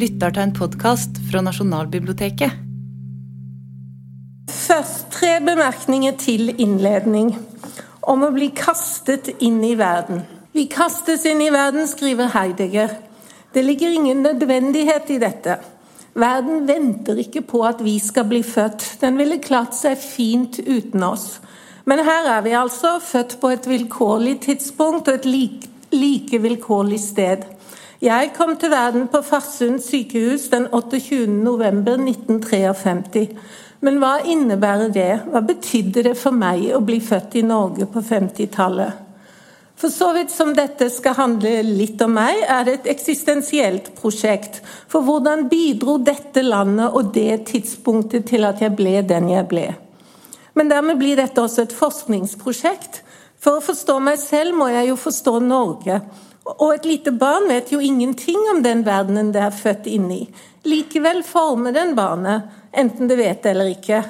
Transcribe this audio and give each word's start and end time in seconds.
lytter 0.00 0.32
til 0.32 0.46
en 0.46 0.52
podkast 0.56 1.18
fra 1.28 1.42
Nasjonalbiblioteket. 1.44 2.54
Først 4.50 5.10
tre 5.12 5.34
bemerkninger 5.44 6.14
til 6.20 6.54
innledning 6.56 7.34
om 8.08 8.24
å 8.24 8.30
bli 8.32 8.48
kastet 8.56 9.28
inn 9.44 9.58
i 9.66 9.74
verden. 9.78 10.22
Vi 10.56 10.64
kastes 10.72 11.26
inn 11.28 11.42
i 11.44 11.50
verden, 11.52 11.84
skriver 11.90 12.32
Heidegger. 12.32 12.96
Det 13.52 13.64
ligger 13.66 13.92
ingen 13.92 14.22
nødvendighet 14.24 15.10
i 15.10 15.18
dette. 15.20 15.58
Verden 16.14 16.64
venter 16.68 17.20
ikke 17.20 17.44
på 17.46 17.62
at 17.66 17.84
vi 17.84 17.98
skal 18.02 18.26
bli 18.30 18.40
født. 18.46 18.86
Den 19.02 19.18
ville 19.20 19.40
klart 19.42 19.76
seg 19.76 20.00
fint 20.00 20.62
uten 20.64 21.04
oss. 21.06 21.40
Men 21.84 22.02
her 22.06 22.28
er 22.38 22.42
vi 22.46 22.56
altså, 22.56 22.96
født 23.04 23.36
på 23.42 23.52
et 23.52 23.68
vilkårlig 23.68 24.38
tidspunkt 24.48 25.08
og 25.10 25.20
et 25.20 25.28
like, 25.28 25.70
like 25.92 26.40
vilkårlig 26.42 27.00
sted. 27.02 27.44
Jeg 28.00 28.30
kom 28.32 28.54
til 28.56 28.70
verden 28.72 29.10
på 29.12 29.20
Farsund 29.20 29.82
sykehus 29.84 30.46
den 30.48 30.70
28. 30.72 31.26
november 31.28 31.98
1953. 32.00 33.26
Men 33.84 33.98
hva 34.00 34.14
innebærer 34.24 34.88
det? 34.94 35.10
Hva 35.28 35.42
betydde 35.44 36.06
det 36.06 36.14
for 36.16 36.32
meg 36.32 36.62
å 36.72 36.80
bli 36.80 36.96
født 37.04 37.36
i 37.36 37.42
Norge 37.44 37.84
på 37.92 38.00
50-tallet? 38.00 39.02
For 39.76 39.92
så 39.92 40.08
vidt 40.16 40.32
som 40.32 40.54
dette 40.56 40.88
skal 40.92 41.18
handle 41.18 41.52
litt 41.66 42.00
om 42.00 42.16
meg, 42.16 42.40
er 42.40 42.64
det 42.64 42.78
et 42.78 42.88
eksistensielt 42.94 43.92
prosjekt. 44.00 44.62
For 44.88 45.04
hvordan 45.04 45.50
bidro 45.52 45.98
dette 46.00 46.40
landet 46.40 46.96
og 46.96 47.12
det 47.12 47.42
tidspunktet 47.52 48.24
til 48.32 48.48
at 48.48 48.64
jeg 48.64 48.78
ble 48.80 48.96
den 49.04 49.28
jeg 49.34 49.44
ble? 49.52 49.66
Men 50.56 50.72
dermed 50.72 50.96
blir 51.04 51.20
dette 51.20 51.44
også 51.44 51.68
et 51.68 51.76
forskningsprosjekt. 51.76 53.02
For 53.40 53.60
å 53.60 53.64
forstå 53.64 54.00
meg 54.08 54.16
selv 54.24 54.56
må 54.56 54.72
jeg 54.72 54.88
jo 54.88 54.98
forstå 55.04 55.36
Norge. 55.44 56.00
Og 56.58 56.74
et 56.74 56.86
lite 56.88 57.12
barn 57.14 57.48
vet 57.48 57.72
jo 57.72 57.80
ingenting 57.80 58.40
om 58.54 58.62
den 58.64 58.82
verdenen 58.86 59.30
det 59.34 59.42
er 59.44 59.54
født 59.54 59.86
inn 59.90 60.08
i. 60.12 60.22
Likevel 60.66 61.22
former 61.24 61.72
den 61.76 61.94
barnet, 61.96 62.48
enten 62.72 63.08
det 63.10 63.18
vet 63.20 63.42
det 63.44 63.54
eller 63.54 63.70
ikke. 63.74 64.02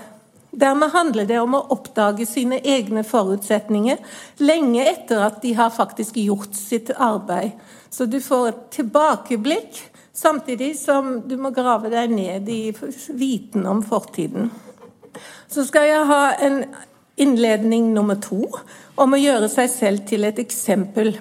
Dermed 0.50 0.90
handler 0.90 1.28
det 1.28 1.38
om 1.38 1.54
å 1.54 1.66
oppdage 1.70 2.26
sine 2.26 2.58
egne 2.66 3.04
forutsetninger 3.06 4.00
lenge 4.42 4.86
etter 4.90 5.22
at 5.22 5.38
de 5.44 5.52
har 5.54 5.70
faktisk 5.70 6.18
gjort 6.18 6.56
sitt 6.58 6.90
arbeid. 6.96 7.54
Så 7.90 8.06
du 8.10 8.18
får 8.22 8.48
et 8.48 8.64
tilbakeblikk, 8.74 9.78
samtidig 10.14 10.72
som 10.78 11.20
du 11.26 11.36
må 11.38 11.52
grave 11.54 11.90
deg 11.92 12.10
ned 12.14 12.50
i 12.50 12.74
viten 13.14 13.66
om 13.66 13.82
fortiden. 13.86 14.50
Så 15.50 15.66
skal 15.66 15.86
jeg 15.86 16.06
ha 16.10 16.22
en 16.42 16.64
innledning 17.20 17.92
nummer 17.94 18.18
to 18.22 18.44
om 19.00 19.14
å 19.14 19.20
gjøre 19.20 19.48
seg 19.50 19.70
selv 19.70 20.06
til 20.10 20.26
et 20.26 20.38
eksempel. 20.42 21.14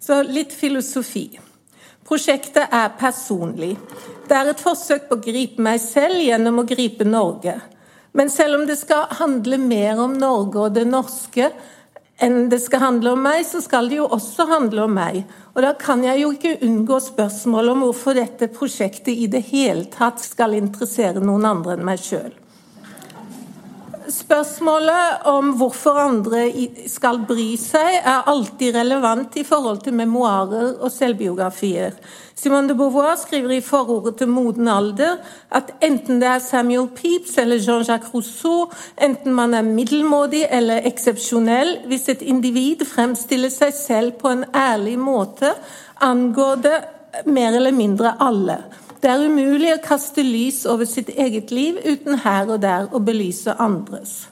Så 0.00 0.22
litt 0.22 0.52
filosofi. 0.52 1.28
Prosjektet 2.06 2.70
er 2.70 2.92
personlig. 2.98 3.74
Det 4.28 4.36
er 4.36 4.52
et 4.52 4.62
forsøk 4.62 5.08
på 5.08 5.16
å 5.18 5.22
gripe 5.24 5.62
meg 5.62 5.80
selv 5.82 6.20
gjennom 6.22 6.60
å 6.62 6.66
gripe 6.68 7.06
Norge. 7.06 7.56
Men 8.16 8.30
selv 8.32 8.60
om 8.60 8.66
det 8.68 8.78
skal 8.80 9.10
handle 9.18 9.58
mer 9.60 9.98
om 10.00 10.14
Norge 10.16 10.68
og 10.68 10.76
det 10.76 10.86
norske 10.88 11.50
enn 12.22 12.46
det 12.48 12.62
skal 12.64 12.80
handle 12.80 13.12
om 13.12 13.26
meg, 13.26 13.42
så 13.44 13.60
skal 13.60 13.90
det 13.90 13.98
jo 13.98 14.06
også 14.16 14.46
handle 14.48 14.86
om 14.86 14.94
meg. 14.96 15.18
Og 15.52 15.60
da 15.64 15.74
kan 15.76 16.04
jeg 16.04 16.22
jo 16.22 16.32
ikke 16.32 16.56
unngå 16.64 17.00
spørsmålet 17.10 17.74
om 17.74 17.84
hvorfor 17.84 18.16
dette 18.16 18.48
prosjektet 18.54 19.12
i 19.12 19.28
det 19.32 19.42
hele 19.50 19.84
tatt 19.92 20.22
skal 20.24 20.56
interessere 20.56 21.20
noen 21.20 21.44
andre 21.48 21.76
enn 21.76 21.84
meg 21.86 22.00
sjøl. 22.00 22.32
Spørsmålet 24.12 25.26
om 25.26 25.48
hvorfor 25.58 25.98
andre 25.98 26.44
skal 26.86 27.18
bry 27.26 27.56
seg, 27.58 27.96
er 27.98 28.28
alltid 28.30 28.76
relevant 28.76 29.34
i 29.40 29.42
forhold 29.46 29.80
til 29.82 29.96
memoarer 29.98 30.76
og 30.78 30.92
selvbiografier. 30.94 31.96
Simone 32.36 32.68
de 32.68 32.76
Beauvoir 32.78 33.16
skriver 33.18 33.56
i 33.56 33.60
forordet 33.64 34.16
til 34.16 34.28
'Moden 34.28 34.68
alder' 34.68 35.18
at 35.50 35.72
enten 35.82 36.20
det 36.20 36.28
er 36.28 36.38
Samuel 36.38 36.88
Pepys 36.88 37.38
eller 37.38 37.58
Jean-Jacques 37.58 38.14
Rousseau, 38.14 38.70
enten 39.02 39.32
man 39.32 39.54
er 39.54 39.62
middelmådig 39.62 40.46
eller 40.50 40.86
eksepsjonell, 40.86 41.78
hvis 41.86 42.08
et 42.08 42.22
individ 42.22 42.84
fremstiller 42.86 43.48
seg 43.48 43.74
selv 43.74 44.12
på 44.12 44.28
en 44.28 44.44
ærlig 44.54 44.98
måte, 44.98 45.54
angår 46.00 46.54
det 46.62 46.78
mer 47.26 47.56
eller 47.56 47.72
mindre 47.72 48.14
alle. 48.20 48.58
Det 49.06 49.12
er 49.14 49.28
umulig 49.30 49.68
å 49.70 49.82
kaste 49.84 50.18
lys 50.26 50.64
over 50.66 50.88
sitt 50.90 51.12
eget 51.14 51.52
liv 51.54 51.76
uten 51.84 52.16
her 52.24 52.48
og 52.50 52.64
der 52.64 52.88
å 52.90 52.98
belyse 52.98 53.52
andres. 53.62 54.24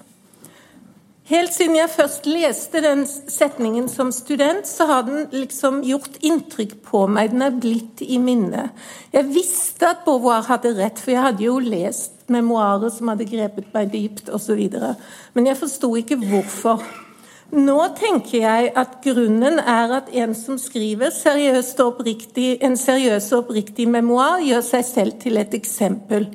Helt 1.30 1.54
siden 1.54 1.78
jeg 1.78 1.92
først 1.92 2.26
leste 2.26 2.82
den 2.82 3.04
setningen 3.06 3.86
som 3.88 4.10
student, 4.10 4.66
så 4.66 4.88
har 4.90 5.06
den 5.06 5.28
liksom 5.30 5.78
gjort 5.86 6.18
inntrykk 6.26 6.74
på 6.90 7.04
meg. 7.06 7.30
Den 7.30 7.46
er 7.46 7.54
blitt 7.54 8.02
i 8.02 8.18
minnet. 8.18 8.74
Jeg 9.14 9.30
visste 9.30 9.92
at 9.94 10.02
Beauvoir 10.08 10.42
hadde 10.50 10.74
rett, 10.74 10.98
for 10.98 11.14
jeg 11.14 11.22
hadde 11.22 11.46
jo 11.46 11.54
lest 11.62 12.26
memoarer 12.34 12.90
som 12.90 13.14
hadde 13.14 13.30
grepet 13.30 13.70
meg 13.78 13.94
dypt 13.94 14.34
osv. 14.34 14.58
Men 15.38 15.52
jeg 15.52 15.62
forsto 15.62 15.94
ikke 16.02 16.18
hvorfor. 16.26 16.82
Nå 17.52 17.76
tenker 17.98 18.38
jeg 18.40 18.70
at 18.74 18.96
grunnen 19.04 19.58
er 19.60 19.92
at 19.98 20.08
en 20.16 20.32
som 20.34 20.56
skriver 20.58 21.12
seriøst 21.12 21.80
oppriktig, 21.84 22.56
en 22.64 22.76
seriøs 22.76 23.32
og 23.32 23.44
oppriktig 23.44 23.88
memoar, 23.88 24.40
gjør 24.40 24.64
seg 24.64 24.84
selv 24.88 25.20
til 25.20 25.36
et 25.36 25.54
eksempel. 25.54 26.30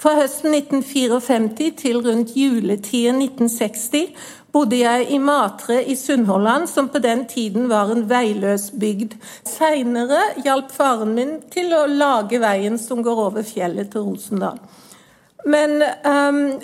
Fra 0.00 0.16
høsten 0.16 0.54
1954 0.56 1.70
til 1.76 2.00
rundt 2.02 2.34
juletiden 2.34 3.20
1960 3.22 4.16
bodde 4.52 4.80
jeg 4.80 5.06
i 5.14 5.18
Matre 5.22 5.84
i 5.84 5.94
Sunnhordland, 5.94 6.66
som 6.66 6.88
på 6.88 6.98
den 6.98 7.26
tiden 7.28 7.68
var 7.70 7.92
en 7.92 8.08
veiløs 8.10 8.70
bygd. 8.80 9.14
Seinere 9.46 10.20
hjalp 10.44 10.72
faren 10.74 11.14
min 11.14 11.36
til 11.54 11.70
å 11.76 11.84
lage 11.86 12.40
veien 12.42 12.78
som 12.80 13.04
går 13.06 13.26
over 13.28 13.46
fjellet 13.46 13.92
til 13.92 14.08
Rosendal. 14.08 14.58
Men 15.44 15.82
um, 16.04 16.60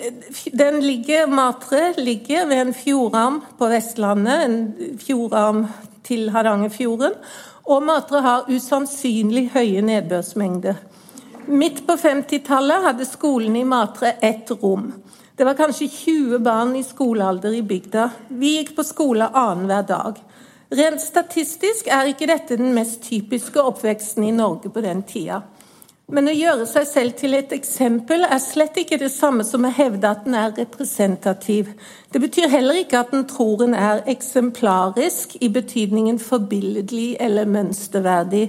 den 0.53 0.79
ligger, 0.81 1.27
Matre 1.27 1.93
ligger 1.97 2.45
ved 2.45 2.61
en 2.61 2.73
fjordarm 2.73 3.41
på 3.57 3.69
Vestlandet, 3.71 4.43
en 4.45 4.97
fjordarm 5.01 5.65
til 6.05 6.29
Hardangerfjorden. 6.29 7.17
Og 7.67 7.83
Matre 7.83 8.21
har 8.21 8.45
usannsynlig 8.47 9.49
høye 9.55 9.81
nedbørsmengder. 9.81 10.77
Midt 11.47 11.81
på 11.87 11.95
50-tallet 11.95 12.83
hadde 12.83 13.07
skolen 13.07 13.55
i 13.55 13.65
Matre 13.67 14.13
ett 14.21 14.51
rom. 14.61 14.91
Det 15.37 15.45
var 15.45 15.57
kanskje 15.57 15.87
20 15.87 16.39
barn 16.39 16.75
i 16.75 16.83
skolealder 16.83 17.53
i 17.53 17.61
bygda. 17.61 18.09
Vi 18.27 18.55
gikk 18.57 18.75
på 18.75 18.83
skole 18.83 19.27
annenhver 19.33 19.83
dag. 19.87 20.21
Rent 20.75 20.99
statistisk 21.01 21.87
er 21.87 22.09
ikke 22.11 22.27
dette 22.27 22.57
den 22.59 22.73
mest 22.75 23.03
typiske 23.05 23.61
oppveksten 23.61 24.25
i 24.27 24.33
Norge 24.35 24.71
på 24.73 24.83
den 24.83 25.03
tida. 25.07 25.43
Men 26.07 26.29
å 26.31 26.31
gjøre 26.31 26.63
seg 26.71 26.85
selv 26.87 27.15
til 27.19 27.35
et 27.35 27.51
eksempel 27.51 28.21
er 28.23 28.39
slett 28.39 28.77
ikke 28.79 28.95
det 29.01 29.09
samme 29.11 29.43
som 29.43 29.65
å 29.67 29.71
hevde 29.75 30.07
at 30.07 30.21
den 30.23 30.37
er 30.39 30.53
representativ. 30.55 31.73
Det 32.15 32.21
betyr 32.23 32.47
heller 32.47 32.79
ikke 32.79 33.01
at 33.01 33.11
den 33.11 33.25
tror 33.27 33.57
den 33.59 33.75
er 33.75 34.05
eksemplarisk 34.07 35.35
i 35.43 35.49
betydningen 35.51 36.21
forbilledlig 36.23 37.17
eller 37.19 37.51
mønsterverdig. 37.51 38.45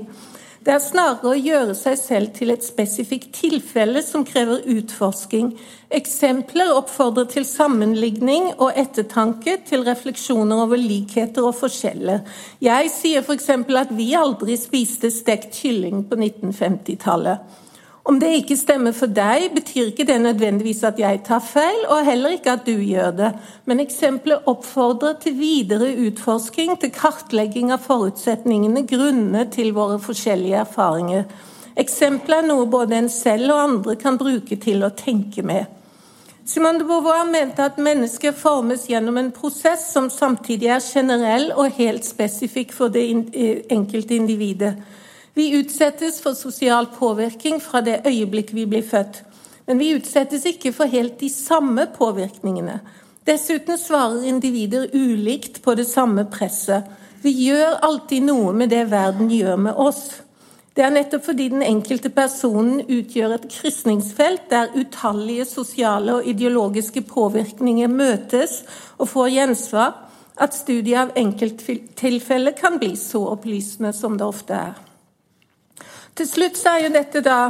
Det 0.69 0.75
er 0.75 0.83
snarere 0.85 1.31
å 1.31 1.39
gjøre 1.41 1.73
seg 1.73 1.95
selv 1.97 2.33
til 2.37 2.51
et 2.53 2.61
spesifikt 2.61 3.31
tilfelle 3.39 4.03
som 4.05 4.21
krever 4.29 4.67
utforsking. 4.69 5.55
Eksempler 5.97 6.75
oppfordrer 6.75 7.25
til 7.33 7.47
sammenligning 7.49 8.51
og 8.51 8.77
ettertanke, 8.77 9.55
til 9.65 9.87
refleksjoner 9.87 10.61
over 10.67 10.77
likheter 10.77 11.49
og 11.49 11.57
forskjeller. 11.57 12.21
Jeg 12.61 12.93
sier 12.93 13.25
f.eks. 13.25 13.49
at 13.81 13.95
vi 13.97 14.11
aldri 14.13 14.59
spiste 14.61 15.09
stekt 15.09 15.57
kylling 15.57 16.05
på 16.11 16.21
1950-tallet. 16.21 17.65
Om 18.09 18.17
det 18.17 18.29
ikke 18.39 18.57
stemmer 18.57 18.95
for 18.97 19.11
deg, 19.13 19.51
betyr 19.53 19.91
ikke 19.91 20.07
det 20.09 20.17
nødvendigvis 20.23 20.81
at 20.89 20.97
jeg 20.97 21.21
tar 21.27 21.43
feil, 21.45 21.83
og 21.93 22.07
heller 22.07 22.39
ikke 22.39 22.55
at 22.57 22.65
du 22.65 22.73
gjør 22.81 23.11
det. 23.19 23.29
Men 23.69 23.83
eksempelet 23.85 24.47
oppfordrer 24.49 25.19
til 25.21 25.35
videre 25.37 25.91
utforsking, 26.07 26.79
til 26.81 26.93
kartlegging 26.95 27.69
av 27.75 27.83
forutsetningene, 27.85 28.87
grunnene 28.89 29.45
til 29.53 29.75
våre 29.77 29.99
forskjellige 30.01 30.63
erfaringer. 30.63 31.27
Eksempelet 31.77 32.39
er 32.41 32.49
noe 32.49 32.65
både 32.73 32.97
en 32.97 33.11
selv 33.13 33.53
og 33.53 33.61
andre 33.67 33.97
kan 34.01 34.17
bruke 34.17 34.57
til 34.57 34.87
å 34.89 34.95
tenke 34.97 35.45
med. 35.45 35.69
Simone 36.49 36.81
de 36.81 36.87
Beauvoir 36.89 37.29
mente 37.29 37.61
at 37.61 37.77
mennesket 37.77 38.39
formes 38.41 38.87
gjennom 38.89 39.21
en 39.21 39.29
prosess 39.37 39.91
som 39.93 40.09
samtidig 40.09 40.71
er 40.73 40.81
generell 40.81 41.51
og 41.53 41.77
helt 41.77 42.09
spesifikk 42.09 42.73
for 42.73 42.89
det 42.89 43.05
enkelte 43.69 44.17
individet. 44.17 44.73
Vi 45.39 45.53
utsettes 45.55 46.17
for 46.19 46.35
sosial 46.35 46.89
påvirkning 46.91 47.61
fra 47.63 47.79
det 47.87 48.01
øyeblikk 48.09 48.49
vi 48.57 48.65
blir 48.67 48.83
født. 48.83 49.21
Men 49.69 49.79
vi 49.79 49.93
utsettes 49.95 50.47
ikke 50.51 50.73
for 50.75 50.91
helt 50.91 51.21
de 51.21 51.29
samme 51.31 51.85
påvirkningene. 51.95 52.81
Dessuten 53.29 53.79
svarer 53.79 54.25
individer 54.27 54.89
ulikt 54.91 55.61
på 55.63 55.77
det 55.79 55.85
samme 55.87 56.25
presset. 56.33 56.89
Vi 57.23 57.31
gjør 57.45 57.77
alltid 57.87 58.27
noe 58.27 58.55
med 58.57 58.73
det 58.75 58.89
verden 58.91 59.31
gjør 59.31 59.61
med 59.69 59.79
oss. 59.79 60.01
Det 60.75 60.83
er 60.83 60.91
nettopp 60.97 61.29
fordi 61.29 61.49
den 61.55 61.63
enkelte 61.63 62.11
personen 62.11 62.83
utgjør 62.83 63.37
et 63.37 63.47
krysningsfelt 63.53 64.51
der 64.51 64.75
utallige 64.75 65.47
sosiale 65.47 66.19
og 66.19 66.27
ideologiske 66.35 67.05
påvirkninger 67.07 67.87
møtes 67.87 68.65
og 68.99 69.13
får 69.15 69.31
gjensvar, 69.37 69.95
at 70.35 70.55
studiet 70.55 70.99
av 71.05 71.17
enkelttilfeller 71.19 72.59
kan 72.59 72.83
bli 72.83 72.97
så 72.99 73.23
opplysende 73.37 73.95
som 73.95 74.19
det 74.19 74.27
ofte 74.27 74.59
er. 74.67 74.88
Til 76.19 76.27
slutt 76.27 76.59
så 76.59 76.73
er 76.75 76.89
jo 76.89 76.95
dette 76.97 77.21
da 77.23 77.41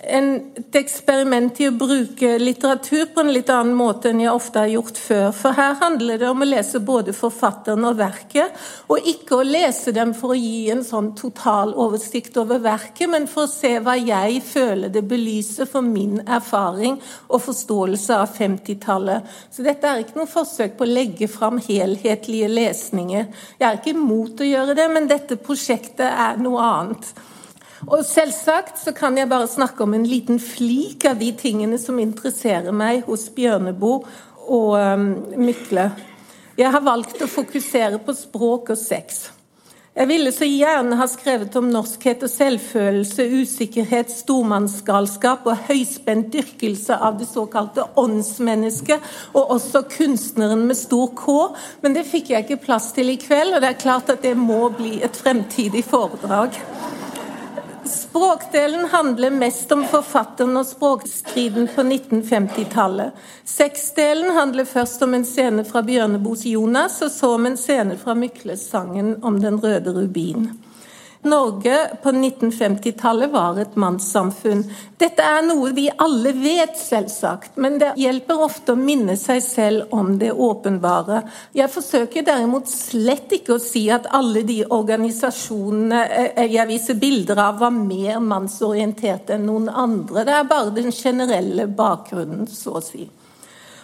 en, 0.00 0.30
et 0.56 0.76
eksperiment 0.80 1.60
i 1.60 1.68
å 1.68 1.74
bruke 1.76 2.32
litteratur 2.40 3.10
på 3.14 3.22
en 3.22 3.30
litt 3.30 3.50
annen 3.52 3.76
måte 3.76 4.10
enn 4.10 4.22
jeg 4.24 4.32
ofte 4.32 4.64
har 4.64 4.72
gjort 4.72 4.98
før. 4.98 5.28
For 5.36 5.54
her 5.54 5.76
handler 5.78 6.18
det 6.18 6.26
om 6.30 6.42
å 6.42 6.48
lese 6.48 6.80
både 6.82 7.14
forfatteren 7.14 7.86
og 7.86 8.00
verket, 8.00 8.56
og 8.90 9.06
ikke 9.12 9.38
å 9.38 9.46
lese 9.46 9.94
dem 9.94 10.14
for 10.16 10.34
å 10.34 10.40
gi 10.40 10.70
en 10.74 10.82
sånn 10.86 11.12
total 11.18 11.74
oversikt 11.78 12.38
over 12.40 12.62
verket, 12.64 13.06
men 13.12 13.28
for 13.30 13.46
å 13.46 13.52
se 13.52 13.76
hva 13.84 13.94
jeg 14.00 14.42
føler 14.48 14.90
det 14.90 15.04
belyser 15.10 15.70
for 15.70 15.86
min 15.86 16.18
erfaring 16.26 16.98
og 17.28 17.44
forståelse 17.46 18.20
av 18.24 18.36
50-tallet. 18.40 19.34
Så 19.54 19.66
dette 19.66 19.86
er 19.86 20.02
ikke 20.02 20.18
noe 20.18 20.30
forsøk 20.30 20.78
på 20.78 20.88
å 20.88 20.94
legge 20.98 21.30
fram 21.30 21.60
helhetlige 21.62 22.50
lesninger. 22.50 23.28
Jeg 23.60 23.68
er 23.68 23.78
ikke 23.78 23.94
imot 23.94 24.40
å 24.42 24.54
gjøre 24.54 24.78
det, 24.78 24.88
men 24.90 25.10
dette 25.10 25.38
prosjektet 25.38 26.08
er 26.08 26.40
noe 26.42 26.72
annet. 26.72 27.12
Og 27.88 28.04
selvsagt 28.04 28.76
så 28.82 28.92
kan 28.92 29.16
jeg 29.16 29.30
bare 29.30 29.48
snakke 29.48 29.84
om 29.86 29.94
en 29.96 30.04
liten 30.04 30.40
flik 30.42 31.06
av 31.08 31.20
de 31.20 31.30
tingene 31.32 31.78
som 31.80 31.98
interesserer 32.02 32.74
meg 32.76 33.06
hos 33.08 33.30
Bjørneboe 33.32 34.02
og 34.50 34.72
um, 34.76 35.10
Mykle. 35.40 35.88
Jeg 36.60 36.72
har 36.74 36.84
valgt 36.84 37.22
å 37.24 37.30
fokusere 37.30 38.02
på 38.04 38.12
språk 38.12 38.74
og 38.74 38.80
sex. 38.80 39.30
Jeg 39.96 40.06
ville 40.06 40.30
så 40.30 40.46
gjerne 40.46 40.94
ha 41.00 41.06
skrevet 41.10 41.56
om 41.58 41.66
norskhet 41.72 42.22
og 42.22 42.30
selvfølelse, 42.30 43.24
usikkerhet, 43.40 44.12
stormannsgalskap 44.12 45.48
og 45.50 45.64
høyspent 45.66 46.28
dyrkelse 46.30 46.94
av 46.94 47.18
det 47.18 47.26
såkalte 47.26 47.88
åndsmennesket, 47.98 49.08
og 49.34 49.56
også 49.56 49.82
kunstneren 49.90 50.62
med 50.68 50.78
stor 50.78 51.10
K, 51.18 51.34
men 51.82 51.96
det 51.96 52.06
fikk 52.06 52.30
jeg 52.34 52.46
ikke 52.46 52.62
plass 52.68 52.92
til 52.94 53.10
i 53.10 53.18
kveld, 53.20 53.56
og 53.56 53.64
det 53.64 53.72
er 53.72 53.82
klart 53.82 54.14
at 54.14 54.22
det 54.22 54.36
må 54.38 54.68
bli 54.76 55.00
et 55.02 55.20
fremtidig 55.24 55.82
foredrag. 55.88 56.60
Språkdelen 57.84 58.84
handler 58.92 59.30
mest 59.30 59.72
om 59.72 59.84
forfatteren 59.88 60.56
og 60.60 60.66
språkstriden 60.68 61.68
på 61.74 61.82
1950-tallet. 61.82 63.16
Sexdelen 63.44 64.34
handler 64.36 64.68
først 64.68 65.02
om 65.02 65.14
en 65.14 65.24
scene 65.24 65.64
fra 65.64 65.82
Bjørneboes 65.82 66.44
'Jonas', 66.44 67.00
og 67.04 67.10
så 67.10 67.34
om 67.34 67.46
en 67.46 67.56
scene 67.56 67.96
fra 67.98 68.14
Mykles-sangen 68.14 69.16
om 69.22 69.40
den 69.40 69.56
røde 69.64 69.94
rubin. 69.96 70.50
Norge 71.22 71.90
på 72.02 72.08
1950-tallet 72.08 73.30
var 73.30 73.58
et 73.60 73.74
mannssamfunn. 73.76 74.62
Dette 74.96 75.20
er 75.20 75.42
noe 75.44 75.68
vi 75.76 75.84
alle 76.00 76.32
vet, 76.32 76.78
selvsagt, 76.80 77.58
men 77.60 77.76
det 77.82 77.90
hjelper 78.00 78.40
ofte 78.40 78.72
å 78.72 78.80
minne 78.80 79.18
seg 79.20 79.42
selv 79.44 79.92
om 79.92 80.14
det 80.20 80.30
åpenbare. 80.32 81.20
Jeg 81.52 81.68
forsøker 81.74 82.24
derimot 82.24 82.72
slett 82.72 83.34
ikke 83.36 83.58
å 83.58 83.60
si 83.60 83.84
at 83.92 84.08
alle 84.16 84.46
de 84.48 84.62
organisasjonene 84.64 86.00
eh, 86.08 86.46
jeg 86.54 86.68
viser 86.72 86.96
bilder 87.02 87.44
av, 87.44 87.60
var 87.60 87.76
mer 87.76 88.16
mannsorienterte 88.24 89.36
enn 89.36 89.44
noen 89.50 89.68
andre. 89.68 90.24
Det 90.24 90.38
er 90.38 90.48
bare 90.48 90.76
den 90.80 90.88
generelle 90.88 91.68
bakgrunnen, 91.68 92.48
så 92.48 92.78
å 92.80 92.84
si. 92.84 93.04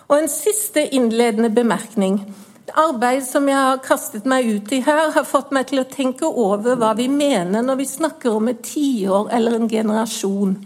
Og 0.09 0.17
en 0.23 0.33
siste 0.33 0.89
innledende 0.97 1.53
bemerkning. 1.53 2.23
Arbeid 2.75 3.23
som 3.23 3.47
jeg 3.47 3.57
har 3.63 3.83
kastet 3.85 4.25
meg 4.27 4.49
ut 4.49 4.73
i 4.75 4.81
her, 4.83 5.13
har 5.15 5.27
fått 5.29 5.53
meg 5.55 5.69
til 5.71 5.83
å 5.83 5.87
tenke 5.91 6.27
over 6.27 6.75
hva 6.81 6.95
vi 6.99 7.07
mener 7.13 7.63
når 7.63 7.79
vi 7.79 7.87
snakker 7.87 8.35
om 8.35 8.51
et 8.51 8.65
tiår 8.67 9.31
eller 9.37 9.61
en 9.61 9.69
generasjon. 9.71 10.57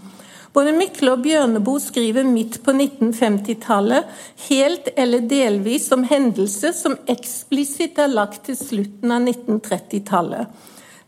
Både 0.57 0.73
Mykle 0.75 1.13
og 1.13 1.21
Bjørneboe 1.23 1.83
skriver 1.83 2.27
midt 2.27 2.59
på 2.65 2.73
1950-tallet, 2.75 4.09
helt 4.49 4.89
eller 4.97 5.29
delvis 5.31 5.91
om 5.95 6.03
hendelser 6.09 6.75
som 6.75 6.97
eksplisitt 7.11 8.01
er 8.03 8.11
lagt 8.11 8.49
til 8.49 8.59
slutten 8.59 9.15
av 9.15 9.29
1930-tallet. 9.29 10.51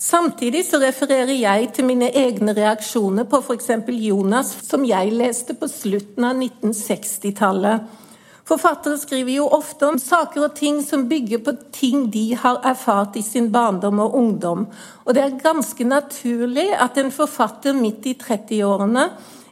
Samtidig 0.02 0.64
så 0.66 0.80
refererer 0.82 1.34
jeg 1.34 1.72
til 1.74 1.86
mine 1.86 2.08
egne 2.10 2.54
reaksjoner 2.58 3.26
på 3.30 3.38
f.eks. 3.42 3.70
Jonas, 4.02 4.50
som 4.66 4.86
jeg 4.86 5.12
leste 5.14 5.54
på 5.58 5.70
slutten 5.70 6.26
av 6.26 6.38
1960-tallet. 6.38 8.01
Forfattere 8.52 8.98
skriver 9.00 9.32
jo 9.32 9.46
ofte 9.48 9.86
om 9.88 9.96
saker 9.96 10.42
og 10.44 10.56
ting 10.58 10.82
som 10.84 11.06
bygger 11.08 11.40
på 11.40 11.54
ting 11.72 12.02
de 12.12 12.34
har 12.36 12.58
erfart 12.68 13.14
i 13.16 13.22
sin 13.24 13.46
barndom 13.52 14.02
og 14.04 14.16
ungdom. 14.18 14.66
Og 15.06 15.16
det 15.16 15.22
er 15.22 15.38
ganske 15.40 15.86
naturlig 15.88 16.66
at 16.76 16.98
en 17.00 17.08
forfatter 17.14 17.72
midt 17.72 18.10
i 18.10 18.12
30-årene 18.20 19.06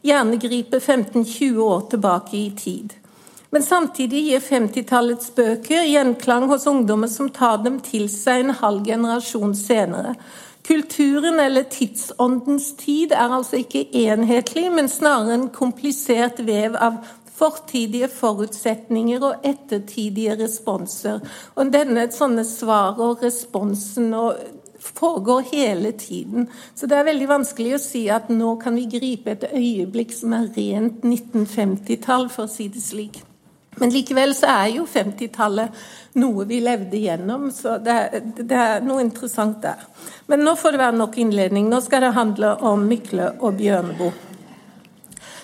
gjerne 0.05 0.37
griper 0.43 0.85
15-20 0.85 1.63
år 1.65 1.87
tilbake 1.95 2.37
i 2.37 2.51
tid. 2.59 2.93
Men 3.51 3.65
samtidig 3.65 4.21
gir 4.27 4.45
50-tallets 4.45 5.33
bøker 5.33 5.89
gjenklang 5.89 6.51
hos 6.53 6.69
ungdommer 6.69 7.09
som 7.09 7.33
tar 7.33 7.65
dem 7.65 7.81
til 7.81 8.05
seg 8.13 8.45
en 8.45 8.57
halv 8.61 8.85
generasjon 8.85 9.57
senere. 9.57 10.13
Kulturen 10.69 11.41
eller 11.41 11.65
tidsåndens 11.73 12.75
tid 12.79 13.17
er 13.17 13.33
altså 13.33 13.63
ikke 13.65 13.87
enhetlig, 13.97 14.69
men 14.71 14.93
snarere 14.93 15.39
en 15.39 15.49
komplisert 15.57 16.45
vev 16.45 16.77
av 16.77 17.01
fortidige 17.41 18.09
forutsetninger 18.13 19.25
og 19.25 19.47
ettertidige 19.49 20.37
responser. 20.43 21.21
Og 21.57 21.73
denne 21.73 22.07
sånne 22.13 22.45
svaret 22.49 23.01
og 23.05 23.25
responsen 23.25 24.13
og 24.15 24.37
foregår 24.81 25.41
hele 25.53 25.93
tiden. 25.93 26.49
Så 26.75 26.87
det 26.87 26.99
er 26.99 27.09
veldig 27.09 27.29
vanskelig 27.29 27.75
å 27.77 27.83
si 27.83 28.07
at 28.13 28.31
nå 28.33 28.55
kan 28.63 28.77
vi 28.77 28.89
gripe 28.91 29.35
et 29.35 29.49
øyeblikk 29.53 30.15
som 30.17 30.37
er 30.37 30.49
rent 30.57 31.05
1950-tall, 31.05 32.31
for 32.33 32.49
å 32.49 32.53
si 32.53 32.71
det 32.73 32.85
slik. 32.85 33.21
Men 33.81 33.93
likevel 33.95 34.35
så 34.37 34.49
er 34.51 34.73
jo 34.75 34.87
50-tallet 34.89 35.77
noe 36.21 36.45
vi 36.49 36.59
levde 36.65 36.99
gjennom, 37.01 37.49
så 37.55 37.77
det 37.81 37.93
er, 37.97 38.25
det 38.41 38.57
er, 38.57 38.83
noe 38.85 39.05
interessant 39.05 39.61
der. 39.63 39.85
Men 40.29 40.43
nå 40.45 40.57
får 40.59 40.75
det 40.75 40.83
være 40.83 40.99
nok 40.99 41.21
innledning. 41.23 41.71
Nå 41.71 41.81
skal 41.85 42.05
det 42.05 42.17
handle 42.17 42.57
om 42.67 42.83
Mykle 42.91 43.37
og 43.39 43.57
Bjørneboe. 43.61 44.30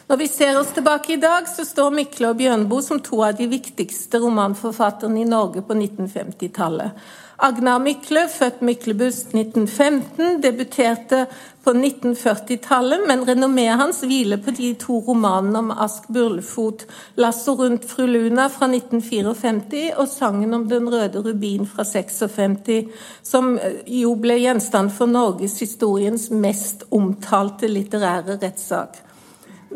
Når 0.06 0.17
vi 0.17 0.26
ser 0.29 0.55
oss 0.58 0.69
tilbake 0.70 1.12
i 1.12 1.19
dag, 1.19 1.49
så 1.50 1.64
står 1.67 1.91
Mykle 1.91 2.29
og 2.31 2.37
Bjørnboe 2.38 2.82
som 2.85 3.00
to 3.03 3.25
av 3.26 3.35
de 3.41 3.49
viktigste 3.50 4.20
romanforfatterne 4.23 5.19
i 5.19 5.26
Norge 5.26 5.64
på 5.67 5.75
1950-tallet. 5.75 7.00
Agnar 7.43 7.81
Mykle, 7.82 8.23
født 8.31 8.61
Myklebust 8.62 9.35
1915, 9.35 10.38
debuterte 10.44 11.25
på 11.67 11.75
1940-tallet, 11.75 13.03
men 13.11 13.25
renommeet 13.26 13.81
hans 13.81 13.99
hviler 14.06 14.38
på 14.44 14.55
de 14.55 14.70
to 14.79 15.00
romanene 15.08 15.58
om 15.58 15.73
Ask 15.75 16.06
Burlefot, 16.06 16.87
'Lasso 17.19 17.56
rundt 17.59 17.88
fru 17.91 18.06
Luna' 18.06 18.47
fra 18.47 18.70
1954 18.70 19.91
og 19.97 20.06
'Sangen 20.09 20.55
om 20.55 20.69
den 20.69 20.87
røde 20.87 21.19
rubin' 21.19 21.67
fra 21.67 21.83
1956, 21.83 22.95
som 23.23 23.59
jo 23.87 24.14
ble 24.14 24.38
gjenstand 24.38 24.95
for 24.95 25.11
norgeshistoriens 25.11 26.30
mest 26.30 26.87
omtalte 26.90 27.66
litterære 27.66 28.38
rettssak. 28.38 29.02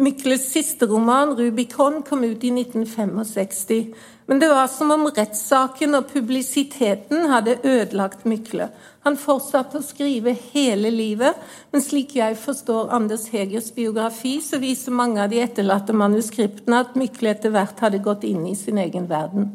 Mykles 0.01 0.47
siste 0.53 0.87
roman, 0.87 1.37
'Rubicon', 1.37 2.03
kom 2.03 2.25
ut 2.25 2.45
i 2.45 2.51
1965. 2.51 3.95
Men 4.27 4.39
det 4.39 4.49
var 4.49 4.67
som 4.67 4.91
om 4.91 5.07
rettssaken 5.07 5.95
og 5.99 6.07
publisiteten 6.13 7.27
hadde 7.29 7.59
ødelagt 7.63 8.25
Mykle. 8.25 8.71
Han 9.05 9.19
fortsatte 9.21 9.81
å 9.81 9.85
skrive 9.85 10.33
hele 10.53 10.89
livet, 10.95 11.37
men 11.73 11.85
slik 11.85 12.15
jeg 12.17 12.39
forstår 12.41 12.95
Anders 12.97 13.27
Hegers 13.29 13.69
biografi, 13.77 14.39
så 14.41 14.63
viser 14.63 14.97
mange 14.97 15.21
av 15.21 15.29
de 15.33 15.43
etterlatte 15.45 15.93
manuskriptene 15.93 16.81
at 16.81 16.97
Mykle 16.97 17.35
etter 17.35 17.53
hvert 17.53 17.83
hadde 17.85 18.01
gått 18.01 18.25
inn 18.25 18.47
i 18.49 18.57
sin 18.57 18.81
egen 18.81 19.09
verden. 19.11 19.51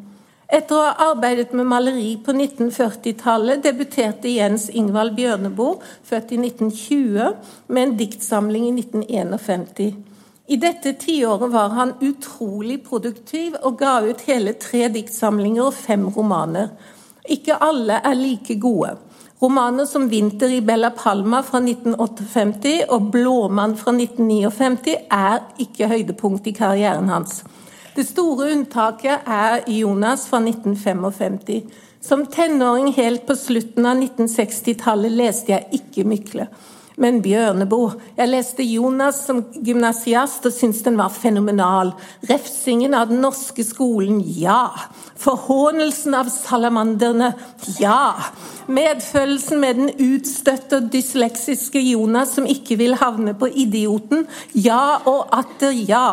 Etter 0.46 0.78
å 0.78 0.84
ha 0.86 1.12
arbeidet 1.12 1.56
med 1.58 1.66
maleri 1.66 2.18
på 2.22 2.36
1940-tallet 2.38 3.64
debuterte 3.66 4.30
Jens 4.30 4.70
Ingvald 4.70 5.18
Bjørneboe, 5.18 5.80
født 6.06 6.36
i 6.36 6.42
1920, 6.44 7.32
med 7.66 7.88
en 7.88 7.96
diktsamling 7.98 8.68
i 8.70 8.76
1951. 8.84 10.14
I 10.48 10.56
dette 10.62 10.94
tiåret 10.94 11.52
var 11.52 11.70
han 11.74 11.96
utrolig 12.06 12.84
produktiv 12.86 13.56
og 13.66 13.80
ga 13.80 13.96
ut 14.06 14.22
hele 14.28 14.54
tre 14.62 14.86
diktsamlinger 14.94 15.72
og 15.72 15.74
fem 15.74 16.04
romaner. 16.14 16.70
Ikke 17.26 17.58
alle 17.58 17.98
er 17.98 18.14
like 18.20 18.60
gode. 18.62 18.92
Romaner 19.42 19.86
som 19.86 20.06
'Vinter 20.10 20.54
i 20.54 20.62
Bella 20.62 20.90
Palma' 20.90 21.42
fra 21.42 21.60
1958 21.60 22.86
og 22.90 23.10
'Blåmann' 23.14 23.76
fra 23.76 23.92
1959 23.92 24.96
er 25.12 25.40
ikke 25.60 25.88
høydepunkt 25.88 26.48
i 26.48 26.52
karrieren 26.52 27.10
hans. 27.10 27.44
Det 27.96 28.08
store 28.08 28.52
unntaket 28.54 29.26
er 29.26 29.66
'Jonas' 29.68 30.30
fra 30.30 30.40
1955. 30.40 31.64
Som 32.02 32.26
tenåring 32.26 32.94
helt 32.94 33.26
på 33.26 33.36
slutten 33.36 33.86
av 33.86 33.98
1960-tallet 33.98 35.12
leste 35.12 35.52
jeg 35.52 35.66
ikke 35.72 36.04
Mykle. 36.04 36.48
Men 37.02 37.20
Bjørneboe 37.24 37.96
Jeg 38.16 38.32
leste 38.32 38.64
Jonas 38.64 39.20
som 39.28 39.42
gymnasiast 39.66 40.46
og 40.48 40.54
syntes 40.56 40.84
den 40.86 41.00
var 41.00 41.12
fenomenal. 41.14 41.94
Refsingen 42.30 42.96
av 42.96 43.10
den 43.12 43.22
norske 43.26 43.66
skolen 43.68 44.22
ja. 44.40 44.70
Forhånelsen 45.20 46.16
av 46.16 46.32
salamanderne 46.32 47.34
ja. 47.82 48.16
Medfølelsen 48.72 49.62
med 49.62 49.82
den 49.82 49.94
utstøtte 50.08 50.80
og 50.80 50.92
dysleksiske 50.94 51.84
Jonas 51.84 52.36
som 52.38 52.48
ikke 52.50 52.80
vil 52.80 52.98
havne 53.02 53.36
på 53.38 53.52
idioten 53.52 54.26
ja 54.54 55.02
og 55.04 55.34
atter 55.36 55.76
ja. 55.76 56.08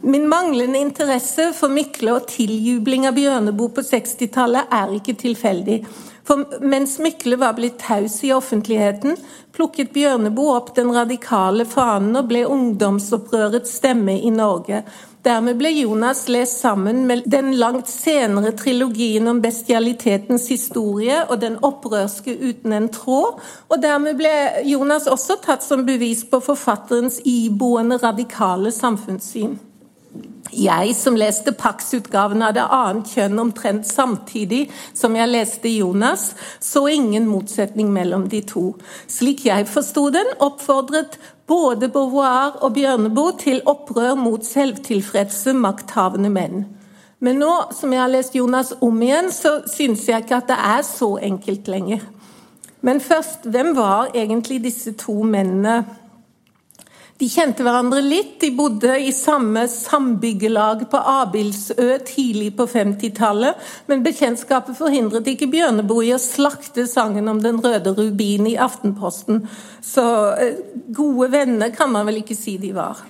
Min 0.00 0.28
manglende 0.30 0.78
interesse 0.78 1.48
for 1.58 1.72
Mykle 1.74 2.12
og 2.14 2.28
tiljubling 2.30 3.08
av 3.08 3.16
Bjørneboe 3.16 3.72
på 3.74 3.82
60-tallet 3.82 4.70
er 4.70 4.92
ikke 4.94 5.16
tilfeldig. 5.18 5.80
For 6.28 6.44
mens 6.60 6.98
Mykle 7.00 7.38
var 7.40 7.54
blitt 7.56 7.78
taus 7.80 8.18
i 8.24 8.34
offentligheten, 8.36 9.16
plukket 9.56 9.94
Bjørneboe 9.94 10.58
opp 10.58 10.74
den 10.76 10.90
radikale 10.92 11.64
fanen 11.64 12.18
og 12.20 12.26
ble 12.28 12.42
ungdomsopprørets 12.44 13.78
stemme 13.78 14.18
i 14.20 14.28
Norge. 14.34 14.82
Dermed 15.24 15.56
ble 15.56 15.70
Jonas 15.72 16.26
lest 16.28 16.60
sammen 16.60 17.06
med 17.08 17.24
den 17.32 17.54
langt 17.56 17.88
senere 17.88 18.52
trilogien 18.60 19.24
om 19.32 19.40
bestialitetens 19.40 20.50
historie 20.52 21.22
og 21.24 21.40
den 21.40 21.56
opprørske 21.64 22.36
uten 22.36 22.76
en 22.76 22.90
tråd, 22.92 23.40
og 23.72 23.80
dermed 23.82 24.20
ble 24.20 24.34
Jonas 24.68 25.08
også 25.08 25.40
tatt 25.48 25.64
som 25.64 25.86
bevis 25.88 26.26
på 26.28 26.42
forfatterens 26.44 27.22
iboende 27.24 27.96
radikale 28.04 28.72
samfunnssyn. 28.72 29.56
Jeg 30.52 30.94
som 30.96 31.16
leste 31.18 31.52
Pax-utgaven 31.52 32.42
av 32.42 32.54
Det 32.56 32.64
annet 32.64 33.10
kjønn 33.12 33.40
omtrent 33.42 33.86
samtidig 33.88 34.68
som 34.96 35.16
jeg 35.16 35.28
leste 35.28 35.68
Jonas, 35.68 36.32
så 36.60 36.86
ingen 36.88 37.28
motsetning 37.28 37.92
mellom 37.92 38.28
de 38.32 38.40
to. 38.46 38.72
Slik 39.06 39.44
jeg 39.46 39.68
forsto 39.68 40.08
den, 40.14 40.32
oppfordret 40.40 41.18
både 41.48 41.88
Beauvoir 41.92 42.58
og 42.62 42.74
Bjørneboe 42.76 43.36
til 43.40 43.62
opprør 43.68 44.16
mot 44.16 44.44
selvtilfredse, 44.44 45.52
makthavende 45.52 46.32
menn. 46.32 46.66
Men 47.20 47.40
nå 47.42 47.52
som 47.74 47.92
jeg 47.92 48.02
har 48.02 48.12
lest 48.12 48.36
Jonas 48.38 48.74
om 48.84 49.00
igjen, 49.02 49.32
så 49.34 49.58
syns 49.66 50.06
jeg 50.08 50.24
ikke 50.24 50.38
at 50.38 50.50
det 50.52 50.58
er 50.70 50.84
så 50.86 51.16
enkelt 51.30 51.68
lenger. 51.68 52.04
Men 52.80 53.00
først, 53.02 53.48
hvem 53.50 53.74
var 53.76 54.12
egentlig 54.14 54.62
disse 54.62 54.92
to 54.98 55.16
mennene? 55.26 55.82
De 57.18 57.26
kjente 57.26 57.64
hverandre 57.66 57.98
litt. 58.04 58.36
De 58.38 58.52
bodde 58.54 58.92
i 59.02 59.10
samme 59.14 59.64
sambyggelag 59.70 60.84
på 60.90 61.00
Abildsø 61.02 61.96
tidlig 62.06 62.52
på 62.54 62.68
50-tallet, 62.70 63.58
men 63.90 64.04
bekjentskapet 64.06 64.78
forhindret 64.78 65.26
ikke 65.32 65.50
Bjørneboe 65.50 66.06
i 66.06 66.14
å 66.14 66.22
slakte 66.22 66.86
sangen 66.86 67.26
om 67.30 67.42
den 67.42 67.58
røde 67.64 67.96
rubin 67.98 68.46
i 68.46 68.54
Aftenposten. 68.54 69.42
Så 69.82 70.06
eh, 70.38 70.62
gode 70.94 71.32
venner 71.34 71.74
kan 71.74 71.90
man 71.90 72.06
vel 72.06 72.22
ikke 72.22 72.38
si 72.38 72.54
de 72.62 72.70
var. 72.76 73.02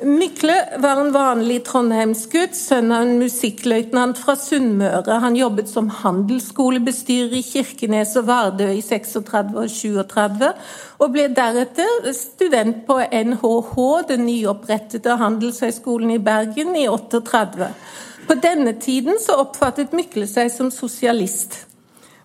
Mykle 0.00 0.54
var 0.80 1.00
en 1.02 1.10
vanlig 1.12 1.58
trondheimsgutt, 1.66 2.54
sønn 2.56 2.94
av 2.96 3.02
en 3.04 3.18
musikkløytnant 3.20 4.16
fra 4.16 4.32
Sunnmøre. 4.40 5.18
Han 5.20 5.36
jobbet 5.36 5.68
som 5.68 5.90
handelsskolebestyrer 5.92 7.34
i 7.36 7.42
Kirkenes 7.44 8.14
og 8.16 8.24
Vardø 8.30 8.70
i 8.72 8.80
36 8.80 9.52
og 9.52 9.68
37, 9.68 10.46
og 10.96 11.12
ble 11.12 11.26
deretter 11.36 12.08
student 12.16 12.86
på 12.88 12.96
NHH, 13.04 13.74
den 14.08 14.24
nyopprettede 14.30 15.18
handelshøyskolen 15.20 16.14
i 16.16 16.22
Bergen, 16.24 16.72
i 16.72 16.86
38. 16.88 17.68
På 18.30 18.38
denne 18.40 18.72
tiden 18.80 19.20
så 19.20 19.42
oppfattet 19.44 19.92
Mykle 19.92 20.24
seg 20.30 20.48
som 20.54 20.72
sosialist. 20.72 21.66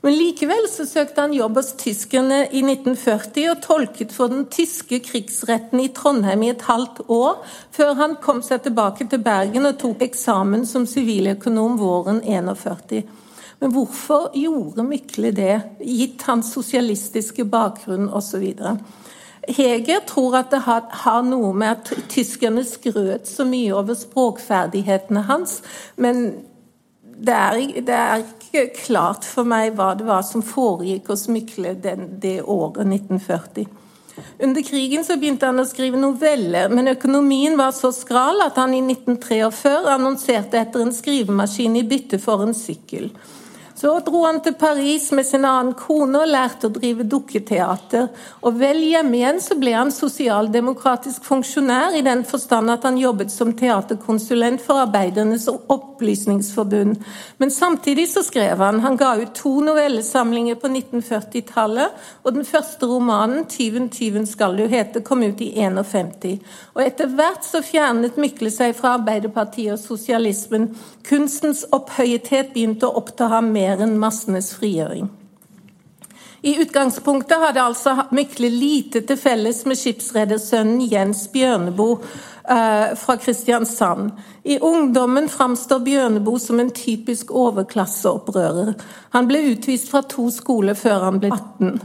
Men 0.08 0.16
likevel 0.16 0.70
så 0.72 0.86
søkte 0.88 1.20
han 1.20 1.34
jobb 1.36 1.58
hos 1.60 1.74
tyskerne 1.76 2.38
i 2.56 2.62
1940 2.64 3.50
og 3.52 3.58
tolket 3.66 4.14
for 4.16 4.32
den 4.32 4.46
tyske 4.48 5.02
krigsretten 5.04 5.82
i 5.84 5.90
Trondheim 5.92 6.46
i 6.46 6.52
et 6.54 6.64
halvt 6.64 7.02
år, 7.12 7.42
før 7.76 7.92
han 8.00 8.16
kom 8.24 8.40
seg 8.46 8.62
tilbake 8.64 9.10
til 9.12 9.20
Bergen 9.26 9.68
og 9.68 9.76
tok 9.82 10.06
eksamen 10.08 10.64
som 10.70 10.88
siviløkonom 10.88 11.76
våren 11.82 12.24
41. 12.24 13.04
Men 13.60 13.76
hvorfor 13.76 14.32
gjorde 14.32 14.88
Mykle 14.88 15.36
det, 15.36 15.60
gitt 15.84 16.24
hans 16.30 16.54
sosialistiske 16.56 17.44
bakgrunn 17.44 18.08
osv.? 18.08 18.48
Heger 19.60 20.08
tror 20.08 20.40
at 20.40 20.56
det 20.56 20.64
har, 20.70 21.24
noe 21.28 21.52
med 21.52 21.82
at 21.82 21.96
tyskerne 22.08 22.64
skrøt 22.64 23.28
så 23.28 23.44
mye 23.44 23.76
over 23.76 24.00
språkferdighetene 24.08 25.28
hans, 25.28 25.60
men 26.00 26.30
det 27.18 27.34
er, 27.34 27.60
det 27.82 27.96
er, 27.96 28.24
ikke 28.48 28.84
klart 28.86 29.28
for 29.28 29.48
meg 29.48 29.76
hva 29.78 29.92
det 30.00 30.08
var 30.08 30.24
som 30.26 30.44
foregikk 30.46 31.12
hos 31.12 31.28
Mykle 31.32 31.76
den, 31.84 32.08
det 32.22 32.42
året 32.42 32.86
1940. 32.86 33.68
Under 34.42 34.64
krigen 34.66 35.04
så 35.06 35.18
begynte 35.18 35.46
han 35.46 35.62
å 35.62 35.66
skrive 35.68 36.00
noveller, 36.02 36.72
men 36.74 36.90
økonomien 36.90 37.58
var 37.60 37.74
så 37.76 37.92
skral 37.94 38.42
at 38.46 38.58
han 38.58 38.74
i 38.74 38.82
1943 38.82 39.92
annonserte 39.94 40.58
etter 40.58 40.86
en 40.86 40.96
skrivemaskin 40.96 41.78
i 41.78 41.86
bytte 41.86 42.20
for 42.22 42.46
en 42.46 42.56
sykkel. 42.58 43.12
Så 43.78 43.92
dro 44.02 44.24
han 44.26 44.40
til 44.42 44.56
Paris 44.58 45.12
med 45.14 45.26
sin 45.28 45.44
annen 45.46 45.76
kone 45.78 46.24
og 46.24 46.32
lærte 46.32 46.66
å 46.66 46.74
drive 46.74 47.04
dukketeater. 47.06 48.08
Og 48.42 48.56
vel 48.58 48.80
hjemme 48.82 49.20
igjen 49.20 49.38
så 49.44 49.54
ble 49.60 49.76
han 49.76 49.92
sosialdemokratisk 49.94 51.28
funksjonær 51.28 51.94
i 52.00 52.02
den 52.02 52.24
forstand 52.26 52.74
at 52.74 52.88
han 52.88 52.98
jobbet 52.98 53.30
som 53.30 53.52
teaterkonsulent 53.54 54.64
for 54.66 54.82
Arbeidernes 54.82 55.46
Opplysningsforbund. 55.46 57.04
Men 57.38 57.54
samtidig 57.54 58.08
så 58.10 58.24
skrev 58.26 58.64
han. 58.66 58.80
Han 58.82 58.98
ga 58.98 59.12
ut 59.22 59.36
to 59.38 59.54
novellesamlinger 59.68 60.58
på 60.58 60.74
1940-tallet, 60.74 62.02
og 62.26 62.34
den 62.34 62.50
første 62.50 62.90
romanen, 62.90 63.46
'Tyven, 63.46 63.92
tyven 63.94 64.26
skal 64.26 64.58
du 64.58 64.66
hete', 64.66 65.04
kom 65.06 65.22
ut 65.22 65.42
i 65.42 65.52
51. 65.54 66.42
Og 66.74 66.82
etter 66.82 67.14
hvert 67.14 67.46
så 67.46 67.62
fjernet 67.62 68.18
Mykle 68.18 68.50
seg 68.50 68.74
fra 68.74 68.96
Arbeiderpartiet 68.98 69.78
og 69.78 69.80
sosialismen. 69.80 70.72
Kunstens 71.06 71.62
opphøyethet 71.72 72.56
begynte 72.56 72.90
å 72.90 72.98
oppta 72.98 73.30
ham 73.30 73.54
mer 73.54 73.67
mer 73.68 73.84
enn 73.84 73.98
massenes 74.00 74.54
frigjøring. 74.56 75.10
I 76.46 76.54
utgangspunktet 76.62 77.42
hadde 77.42 77.64
altså 77.66 77.96
Mykle 78.16 78.50
lite 78.54 79.02
til 79.10 79.18
felles 79.20 79.64
med 79.68 79.80
skipsredersønnen 79.80 80.86
Jens 80.86 81.26
Bjørneboe 81.34 81.98
eh, 81.98 82.94
fra 82.96 83.18
Kristiansand. 83.18 84.12
I 84.46 84.60
ungdommen 84.62 85.28
framstår 85.34 85.82
Bjørneboe 85.84 86.40
som 86.40 86.62
en 86.62 86.72
typisk 86.72 87.34
overklasseopprører. 87.34 88.76
Han 89.18 89.30
ble 89.30 89.44
utvist 89.52 89.90
fra 89.92 90.04
to 90.06 90.30
skoler 90.32 90.78
før 90.78 91.08
han 91.10 91.20
ble 91.24 91.34
18. 91.34 91.80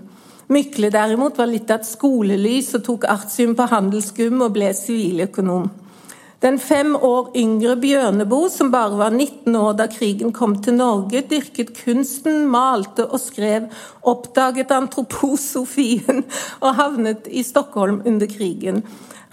Mykle 0.52 0.92
derimot 0.92 1.40
var 1.40 1.48
litt 1.48 1.70
av 1.72 1.80
et 1.80 1.88
skolelys 1.88 2.74
og 2.76 2.84
tok 2.84 3.08
artium 3.08 3.56
på 3.56 3.70
handelsgym 3.72 4.44
og 4.44 4.52
ble 4.58 4.68
siviløkonom. 4.76 5.70
Den 6.42 6.58
fem 6.58 6.96
år 6.96 7.28
yngre 7.38 7.76
Bjørneboe, 7.78 8.48
som 8.50 8.72
bare 8.72 8.96
var 8.98 9.14
19 9.14 9.54
år 9.54 9.76
da 9.78 9.86
krigen 9.86 10.32
kom 10.34 10.56
til 10.64 10.74
Norge, 10.74 11.20
dyrket 11.30 11.70
kunsten, 11.84 12.48
malte 12.50 13.06
og 13.06 13.22
skrev, 13.22 13.68
oppdaget 14.02 14.74
antroposofien 14.74 16.24
og 16.64 16.74
havnet 16.80 17.30
i 17.30 17.44
Stockholm 17.46 18.00
under 18.10 18.26
krigen. 18.26 18.82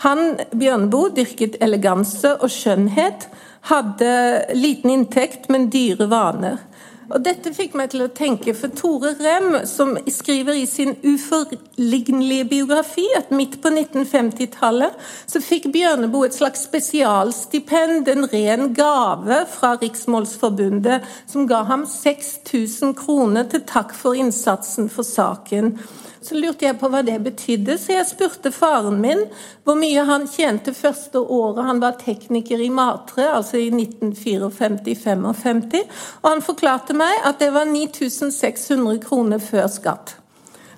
Han, 0.06 0.38
Bjørneboe, 0.54 1.10
dyrket 1.18 1.58
eleganse 1.66 2.36
og 2.38 2.54
skjønnhet, 2.54 3.25
hadde 3.74 4.13
liten 4.54 4.94
inntekt, 4.94 5.50
men 5.50 5.66
dyre 5.74 6.06
vaner. 6.13 6.62
Og 7.10 7.24
Dette 7.25 7.50
fikk 7.56 7.74
meg 7.78 7.89
til 7.89 8.04
å 8.06 8.10
tenke, 8.13 8.54
for 8.54 8.70
Tore 8.78 9.16
Rem, 9.18 9.66
som 9.66 9.96
skriver 10.13 10.60
i 10.60 10.66
sin 10.70 10.94
uforlignelige 11.01 12.46
biografi 12.51 13.06
at 13.18 13.32
midt 13.34 13.58
på 13.63 13.72
1950-tallet 13.74 15.00
så 15.30 15.42
fikk 15.42 15.72
Bjørneboe 15.74 16.30
et 16.30 16.38
slags 16.38 16.68
spesialstipend, 16.68 18.12
en 18.13 18.30
ren 18.30 18.75
gave 18.78 19.42
fra 19.50 19.74
Riksmålsforbundet, 19.82 21.08
som 21.30 21.50
ga 21.50 21.63
ham 21.72 21.88
6000 21.89 22.94
kroner 23.00 23.50
til 23.50 23.66
takk 23.70 23.96
for 23.98 24.18
innsatsen 24.18 24.92
for 24.94 25.08
saken. 25.08 25.74
Så 26.22 26.36
lurte 26.36 26.66
jeg 26.66 26.80
på 26.82 26.90
hva 26.92 27.02
det 27.06 27.24
betydde, 27.24 27.78
så 27.80 27.94
jeg 27.94 28.08
spurte 28.10 28.52
faren 28.52 29.00
min 29.00 29.22
hvor 29.64 29.76
mye 29.80 30.04
han 30.04 30.28
tjente 30.28 30.74
første 30.76 31.20
året 31.20 31.66
han 31.70 31.80
var 31.80 31.92
tekniker 32.02 32.60
i 32.60 32.70
Matre, 32.74 33.30
altså 33.38 33.58
i 33.62 33.70
1954-55, 33.72 35.86
og 36.20 36.28
han 36.28 36.42
forklarte 36.44 36.94
meg 37.00 37.22
at 37.24 37.40
det 37.40 37.54
var 37.56 37.66
9600 37.72 39.00
kroner 39.06 39.40
før 39.40 39.68
skatt. 39.72 40.20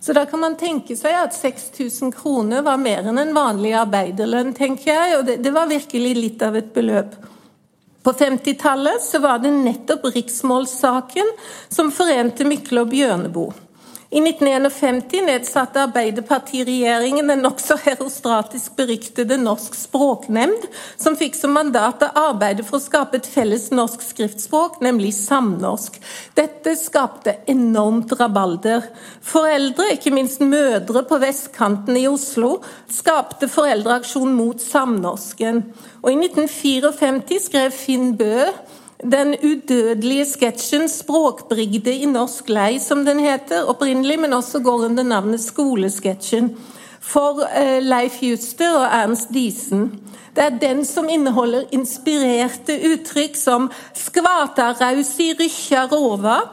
Så 0.02 0.14
da 0.18 0.24
kan 0.26 0.42
man 0.42 0.56
tenke 0.58 0.96
seg 0.98 1.14
at 1.14 1.36
6000 1.38 2.10
kroner 2.18 2.64
var 2.66 2.80
mer 2.82 3.06
enn 3.10 3.22
en 3.22 3.36
vanlig 3.38 3.76
arbeiderlønn, 3.78 4.54
tenker 4.58 4.94
jeg, 4.94 5.18
og 5.20 5.28
det, 5.28 5.36
det 5.46 5.54
var 5.54 5.70
virkelig 5.70 6.16
litt 6.18 6.46
av 6.46 6.58
et 6.58 6.72
beløp. 6.74 7.14
På 8.02 8.14
50-tallet 8.18 9.04
så 9.06 9.22
var 9.22 9.44
det 9.44 9.52
nettopp 9.54 10.08
riksmålssaken 10.16 11.30
som 11.70 11.94
forente 11.94 12.48
Mykle 12.50 12.82
og 12.82 12.90
Bjørneboe. 12.94 13.54
I 14.12 14.20
1951 14.20 15.22
nedsatte 15.24 15.80
Arbeiderpartiregjeringen 15.86 17.30
den 17.32 17.46
nokså 17.46 17.78
herostratisk 17.80 18.74
beryktede 18.76 19.38
Norsk 19.40 19.78
språknemnd, 19.80 20.66
som 21.00 21.16
fikk 21.16 21.38
som 21.40 21.54
mandat 21.56 22.04
å 22.04 22.10
arbeide 22.20 22.66
for 22.68 22.82
å 22.82 22.84
skape 22.84 23.22
et 23.22 23.30
felles 23.32 23.70
norsk 23.72 24.04
skriftspråk, 24.04 24.82
nemlig 24.84 25.14
samnorsk. 25.16 25.96
Dette 26.36 26.74
skapte 26.76 27.38
enormt 27.54 28.12
rabalder. 28.20 28.90
Foreldre, 29.24 29.94
ikke 29.96 30.12
minst 30.12 30.44
mødre 30.44 31.06
på 31.08 31.22
vestkanten 31.24 31.96
i 31.96 32.04
Oslo, 32.12 32.58
skapte 32.92 33.48
foreldreaksjon 33.48 34.36
mot 34.36 34.60
samnorsken. 34.60 35.64
Og 36.04 36.12
I 36.12 36.20
1954 36.20 37.42
skrev 37.48 37.80
Finn 37.80 38.12
Bø 38.20 38.52
den 39.04 39.36
udødelige 39.44 40.26
sketsjen 40.26 40.90
'Språkbrigde 40.90 41.94
i 41.94 42.06
norsk 42.06 42.50
lei', 42.50 42.80
som 42.80 43.06
den 43.06 43.20
heter 43.20 43.64
opprinnelig, 43.64 44.20
men 44.20 44.34
også 44.34 44.60
går 44.60 44.86
under 44.86 45.04
navnet 45.04 45.42
Skolesketsjen. 45.42 46.58
for 47.02 47.42
eh, 47.58 47.82
Leif 47.84 48.24
Juster 48.24 48.76
og 48.78 48.86
Ernst 48.86 49.34
Diesen. 49.34 50.00
Det 50.36 50.44
er 50.44 50.60
den 50.62 50.86
som 50.86 51.10
inneholder 51.10 51.64
inspirerte 51.72 52.78
uttrykk 52.94 53.36
som 53.36 53.72
'skvatarausi 53.94 55.34
rykkja 55.40 55.86
rova', 55.86 56.48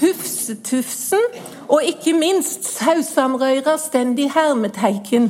'hufsetufsen' 0.00 1.38
og 1.68 1.80
ikke 1.84 2.12
minst 2.12 2.64
'sausamrøyra 2.64 3.76
stendig 3.78 4.30
hermeteiken'. 4.30 5.28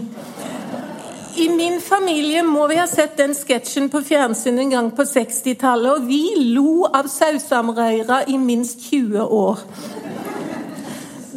I 1.37 1.49
min 1.49 1.81
familie 1.81 2.43
må 2.47 2.67
vi 2.71 2.77
ha 2.79 2.87
sett 2.87 3.17
den 3.19 3.33
sketsjen 3.35 3.89
på 3.91 4.05
fjernsyn 4.07 4.59
en 4.63 4.71
gang 4.71 4.91
på 4.95 5.03
60-tallet, 5.03 5.97
og 5.97 6.05
vi 6.07 6.53
lo 6.55 6.85
av 6.87 7.09
sausamrøyra 7.11 8.21
i 8.31 8.37
minst 8.39 8.85
20 8.87 9.25
år. 9.35 9.65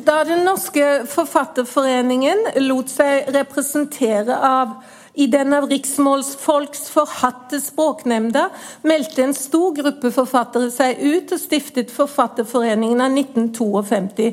Da 0.06 0.20
Den 0.24 0.46
norske 0.46 0.86
forfatterforeningen 1.10 2.46
lot 2.68 2.94
seg 2.94 3.32
representere 3.34 4.38
av 4.38 4.77
i 5.18 5.25
den 5.34 5.54
av 5.58 5.66
riksmålsfolks 5.72 6.92
forhatte 6.94 7.58
språknemnda 7.58 8.51
meldte 8.86 9.25
en 9.25 9.34
stor 9.34 9.74
gruppe 9.82 10.13
forfattere 10.13 10.70
seg 10.72 11.01
ut 11.01 11.34
og 11.34 11.42
stiftet 11.42 11.89
Forfatterforeningen 11.89 13.01
av 13.01 13.18
1952 13.18 14.30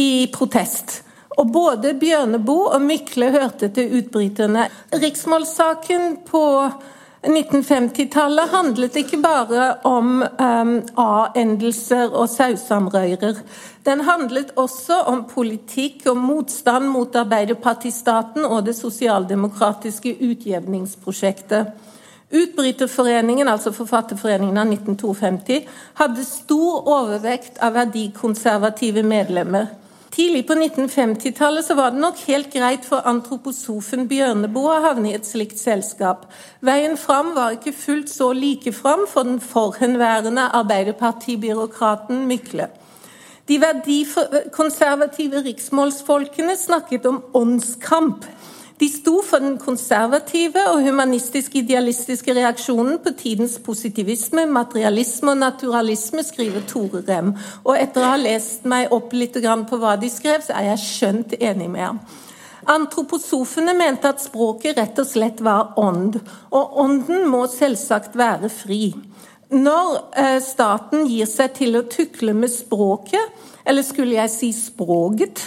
i 0.00 0.30
protest. 0.32 1.02
Og 1.40 1.48
Både 1.52 1.94
Bjørneboe 1.96 2.74
og 2.74 2.82
Mykle 2.84 3.30
hørte 3.32 3.70
til 3.72 3.94
utbryterne. 3.96 4.66
Riksmålssaken 4.92 6.18
på 6.28 6.44
1950-tallet 7.24 8.52
handlet 8.52 8.96
ikke 8.96 9.20
bare 9.24 9.70
om 9.88 10.20
um, 10.20 10.74
A-endelser 11.00 12.12
og 12.12 12.28
sausamrøyrer. 12.32 13.40
Den 13.84 14.04
handlet 14.04 14.52
også 14.60 15.00
om 15.08 15.24
politikk 15.28 16.06
og 16.12 16.20
motstand 16.20 16.88
mot 16.92 17.16
Arbeiderpartistaten 17.16 18.44
og 18.44 18.66
det 18.68 18.76
sosialdemokratiske 18.76 20.18
utjevningsprosjektet. 20.20 21.72
Utbryterforeningen, 22.30 23.48
altså 23.48 23.72
Forfatterforeningen 23.72 24.60
av 24.60 24.68
1952, 24.68 25.64
hadde 25.98 26.24
stor 26.28 26.88
overvekt 27.00 27.58
av 27.64 27.74
verdikonservative 27.80 29.02
medlemmer. 29.02 29.79
Tidlig 30.10 30.42
på 30.48 30.56
1950-tallet 30.58 31.68
var 31.78 31.92
det 31.94 32.02
nok 32.02 32.18
helt 32.26 32.48
greit 32.50 32.86
for 32.88 33.06
antroposofen 33.06 34.08
Bjørneboe 34.10 34.72
å 34.74 34.80
havne 34.82 35.12
i 35.12 35.14
et 35.14 35.28
slikt 35.28 35.60
selskap. 35.60 36.24
Veien 36.66 36.96
fram 36.98 37.30
var 37.36 37.54
ikke 37.54 37.70
fullt 37.76 38.10
så 38.10 38.32
like 38.34 38.72
fram 38.74 39.04
for 39.06 39.28
den 39.28 39.38
forhenværende 39.38 40.48
arbeiderpartibyråkraten 40.58 42.24
Mykle. 42.26 42.66
De 43.46 43.60
verdikonservative 43.62 45.44
riksmålsfolkene 45.46 46.58
snakket 46.58 47.06
om 47.06 47.22
åndskamp 47.34 48.26
de 48.80 48.88
sto 48.88 49.18
for 49.22 49.42
den 49.44 49.58
konservative 49.60 50.62
og 50.72 50.80
humanistisk-idealistiske 50.86 52.32
reaksjonen 52.38 52.96
på 53.04 53.12
tidens 53.18 53.58
positivisme, 53.60 54.46
materialisme 54.48 55.34
og 55.34 55.42
naturalisme, 55.42 56.24
skriver 56.24 56.64
Tore 56.68 57.02
Rem. 57.08 57.34
Og 57.64 57.76
etter 57.76 58.00
å 58.00 58.14
ha 58.14 58.16
lest 58.20 58.64
meg 58.64 58.88
opp 58.96 59.12
litt 59.12 59.36
på 59.36 59.80
hva 59.82 59.98
de 60.00 60.08
skrev, 60.08 60.40
så 60.40 60.56
er 60.56 60.70
jeg 60.70 60.84
skjønt 60.86 61.36
enig 61.36 61.68
med 61.68 61.86
ham. 61.90 62.00
Antroposofene 62.70 63.74
mente 63.76 64.08
at 64.08 64.24
språket 64.24 64.78
rett 64.78 64.98
og 65.00 65.08
slett 65.08 65.44
var 65.44 65.76
ånd, 65.80 66.16
og 66.50 66.80
ånden 66.80 67.28
må 67.28 67.46
selvsagt 67.52 68.16
være 68.16 68.48
fri. 68.48 68.94
Når 69.50 69.96
eh, 70.14 70.36
staten 70.44 71.08
gir 71.10 71.26
seg 71.26 71.56
til 71.56 71.76
å 71.76 71.86
tukle 71.90 72.32
med 72.38 72.52
språket, 72.52 73.40
eller 73.70 73.86
skulle 73.86 74.16
jeg 74.18 74.30
si 74.32 74.50
språket, 74.52 75.42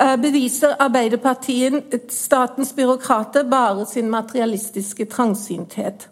eh, 0.00 0.16
beviser 0.16 0.78
Arbeiderpartiet, 0.80 1.96
statens 2.08 2.72
byråkrater, 2.72 3.44
bare 3.44 3.84
sin 3.86 4.08
materialistiske 4.10 5.04
trangsynthet. 5.12 6.08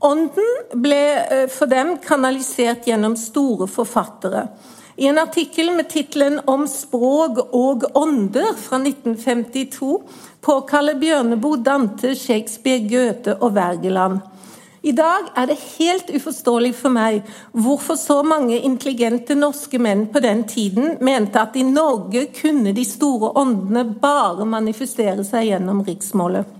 Ånden 0.00 0.78
ble 0.78 1.02
eh, 1.18 1.46
for 1.50 1.66
dem 1.66 1.96
kanalisert 1.98 2.86
gjennom 2.86 3.16
store 3.18 3.66
forfattere. 3.66 4.46
I 4.98 5.06
en 5.10 5.18
artikkel 5.18 5.72
med 5.74 5.90
tittelen 5.90 6.40
'Om 6.46 6.66
språk 6.66 7.38
og 7.54 7.84
ånder' 7.94 8.54
fra 8.54 8.78
1952 8.78 10.02
påkaller 10.40 10.94
Bjørneboe 10.94 11.62
Dante, 11.62 12.14
Shakespeare, 12.14 12.88
Goethe 12.88 13.36
og 13.42 13.52
Wergeland. 13.52 14.20
I 14.82 14.92
dag 14.94 15.32
er 15.34 15.48
det 15.50 15.58
helt 15.78 16.10
uforståelig 16.14 16.74
for 16.78 16.94
meg 16.94 17.24
hvorfor 17.50 17.98
så 17.98 18.20
mange 18.26 18.60
intelligente 18.62 19.34
norske 19.38 19.80
menn 19.82 20.06
på 20.12 20.22
den 20.22 20.44
tiden 20.48 20.96
mente 21.04 21.42
at 21.42 21.56
i 21.58 21.64
Norge 21.66 22.28
kunne 22.36 22.74
de 22.76 22.84
store 22.86 23.32
åndene 23.40 23.84
bare 23.98 24.46
manifestere 24.46 25.26
seg 25.26 25.50
gjennom 25.50 25.82
riksmålet. 25.86 26.57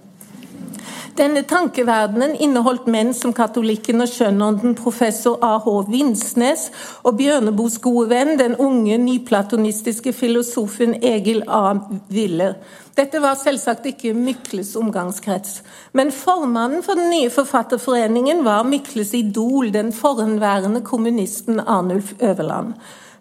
Denne 1.18 1.42
tankeverdenen 1.48 2.36
inneholdt 2.38 2.86
menn 2.90 3.10
som 3.16 3.32
katolikken 3.34 4.04
og 4.04 4.10
skjønnånden 4.12 4.76
professor 4.78 5.40
A.H. 5.42 5.74
Vinsnes 5.90 6.68
og 7.02 7.16
Bjørneboes 7.18 7.80
gode 7.82 8.08
venn, 8.12 8.36
den 8.38 8.54
unge 8.62 8.98
nyplatonistiske 9.02 10.12
filosofen 10.14 10.94
Egil 11.02 11.42
A. 11.48 11.74
Willer. 12.14 12.56
Dette 12.98 13.20
var 13.22 13.36
selvsagt 13.38 13.86
ikke 13.86 14.14
Mykles 14.14 14.72
omgangskrets. 14.78 15.60
Men 15.94 16.10
formannen 16.14 16.82
for 16.86 16.98
den 16.98 17.10
nye 17.12 17.30
forfatterforeningen 17.30 18.44
var 18.46 18.66
Mykles 18.66 19.14
idol, 19.14 19.72
den 19.74 19.92
forhenværende 19.94 20.82
kommunisten 20.86 21.60
Arnulf 21.60 22.14
Øverland. 22.22 22.74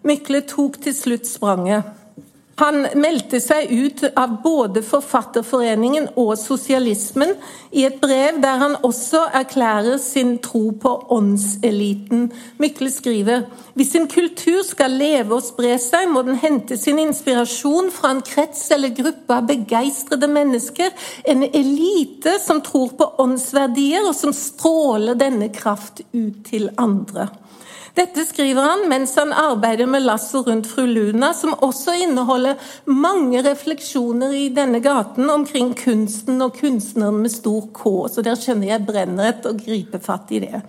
Mykle 0.06 0.42
tok 0.46 0.80
til 0.82 0.94
slutt 0.94 1.26
spranget. 1.26 1.97
Han 2.58 2.88
meldte 2.98 3.38
seg 3.38 3.70
ut 3.70 4.02
av 4.18 4.40
både 4.42 4.82
Forfatterforeningen 4.82 6.08
og 6.18 6.32
sosialismen 6.40 7.36
i 7.70 7.84
et 7.86 8.00
brev 8.02 8.40
der 8.42 8.58
han 8.58 8.74
også 8.86 9.20
erklærer 9.38 10.00
sin 10.02 10.36
tro 10.42 10.72
på 10.82 10.94
åndseliten. 11.14 12.28
Mykle 12.58 12.90
skriver 12.90 13.46
hvis 13.78 13.94
en 13.94 14.08
kultur 14.10 14.64
skal 14.66 14.96
leve 14.98 15.36
og 15.36 15.44
spre 15.46 15.76
seg, 15.78 16.08
må 16.10 16.24
den 16.26 16.40
hente 16.42 16.74
sin 16.80 16.98
inspirasjon 16.98 17.92
fra 17.94 18.10
en 18.16 18.24
krets 18.26 18.64
eller 18.74 18.90
gruppe 18.96 19.36
av 19.36 19.46
begeistrede 19.46 20.26
mennesker, 20.26 20.90
en 21.30 21.46
elite 21.46 22.40
som 22.42 22.58
tror 22.66 22.96
på 22.98 23.12
åndsverdier, 23.22 24.02
og 24.08 24.16
som 24.18 24.34
stråler 24.34 25.14
denne 25.20 25.52
kraft 25.54 26.02
ut 26.10 26.42
til 26.48 26.72
andre. 26.74 27.28
Dette 27.96 28.24
skriver 28.26 28.62
han 28.62 28.84
mens 28.90 29.14
han 29.18 29.32
arbeider 29.32 29.88
med 29.90 30.04
lasset 30.04 30.46
rundt 30.46 30.68
fru 30.70 30.84
Luna', 30.86 31.32
som 31.34 31.54
også 31.54 31.94
inneholder 32.04 32.58
mange 32.84 33.42
refleksjoner 33.42 34.34
i 34.36 34.48
denne 34.54 34.80
gaten 34.84 35.30
omkring 35.30 35.74
kunsten 35.78 36.42
og 36.44 36.56
kunstneren 36.60 37.22
med 37.22 37.32
stor 37.32 37.68
K. 37.74 37.94
Så 38.12 38.24
der 38.26 38.38
skjønner 38.38 38.72
jeg 38.72 38.86
brenner 38.88 39.32
etter 39.32 39.52
å 39.52 39.58
gripe 39.58 40.00
fatt 40.04 40.32
i 40.36 40.42
det. 40.44 40.62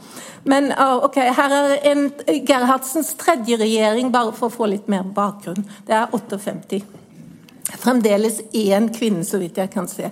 Men 0.49 0.71
ah, 0.71 0.97
ok, 1.05 1.19
her 1.37 1.55
er 1.59 1.75
en 1.91 2.07
Gerhardsens 2.47 3.13
tredje 3.19 3.59
regjering, 3.59 4.11
bare 4.11 4.33
for 4.33 4.49
å 4.49 4.57
få 4.61 4.69
litt 4.71 4.87
mer 4.91 5.03
bakgrunn. 5.03 5.65
Det 5.87 5.95
er 5.95 6.07
58. 6.11 6.83
Fremdeles 7.79 8.41
én 8.57 8.89
kvinne, 8.93 9.25
så 9.27 9.37
vidt 9.41 9.59
jeg 9.61 9.71
kan 9.73 9.87
se. 9.87 10.09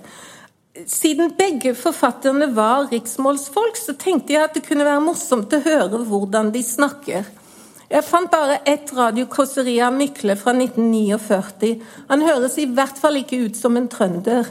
Siden 0.86 1.32
begge 1.36 1.74
forfatterne 1.74 2.46
var 2.54 2.86
riksmålsfolk, 2.92 3.76
så 3.76 3.94
tenkte 3.98 4.34
jeg 4.34 4.44
at 4.44 4.54
det 4.54 4.62
kunne 4.66 4.86
være 4.86 5.02
morsomt 5.02 5.54
å 5.56 5.62
høre 5.64 6.02
hvordan 6.06 6.52
de 6.54 6.62
snakker. 6.62 7.26
Jeg 7.88 8.04
fant 8.04 8.30
bare 8.30 8.60
ett 8.68 8.92
radiokåseri 8.94 9.78
av 9.82 9.96
Mykle 9.96 10.36
fra 10.38 10.52
1949. 10.54 11.72
Han 12.12 12.22
høres 12.22 12.58
i 12.60 12.68
hvert 12.70 13.00
fall 13.00 13.18
ikke 13.22 13.40
ut 13.48 13.58
som 13.58 13.78
en 13.80 13.88
trønder. 13.90 14.46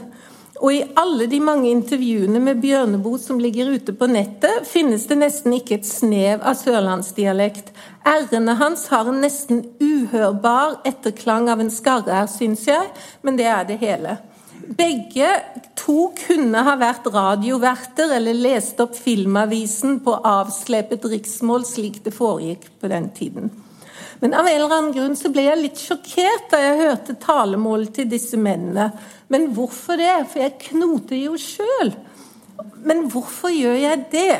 Og 0.58 0.72
i 0.74 0.82
alle 0.98 1.28
de 1.30 1.38
mange 1.40 1.70
intervjuene 1.70 2.40
med 2.42 2.58
Bjørneboe 2.60 3.20
som 3.22 3.38
ligger 3.38 3.70
ute 3.70 3.94
på 3.94 4.08
nettet, 4.10 4.66
finnes 4.66 5.06
det 5.06 5.20
nesten 5.20 5.54
ikke 5.54 5.78
et 5.78 5.86
snev 5.86 6.42
av 6.42 6.58
sørlandsdialekt. 6.58 7.70
R-ene 8.02 8.56
hans 8.58 8.88
har 8.90 9.08
en 9.08 9.22
nesten 9.22 9.62
uhørbar 9.78 10.80
etterklang 10.88 11.46
av 11.48 11.62
en 11.62 11.70
skarre 11.72 12.24
her, 12.24 12.26
syns 12.32 12.66
jeg, 12.68 12.90
men 13.22 13.38
det 13.38 13.46
er 13.48 13.70
det 13.70 13.78
hele. 13.80 14.18
Begge 14.58 15.28
to 15.78 16.10
kunne 16.18 16.62
ha 16.66 16.74
vært 16.80 17.06
radioverter 17.12 18.12
eller 18.16 18.36
lest 18.36 18.80
opp 18.82 18.96
Filmavisen 18.98 20.00
på 20.04 20.16
avslepet 20.26 21.06
riksmål, 21.12 21.64
slik 21.68 22.02
det 22.04 22.14
foregikk 22.16 22.66
på 22.80 22.90
den 22.90 23.08
tiden. 23.14 23.52
Men 24.20 24.34
av 24.34 24.48
en 24.48 24.56
eller 24.56 24.74
annen 24.74 24.94
grunn 24.96 25.16
så 25.18 25.30
ble 25.30 25.46
jeg 25.46 25.60
litt 25.60 25.80
sjokkert 25.80 26.50
da 26.50 26.60
jeg 26.62 26.80
hørte 26.82 27.18
talemålet 27.22 27.94
til 28.00 28.08
disse 28.10 28.38
mennene. 28.40 28.90
Men 29.30 29.50
hvorfor 29.54 30.00
det? 30.00 30.14
For 30.32 30.42
jeg 30.42 30.56
knoter 30.68 31.20
jo 31.20 31.38
sjøl. 31.38 31.92
Men 32.82 33.06
hvorfor 33.12 33.54
gjør 33.54 33.78
jeg 33.78 34.06
det? 34.10 34.38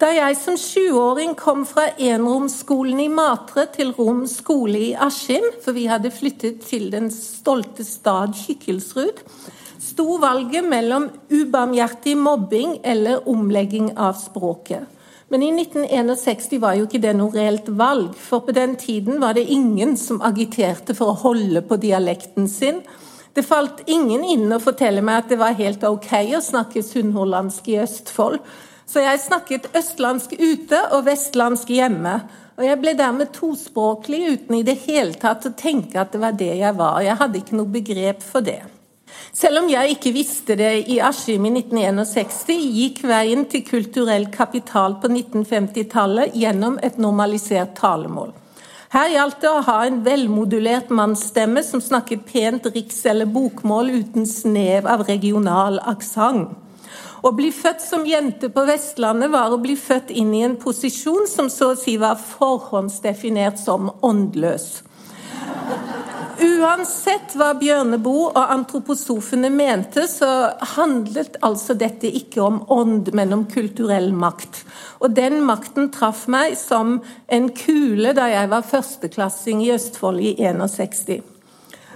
Da 0.00 0.08
jeg 0.16 0.32
som 0.40 0.54
20-åring 0.56 1.34
kom 1.36 1.66
fra 1.68 1.90
enromsskolen 2.00 3.02
i 3.04 3.08
Matre 3.12 3.66
til 3.68 3.90
Rom 3.92 4.22
skole 4.32 4.78
i 4.80 4.94
Askim, 4.96 5.44
for 5.60 5.76
vi 5.76 5.82
hadde 5.90 6.08
flyttet 6.14 6.62
til 6.64 6.86
den 6.94 7.10
stolte 7.12 7.84
stad 7.84 8.32
Kykkelsrud, 8.38 9.20
sto 9.76 10.16
valget 10.22 10.64
mellom 10.64 11.10
ubarmhjertig 11.28 12.14
mobbing 12.16 12.78
eller 12.80 13.28
omlegging 13.28 13.90
av 14.00 14.16
språket. 14.16 14.88
Men 15.28 15.44
i 15.44 15.50
1961 15.52 16.56
var 16.64 16.78
jo 16.78 16.88
ikke 16.88 17.02
det 17.04 17.12
noe 17.20 17.36
reelt 17.36 17.68
valg, 17.68 18.16
for 18.16 18.46
på 18.48 18.56
den 18.56 18.78
tiden 18.80 19.20
var 19.20 19.36
det 19.36 19.44
ingen 19.52 19.98
som 20.00 20.24
agiterte 20.24 20.96
for 20.96 21.12
å 21.12 21.20
holde 21.26 21.60
på 21.60 21.76
dialekten 21.84 22.48
sin. 22.48 22.80
Det 23.36 23.44
falt 23.44 23.84
ingen 23.84 24.24
inn 24.24 24.48
å 24.48 24.62
fortelle 24.64 25.04
meg 25.04 25.26
at 25.26 25.30
det 25.36 25.42
var 25.44 25.60
helt 25.60 25.84
ok 25.84 26.10
å 26.40 26.42
snakke 26.48 26.80
sunnhordlandsk 26.88 27.68
i 27.68 27.78
Østfold. 27.84 28.40
Så 28.90 29.04
jeg 29.04 29.22
snakket 29.22 29.68
østlandsk 29.78 30.32
ute 30.34 30.80
og 30.96 31.04
vestlandsk 31.06 31.68
hjemme. 31.70 32.16
Og 32.58 32.66
jeg 32.66 32.78
ble 32.82 32.96
dermed 32.98 33.30
tospråklig 33.36 34.20
uten 34.34 34.56
i 34.58 34.64
det 34.66 34.80
hele 34.82 35.14
tatt 35.20 35.46
å 35.46 35.54
tenke 35.56 36.00
at 36.00 36.10
det 36.12 36.20
var 36.20 36.34
det 36.36 36.50
jeg 36.58 36.76
var. 36.76 36.98
Jeg 37.04 37.18
hadde 37.20 37.38
ikke 37.38 37.58
noe 37.60 37.70
begrep 37.70 38.24
for 38.26 38.44
det. 38.44 38.58
Selv 39.32 39.62
om 39.62 39.68
jeg 39.70 39.94
ikke 39.94 40.12
visste 40.14 40.56
det 40.58 40.72
i 40.90 40.98
Askim 41.02 41.46
i 41.46 41.52
1961, 41.54 42.66
gikk 42.74 43.02
veien 43.06 43.46
til 43.50 43.62
kulturell 43.66 44.26
kapital 44.34 44.96
på 45.02 45.10
1950-tallet 45.10 46.34
gjennom 46.38 46.78
et 46.82 46.98
normalisert 46.98 47.76
talemål. 47.78 48.34
Her 48.90 49.12
gjaldt 49.12 49.38
det 49.44 49.50
å 49.52 49.62
ha 49.68 49.76
en 49.86 50.00
velmodulert 50.02 50.90
mannsstemme 50.90 51.62
som 51.62 51.82
snakket 51.82 52.26
pent 52.26 52.66
riks- 52.74 53.04
eller 53.06 53.30
bokmål 53.30 53.92
uten 54.00 54.26
snev 54.26 54.90
av 54.90 55.06
regional 55.06 55.78
aksent. 55.92 56.58
Å 57.20 57.32
bli 57.36 57.50
født 57.52 57.82
som 57.84 58.06
jente 58.08 58.48
på 58.52 58.64
Vestlandet 58.68 59.32
var 59.32 59.52
å 59.52 59.60
bli 59.60 59.76
født 59.76 60.12
inn 60.16 60.32
i 60.36 60.44
en 60.46 60.56
posisjon 60.60 61.26
som 61.28 61.50
så 61.52 61.74
å 61.74 61.78
si 61.78 61.98
var 62.00 62.20
forhåndsdefinert 62.20 63.60
som 63.60 63.90
åndløs. 64.00 64.70
Uansett 66.40 67.34
hva 67.36 67.50
Bjørneboe 67.60 68.30
og 68.30 68.52
antroposofene 68.54 69.50
mente, 69.52 70.06
så 70.08 70.28
handlet 70.76 71.36
altså 71.44 71.76
dette 71.76 72.08
ikke 72.08 72.40
om 72.40 72.62
ånd, 72.72 73.10
men 73.16 73.34
om 73.36 73.44
kulturell 73.50 74.08
makt. 74.16 74.62
Og 75.04 75.12
den 75.16 75.42
makten 75.44 75.90
traff 75.92 76.24
meg 76.32 76.56
som 76.56 77.02
en 77.28 77.50
kule 77.52 78.14
da 78.16 78.30
jeg 78.32 78.48
var 78.54 78.64
førsteklassing 78.72 79.60
i 79.66 79.74
Østfold 79.76 80.24
i 80.24 80.32
61. 80.40 81.20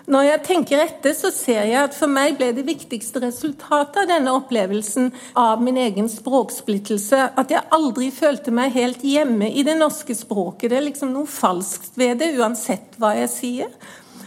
Når 0.05 0.25
jeg 0.27 0.40
tenker 0.45 0.81
etter, 0.83 1.14
så 1.17 1.31
ser 1.33 1.62
jeg 1.64 1.79
at 1.81 1.95
for 1.97 2.12
meg 2.12 2.35
ble 2.37 2.51
det 2.53 2.67
viktigste 2.67 3.23
resultatet 3.23 4.03
av 4.03 4.11
denne 4.11 4.35
opplevelsen 4.37 5.09
av 5.40 5.62
min 5.64 5.79
egen 5.81 6.11
språksplittelse 6.12 7.21
at 7.40 7.55
jeg 7.55 7.64
aldri 7.73 8.11
følte 8.12 8.53
meg 8.53 8.77
helt 8.77 9.01
hjemme 9.01 9.49
i 9.49 9.64
det 9.64 9.79
norske 9.81 10.12
språket. 10.19 10.69
Det 10.69 10.77
er 10.77 10.87
liksom 10.90 11.14
noe 11.14 11.31
falskt 11.31 11.97
ved 11.97 12.21
det, 12.21 12.35
uansett 12.37 13.01
hva 13.01 13.14
jeg 13.17 13.33
sier. 13.33 13.73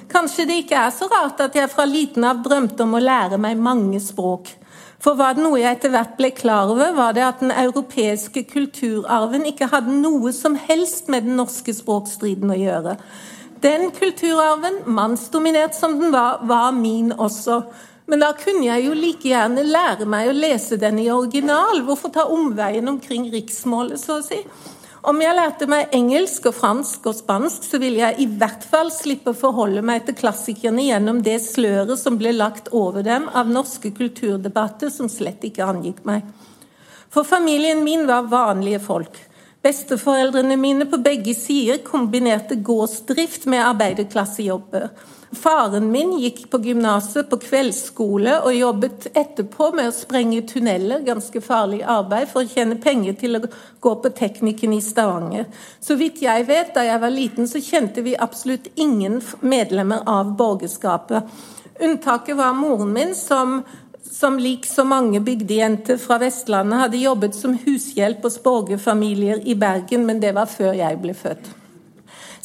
Kanskje 0.10 0.48
det 0.50 0.64
ikke 0.64 0.82
er 0.82 0.98
så 0.98 1.12
rart 1.14 1.46
at 1.46 1.54
jeg 1.60 1.70
fra 1.70 1.86
liten 1.86 2.26
av 2.26 2.42
drømte 2.42 2.82
om 2.88 2.98
å 2.98 3.04
lære 3.04 3.38
meg 3.38 3.62
mange 3.62 4.02
språk. 4.02 4.50
For 5.04 5.14
var 5.14 5.38
det 5.38 5.46
noe 5.46 5.62
jeg 5.62 5.78
etter 5.78 5.94
hvert 5.94 6.18
ble 6.18 6.34
klar 6.34 6.74
over, 6.74 6.96
var 6.98 7.14
det 7.14 7.28
at 7.28 7.46
den 7.46 7.54
europeiske 7.54 8.48
kulturarven 8.50 9.46
ikke 9.46 9.70
hadde 9.70 9.94
noe 10.02 10.34
som 10.34 10.58
helst 10.58 11.12
med 11.14 11.30
den 11.30 11.38
norske 11.38 11.76
språkstriden 11.76 12.50
å 12.50 12.58
gjøre. 12.58 12.98
Den 13.62 13.92
kulturarven, 13.92 14.82
mannsdominert 14.86 15.76
som 15.76 16.00
den 16.00 16.12
var, 16.12 16.40
var 16.46 16.72
min 16.72 17.12
også. 17.12 17.62
Men 18.08 18.22
da 18.24 18.32
kunne 18.38 18.68
jeg 18.68 18.86
jo 18.86 18.96
like 18.96 19.28
gjerne 19.28 19.66
lære 19.68 20.06
meg 20.08 20.30
å 20.30 20.36
lese 20.36 20.78
den 20.80 21.00
i 21.02 21.10
original. 21.12 21.82
Hvorfor 21.84 22.14
ta 22.14 22.28
omveien 22.32 22.88
omkring 22.88 23.28
riksmålet, 23.34 24.00
så 24.00 24.20
å 24.20 24.26
si? 24.26 24.40
Om 25.08 25.22
jeg 25.24 25.36
lærte 25.38 25.68
meg 25.72 25.94
engelsk 25.96 26.50
og 26.50 26.56
fransk 26.58 27.06
og 27.08 27.16
spansk, 27.16 27.68
så 27.68 27.80
ville 27.80 28.02
jeg 28.02 28.24
i 28.24 28.28
hvert 28.40 28.64
fall 28.68 28.90
slippe 28.92 29.32
å 29.32 29.38
forholde 29.38 29.84
meg 29.86 30.06
til 30.08 30.18
klassikerne 30.20 30.84
gjennom 30.84 31.22
det 31.24 31.38
sløret 31.44 32.00
som 32.00 32.18
ble 32.20 32.34
lagt 32.36 32.72
over 32.76 33.06
dem 33.06 33.30
av 33.30 33.48
norske 33.52 33.94
kulturdebatter 33.96 34.92
som 34.92 35.08
slett 35.12 35.46
ikke 35.48 35.68
angikk 35.68 36.04
meg. 36.08 36.28
For 37.14 37.28
familien 37.28 37.84
min 37.86 38.04
var 38.08 38.28
vanlige 38.32 38.82
folk. 38.84 39.16
Besteforeldrene 39.68 40.56
mine 40.56 40.86
på 40.88 40.96
begge 41.04 41.34
sider 41.36 41.82
kombinerte 41.84 42.56
gårdsdrift 42.56 43.50
med 43.52 43.66
arbeiderklassejobber. 43.66 44.86
Faren 45.36 45.90
min 45.92 46.14
gikk 46.22 46.46
på 46.54 46.62
gymnaset 46.64 47.28
på 47.28 47.40
kveldsskole 47.42 48.38
og 48.46 48.56
jobbet 48.56 49.10
etterpå 49.12 49.74
med 49.76 49.90
å 49.90 49.96
sprenge 49.96 50.46
tunneler, 50.48 51.04
ganske 51.04 51.42
farlig 51.44 51.82
arbeid, 51.84 52.30
for 52.32 52.46
å 52.46 52.54
tjene 52.54 52.78
penger 52.80 53.18
til 53.20 53.42
å 53.42 53.44
gå 53.84 53.94
på 54.06 54.14
Teknikken 54.16 54.78
i 54.78 54.80
Stavanger. 54.86 55.50
Så 55.84 56.00
vidt 56.00 56.24
jeg 56.24 56.48
vet, 56.48 56.72
da 56.78 56.86
jeg 56.88 57.04
var 57.04 57.12
liten, 57.18 57.52
så 57.52 57.60
kjente 57.60 58.06
vi 58.08 58.16
absolutt 58.16 58.72
ingen 58.80 59.20
medlemmer 59.44 60.08
av 60.08 60.32
borgerskapet. 60.40 61.28
Unntaket 61.84 62.40
var 62.40 62.56
moren 62.56 62.96
min, 62.96 63.12
som 63.16 63.60
som 64.12 64.40
lik 64.40 64.66
så 64.66 64.84
mange 64.88 65.20
bygdejenter 65.24 66.00
fra 66.02 66.18
Vestlandet 66.22 66.84
hadde 66.86 67.04
jobbet 67.04 67.36
som 67.36 67.56
hushjelp 67.66 68.24
hos 68.26 68.40
borgerfamilier 68.44 69.44
i 69.46 69.56
Bergen, 69.56 70.06
men 70.08 70.22
det 70.24 70.34
var 70.38 70.50
før 70.52 70.74
jeg 70.78 71.00
ble 71.04 71.16
født. 71.18 71.50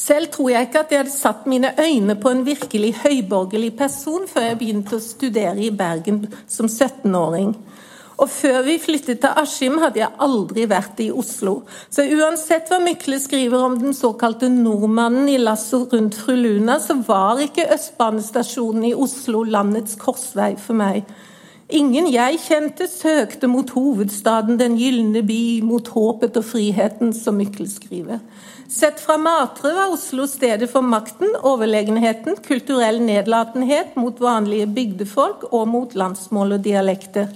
Selv 0.02 0.32
tror 0.34 0.50
jeg 0.50 0.66
ikke 0.66 0.80
at 0.82 0.92
jeg 0.92 1.02
hadde 1.04 1.14
satt 1.14 1.44
mine 1.46 1.72
øyne 1.78 2.16
på 2.18 2.32
en 2.32 2.46
virkelig 2.46 2.94
høyborgerlig 3.04 3.74
person 3.78 4.24
før 4.28 4.48
jeg 4.48 4.58
begynte 4.58 4.98
å 4.98 5.04
studere 5.04 5.62
i 5.62 5.70
Bergen 5.70 6.24
som 6.50 6.66
17-åring. 6.66 7.52
Og 8.22 8.28
før 8.30 8.60
vi 8.66 8.76
flyttet 8.78 9.22
til 9.22 9.40
Askim, 9.40 9.78
hadde 9.82 10.02
jeg 10.02 10.14
aldri 10.22 10.66
vært 10.70 11.00
i 11.02 11.08
Oslo. 11.10 11.62
Så 11.90 12.04
uansett 12.04 12.70
hva 12.70 12.78
Mykle 12.82 13.18
skriver 13.22 13.64
om 13.66 13.78
den 13.80 13.96
såkalte 13.96 14.50
nordmannen 14.52 15.30
i 15.32 15.38
Lasso 15.40 15.84
rundt 15.90 16.18
fru 16.20 16.36
Luna, 16.38 16.78
så 16.82 16.98
var 17.06 17.40
ikke 17.42 17.70
Østbanestasjonen 17.74 18.90
i 18.90 18.94
Oslo 18.94 19.42
landets 19.48 19.96
korsvei 19.98 20.52
for 20.60 20.78
meg. 20.78 21.08
Ingen 21.72 22.10
jeg 22.12 22.36
kjente, 22.42 22.84
søkte 22.84 23.48
mot 23.48 23.70
hovedstaden, 23.72 24.58
den 24.60 24.74
gylne 24.76 25.22
by, 25.24 25.62
mot 25.64 25.86
håpet 25.94 26.36
og 26.36 26.44
friheten, 26.44 27.14
som 27.16 27.38
Mykle 27.40 27.64
skriver. 27.70 28.18
Sett 28.68 29.00
fra 29.00 29.16
Matre 29.16 29.72
var 29.72 29.94
Oslo 29.94 30.26
stedet 30.28 30.68
for 30.68 30.84
makten, 30.84 31.32
overlegenheten, 31.40 32.36
kulturell 32.44 33.00
nedlatenhet 33.00 33.96
mot 33.96 34.20
vanlige 34.20 34.68
bygdefolk 34.68 35.48
og 35.48 35.64
mot 35.72 35.96
landsmål 35.96 36.58
og 36.58 36.66
dialekter. 36.66 37.32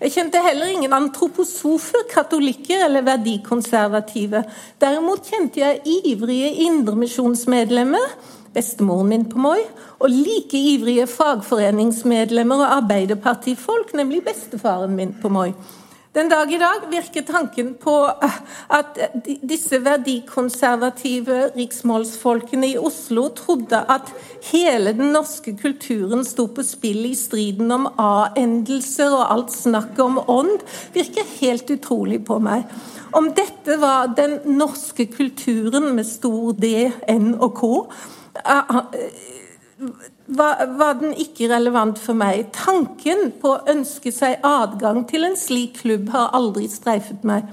Jeg 0.00 0.16
kjente 0.16 0.42
heller 0.42 0.72
ingen 0.72 0.96
antroposofer, 0.96 2.08
katolikker 2.10 2.86
eller 2.88 3.06
verdikonservative. 3.06 4.42
Derimot 4.82 5.30
kjente 5.30 5.62
jeg 5.62 5.98
ivrige 6.10 6.54
indremisjonsmedlemmer, 6.66 8.14
bestemoren 8.54 9.08
min 9.08 9.28
på 9.30 9.38
Moi, 9.38 9.60
og 9.98 10.10
like 10.10 10.58
ivrige 10.58 11.06
fagforeningsmedlemmer 11.10 12.64
og 12.64 12.72
arbeiderpartifolk, 12.80 13.94
nemlig 13.94 14.24
bestefaren 14.26 14.96
min 14.96 15.14
på 15.22 15.28
Moi. 15.28 15.52
Den 16.10 16.26
dag 16.26 16.50
i 16.50 16.58
dag 16.58 16.88
virker 16.90 17.22
tanken 17.22 17.68
på 17.78 17.92
eh, 18.10 18.38
at 18.74 18.96
disse 19.46 19.78
verdikonservative 19.84 21.36
riksmålsfolkene 21.54 22.72
i 22.72 22.78
Oslo 22.82 23.28
trodde 23.38 23.78
at 23.94 24.10
hele 24.48 24.90
den 24.98 25.12
norske 25.14 25.54
kulturen 25.54 26.26
sto 26.26 26.48
på 26.50 26.64
spill 26.66 27.06
i 27.06 27.14
striden 27.14 27.70
om 27.70 27.86
a-endelser 27.94 29.14
og 29.20 29.22
alt 29.36 29.54
snakket 29.54 30.02
om 30.02 30.18
ånd, 30.26 30.64
virker 30.98 31.30
helt 31.38 31.70
utrolig 31.70 32.24
på 32.26 32.40
meg. 32.42 32.66
Om 33.14 33.30
dette 33.38 33.78
var 33.78 34.10
den 34.18 34.40
norske 34.58 35.06
kulturen 35.14 35.92
med 35.94 36.10
stor 36.10 36.58
D, 36.58 36.90
N 37.06 37.36
og 37.38 37.54
K 37.62 37.70
eh, 37.70 38.10
var, 40.26 40.66
var, 40.78 40.92
den 41.00 41.14
ikke 41.16 41.48
relevant 41.54 41.98
for 41.98 42.18
meg. 42.18 42.50
Tanken 42.54 43.30
på 43.40 43.56
å 43.56 43.64
ønske 43.70 44.12
seg 44.14 44.44
adgang 44.46 45.06
til 45.10 45.26
en 45.28 45.36
slik 45.38 45.80
klubb 45.82 46.12
har 46.14 46.32
aldri 46.36 46.68
streifet 46.70 47.26
meg. 47.26 47.48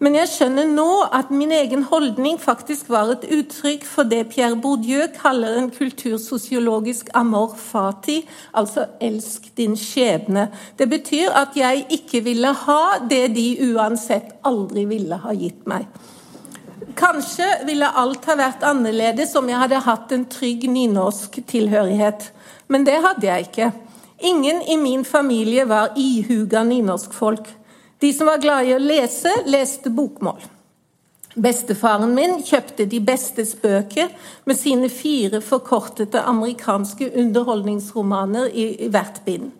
Men 0.00 0.14
jeg 0.16 0.30
skjønner 0.32 0.68
nå 0.72 0.88
at 1.12 1.28
min 1.28 1.50
egen 1.52 1.82
holdning 1.90 2.38
faktisk 2.40 2.88
var 2.88 3.10
et 3.12 3.26
uttrykk 3.36 3.82
for 3.84 4.08
det 4.08 4.22
Pierre 4.32 4.56
Bourdieu 4.56 5.10
kaller 5.12 5.58
en 5.60 5.68
kultursosiologisk 5.74 7.10
amor 7.14 7.52
fati, 7.60 8.22
altså 8.56 8.86
'elsk 9.00 9.50
din 9.56 9.76
skjebne'. 9.76 10.46
Det 10.78 10.88
betyr 10.88 11.28
at 11.36 11.52
jeg 11.56 11.84
ikke 11.90 12.24
ville 12.24 12.52
ha 12.62 12.84
det 13.10 13.34
de 13.36 13.74
uansett 13.74 14.32
aldri 14.44 14.86
ville 14.88 15.20
ha 15.20 15.36
gitt 15.36 15.68
meg. 15.68 15.84
Kanskje 16.96 17.46
ville 17.66 17.86
alt 17.86 18.24
ha 18.26 18.36
vært 18.38 18.64
annerledes 18.66 19.34
om 19.38 19.48
jeg 19.50 19.60
hadde 19.60 19.82
hatt 19.84 20.12
en 20.14 20.26
trygg 20.30 20.66
nynorsk 20.70 21.40
tilhørighet, 21.50 22.30
men 22.72 22.86
det 22.86 22.98
hadde 23.04 23.26
jeg 23.28 23.48
ikke. 23.48 23.70
Ingen 24.30 24.62
i 24.62 24.76
min 24.76 25.04
familie 25.04 25.64
var 25.68 25.94
ihuga 25.96 26.64
nynorskfolk. 26.64 27.46
De 28.00 28.12
som 28.16 28.28
var 28.28 28.40
glad 28.40 28.68
i 28.68 28.74
å 28.74 28.80
lese, 28.80 29.32
leste 29.46 29.92
bokmål. 29.92 30.40
Bestefaren 31.40 32.10
min 32.14 32.40
kjøpte 32.42 32.88
de 32.90 32.98
beste 33.06 33.44
spøker 33.46 34.10
med 34.48 34.58
sine 34.58 34.88
fire 34.90 35.38
forkortede 35.44 36.24
amerikanske 36.26 37.12
underholdningsromaner 37.22 38.50
i 38.50 38.88
hvert 38.90 39.22
bind. 39.24 39.52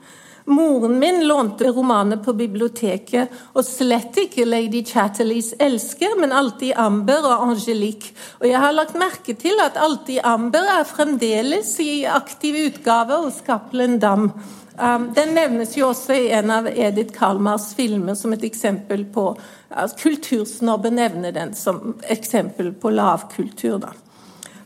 Moren 0.51 0.99
min 0.99 1.21
lånte 1.29 1.71
romaner 1.71 2.19
på 2.25 2.33
biblioteket, 2.35 3.31
og 3.55 3.65
slett 3.65 4.17
ikke 4.19 4.45
Lady 4.49 4.83
Chatterleys 4.85 5.53
'Elsker', 5.55 6.19
men 6.19 6.33
alltid 6.33 6.75
Amber 6.77 7.23
og 7.23 7.45
Angelique. 7.49 8.11
Og 8.41 8.49
jeg 8.49 8.59
har 8.59 8.75
lagt 8.75 8.99
merke 8.99 9.37
til 9.39 9.63
at 9.63 9.79
alltid 9.79 10.19
Amber 10.25 10.67
er 10.79 10.89
fremdeles 10.89 11.77
i 11.81 12.05
aktiv 12.05 12.59
utgave 12.67 13.23
hos 13.23 13.41
Cappelen 13.47 13.99
Dam. 14.03 14.33
Um, 14.81 15.11
den 15.15 15.35
nevnes 15.37 15.77
jo 15.77 15.91
også 15.93 16.15
i 16.17 16.31
en 16.33 16.51
av 16.51 16.67
Edith 16.67 17.13
Kalmars 17.13 17.75
filmer 17.77 18.15
som 18.17 18.33
et 18.33 18.45
eksempel 18.45 19.05
på 19.05 19.35
altså, 19.69 19.97
Kultursnobben 20.03 20.97
nevner 20.97 21.35
den 21.37 21.55
som 21.55 21.99
eksempel 22.09 22.73
på 22.73 22.91
lavkultur. 22.91 23.79
da. 23.79 23.93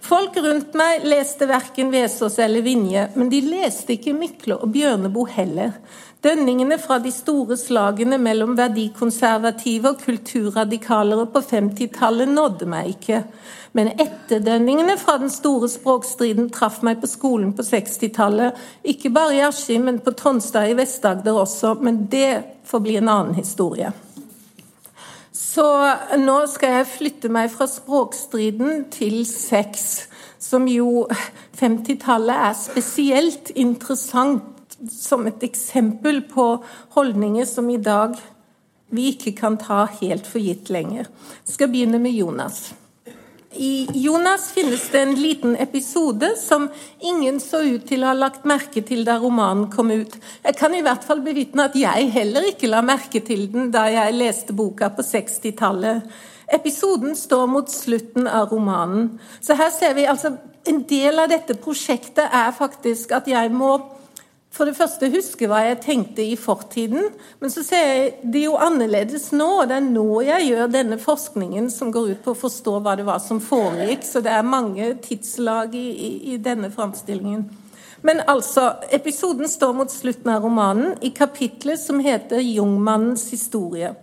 Folk 0.04 0.36
rundt 0.36 0.74
meg 0.76 1.06
leste 1.08 1.46
verken 1.48 1.88
Vesaas 1.92 2.36
eller 2.42 2.60
Vinje, 2.60 3.06
men 3.16 3.30
de 3.32 3.38
leste 3.46 3.94
ikke 3.94 4.12
Mykle 4.12 4.58
og 4.60 4.74
Bjørneboe 4.74 5.30
heller. 5.32 5.78
Dønningene 6.24 6.76
fra 6.80 6.98
de 7.00 7.08
store 7.12 7.56
slagene 7.60 8.18
mellom 8.20 8.52
verdikonservative 8.56 9.94
og 9.94 10.04
kulturradikalere 10.04 11.24
på 11.32 11.42
50-tallet 11.48 12.32
nådde 12.32 12.68
meg 12.68 12.92
ikke. 12.94 13.22
Men 13.76 13.90
etterdønningene 13.96 14.98
fra 15.00 15.16
den 15.20 15.32
store 15.32 15.68
språkstriden 15.72 16.52
traff 16.52 16.82
meg 16.84 17.00
på 17.00 17.08
skolen 17.10 17.52
på 17.56 17.64
60-tallet. 17.64 18.60
Ikke 18.84 19.12
bare 19.12 19.38
i 19.38 19.44
Askim, 19.48 19.88
men 19.88 20.04
på 20.04 20.12
Tonstad 20.16 20.68
i 20.68 20.76
Vest-Agder 20.78 21.40
også. 21.46 21.74
Men 21.80 22.04
det 22.12 22.60
får 22.68 22.84
bli 22.84 23.00
en 23.00 23.08
annen 23.08 23.40
historie. 23.40 23.92
Så 25.54 25.64
nå 26.18 26.34
skal 26.50 26.80
jeg 26.80 26.90
flytte 26.90 27.30
meg 27.30 27.52
fra 27.52 27.68
språkstriden 27.70 28.88
til 28.90 29.20
sex, 29.28 30.08
som 30.42 30.66
jo 30.66 31.04
50-tallet 31.60 32.46
er 32.48 32.56
spesielt 32.58 33.52
interessant 33.54 34.74
som 34.90 35.28
et 35.30 35.44
eksempel 35.46 36.24
på 36.26 36.48
holdninger 36.96 37.46
som 37.46 37.70
i 37.70 37.78
dag 37.78 38.16
vi 38.94 39.12
ikke 39.12 39.34
kan 39.38 39.58
ta 39.60 39.84
helt 40.00 40.26
for 40.26 40.42
gitt 40.42 40.72
lenger. 40.74 41.06
Jeg 41.46 41.54
skal 41.54 41.70
begynne 41.70 42.02
med 42.02 42.18
Jonas. 42.18 42.72
I 43.56 43.88
Jonas 43.94 44.52
finnes 44.52 44.88
det 44.90 45.00
en 45.00 45.14
liten 45.14 45.56
episode 45.56 46.36
som 46.36 46.68
ingen 47.00 47.40
så 47.40 47.60
ut 47.62 47.86
til 47.86 48.02
å 48.02 48.10
ha 48.10 48.14
lagt 48.18 48.46
merke 48.48 48.82
til 48.82 49.04
da 49.06 49.16
romanen 49.22 49.68
kom 49.70 49.92
ut. 49.94 50.16
Jeg 50.42 50.58
kan 50.58 50.74
i 50.74 50.82
hvert 50.82 51.04
fall 51.06 51.22
bevitne 51.22 51.68
at 51.68 51.76
jeg 51.78 52.10
heller 52.14 52.48
ikke 52.50 52.70
la 52.70 52.82
merke 52.82 53.22
til 53.22 53.46
den 53.52 53.70
da 53.74 53.86
jeg 53.92 54.16
leste 54.16 54.56
boka 54.56 54.90
på 54.96 55.06
60-tallet. 55.06 56.02
Episoden 56.54 57.14
står 57.16 57.46
mot 57.50 57.70
slutten 57.70 58.26
av 58.26 58.50
romanen. 58.50 59.14
Så 59.40 59.56
her 59.58 59.70
ser 59.74 59.94
vi 59.98 60.08
altså 60.10 60.36
En 60.64 60.78
del 60.88 61.20
av 61.20 61.28
dette 61.28 61.58
prosjektet 61.60 62.24
er 62.32 62.54
faktisk 62.56 63.10
at 63.12 63.26
jeg 63.28 63.50
må 63.52 63.74
for 64.54 64.68
det 64.70 64.76
første 64.78 65.10
huske 65.10 65.48
hva 65.50 65.64
jeg 65.64 65.80
tenkte 65.82 66.22
i 66.22 66.36
fortiden, 66.38 67.08
men 67.40 67.50
så 67.50 67.64
ser 67.66 67.88
jeg 67.88 68.12
det 68.22 68.44
er 68.44 68.46
jo 68.46 68.60
annerledes 68.62 69.32
nå. 69.34 69.48
Det 69.66 69.80
er 69.80 69.88
nå 69.88 70.06
jeg 70.22 70.48
gjør 70.52 70.70
denne 70.70 70.98
forskningen 71.02 71.66
som 71.74 71.90
går 71.94 72.12
ut 72.12 72.22
på 72.22 72.34
å 72.36 72.38
forstå 72.38 72.76
hva 72.84 72.94
det 72.98 73.06
var 73.08 73.18
som 73.24 73.42
foregikk. 73.42 74.06
Så 74.06 74.22
det 74.22 74.30
er 74.30 74.46
mange 74.46 74.92
tidslag 75.02 75.74
i, 75.74 75.88
i, 75.90 76.10
i 76.34 76.38
denne 76.42 76.70
framstillingen. 76.74 77.48
Men 78.04 78.20
altså, 78.28 78.74
episoden 78.92 79.48
står 79.48 79.72
mot 79.72 79.92
slutten 79.92 80.28
av 80.28 80.44
romanen, 80.44 80.92
i 81.00 81.10
kapitlet 81.10 81.80
som 81.80 82.02
heter 82.04 82.38
'Jungmannens 82.38 83.30
historie'. 83.32 83.94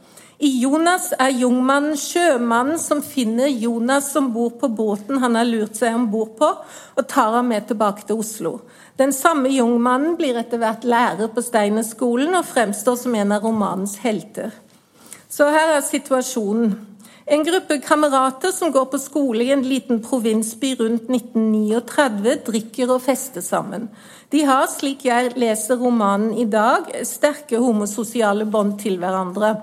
I 0.41 0.49
Jonas 0.63 1.11
er 1.21 1.35
jungmannen 1.37 1.93
sjømannen 2.01 2.79
som 2.81 3.03
finner 3.05 3.45
Jonas 3.45 4.07
som 4.11 4.31
bor 4.33 4.49
på 4.57 4.71
båten 4.73 5.19
han 5.21 5.35
har 5.37 5.45
lurt 5.45 5.77
seg 5.77 5.93
om 5.93 6.07
bord 6.09 6.31
på, 6.39 6.49
og 6.97 7.07
tar 7.07 7.35
ham 7.35 7.51
med 7.53 7.67
tilbake 7.69 8.07
til 8.07 8.23
Oslo. 8.23 8.55
Den 8.97 9.13
samme 9.13 9.51
jungmannen 9.53 10.15
blir 10.17 10.39
etter 10.41 10.57
hvert 10.57 10.83
lærer 10.83 11.29
på 11.29 11.43
Steinerskolen 11.45 12.33
og 12.39 12.49
fremstår 12.49 12.97
som 13.03 13.15
en 13.15 13.35
av 13.37 13.45
romanens 13.45 13.99
helter. 14.01 14.49
Så 15.29 15.45
her 15.53 15.75
er 15.75 15.85
situasjonen. 15.85 16.73
En 17.32 17.44
gruppe 17.44 17.78
kamerater 17.80 18.52
som 18.52 18.72
går 18.72 18.86
på 18.91 19.00
skole 19.00 19.44
i 19.46 19.52
en 19.56 19.62
liten 19.63 20.02
provinsby 20.04 20.74
rundt 20.76 21.06
1939, 21.08 22.34
drikker 22.50 22.91
og 22.91 23.06
fester 23.06 23.46
sammen. 23.46 23.86
De 24.36 24.41
har, 24.50 24.65
slik 24.67 25.06
jeg 25.08 25.32
leser 25.39 25.80
romanen 25.80 26.34
i 26.36 26.44
dag, 26.52 26.91
sterke 27.08 27.62
homososiale 27.63 28.44
bånd 28.52 28.76
til 28.84 29.00
hverandre. 29.00 29.54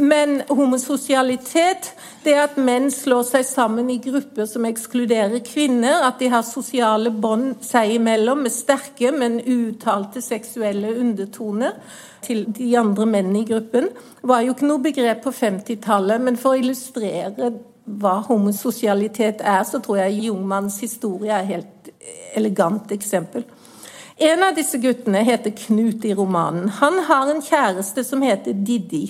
Men 0.00 0.38
homososialitet, 0.48 1.92
det 2.24 2.38
at 2.40 2.56
menn 2.56 2.88
slår 2.94 3.26
seg 3.34 3.44
sammen 3.44 3.92
i 3.92 4.00
grupper 4.00 4.48
som 4.48 4.64
ekskluderer 4.64 5.42
kvinner, 5.44 6.06
at 6.08 6.22
de 6.22 6.32
har 6.32 6.46
sosiale 6.48 7.12
bånd 7.12 7.58
seg 7.66 7.98
imellom 7.98 8.46
med 8.46 8.54
sterke, 8.54 9.12
men 9.12 9.42
uuttalte 9.44 10.24
seksuelle 10.24 10.96
undertoner 10.96 11.76
til 12.24 12.44
de 12.56 12.72
andre 12.78 13.06
mennene 13.08 13.42
i 13.42 13.48
gruppen, 13.48 13.90
var 14.22 14.44
jo 14.44 14.54
ikke 14.54 14.68
noe 14.68 14.82
begrep 14.84 15.24
på 15.24 15.32
50-tallet. 15.34 16.22
Men 16.22 16.38
for 16.40 16.54
å 16.54 16.60
illustrere 16.60 17.52
hva 18.00 18.20
homososialitet 18.28 19.42
er, 19.42 19.64
så 19.66 19.80
tror 19.82 20.02
jeg 20.02 20.26
Jungmanns 20.28 20.78
historie 20.84 21.32
er 21.34 21.46
et 21.46 21.54
helt 21.54 21.90
elegant 22.38 22.92
eksempel. 22.94 23.44
En 24.20 24.42
av 24.44 24.52
disse 24.52 24.76
guttene 24.76 25.22
heter 25.24 25.54
Knut 25.56 26.04
i 26.04 26.12
romanen. 26.14 26.68
Han 26.82 26.98
har 27.08 27.30
en 27.32 27.40
kjæreste 27.40 28.04
som 28.04 28.20
heter 28.22 28.52
Didi. 28.52 29.06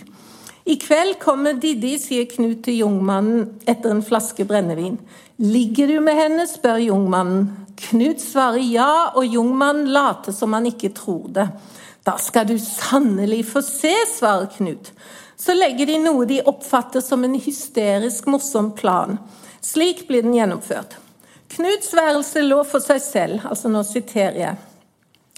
I 0.70 0.76
kveld 0.78 1.16
kommer 1.18 1.56
Didi, 1.58 1.96
sier 1.98 2.28
Knut 2.30 2.62
til 2.62 2.78
jungmannen 2.84 3.48
etter 3.66 3.90
en 3.90 4.04
flaske 4.06 4.46
brennevin. 4.46 5.00
Ligger 5.42 5.90
du 5.90 5.96
med 6.04 6.14
henne, 6.14 6.46
spør 6.46 6.78
jungmannen. 6.84 7.48
Knut 7.88 8.22
svarer 8.22 8.62
ja, 8.62 9.10
og 9.16 9.26
jungmannen 9.26 9.90
later 9.90 10.36
som 10.36 10.54
han 10.54 10.68
ikke 10.70 10.92
tror 10.94 11.26
det. 11.34 11.48
Da 12.10 12.18
skal 12.18 12.46
du 12.46 12.58
sannelig 12.58 13.44
få 13.52 13.60
se, 13.62 13.92
svarer 14.18 14.48
Knut. 14.56 14.88
Så 15.38 15.54
legger 15.54 15.86
de 15.86 15.98
noe 16.02 16.24
de 16.26 16.40
oppfatter 16.42 17.02
som 17.04 17.22
en 17.24 17.36
hysterisk 17.38 18.26
morsom 18.26 18.72
plan. 18.74 19.18
Slik 19.62 20.08
blir 20.08 20.24
den 20.26 20.34
gjennomført. 20.34 20.96
Knuts 21.54 21.92
værelse 21.94 22.42
lå 22.42 22.64
for 22.66 22.82
seg 22.82 22.98
selv, 23.04 23.44
altså 23.46 23.70
nå 23.70 23.84
siterer 23.86 24.38
jeg. 24.40 24.56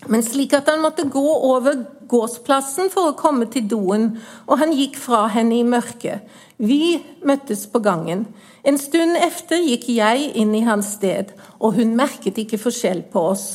Men 0.08 0.24
slik 0.24 0.54
at 0.56 0.70
han 0.72 0.80
måtte 0.80 1.04
gå 1.12 1.26
over 1.50 1.76
gårdsplassen 2.08 2.88
for 2.94 3.10
å 3.10 3.18
komme 3.20 3.50
til 3.52 3.68
doen, 3.68 4.08
og 4.48 4.62
han 4.62 4.72
gikk 4.72 4.96
fra 5.02 5.26
henne 5.34 5.58
i 5.58 5.66
mørket. 5.68 6.24
Vi 6.56 7.02
møttes 7.20 7.66
på 7.68 7.82
gangen. 7.84 8.24
En 8.64 8.80
stund 8.80 9.20
efter 9.20 9.60
gikk 9.60 9.90
jeg 9.92 10.32
inn 10.40 10.56
i 10.56 10.64
hans 10.64 10.94
sted, 10.96 11.36
og 11.60 11.76
hun 11.76 11.92
merket 12.00 12.40
ikke 12.40 12.62
forskjell 12.64 13.04
på 13.12 13.26
oss. 13.34 13.46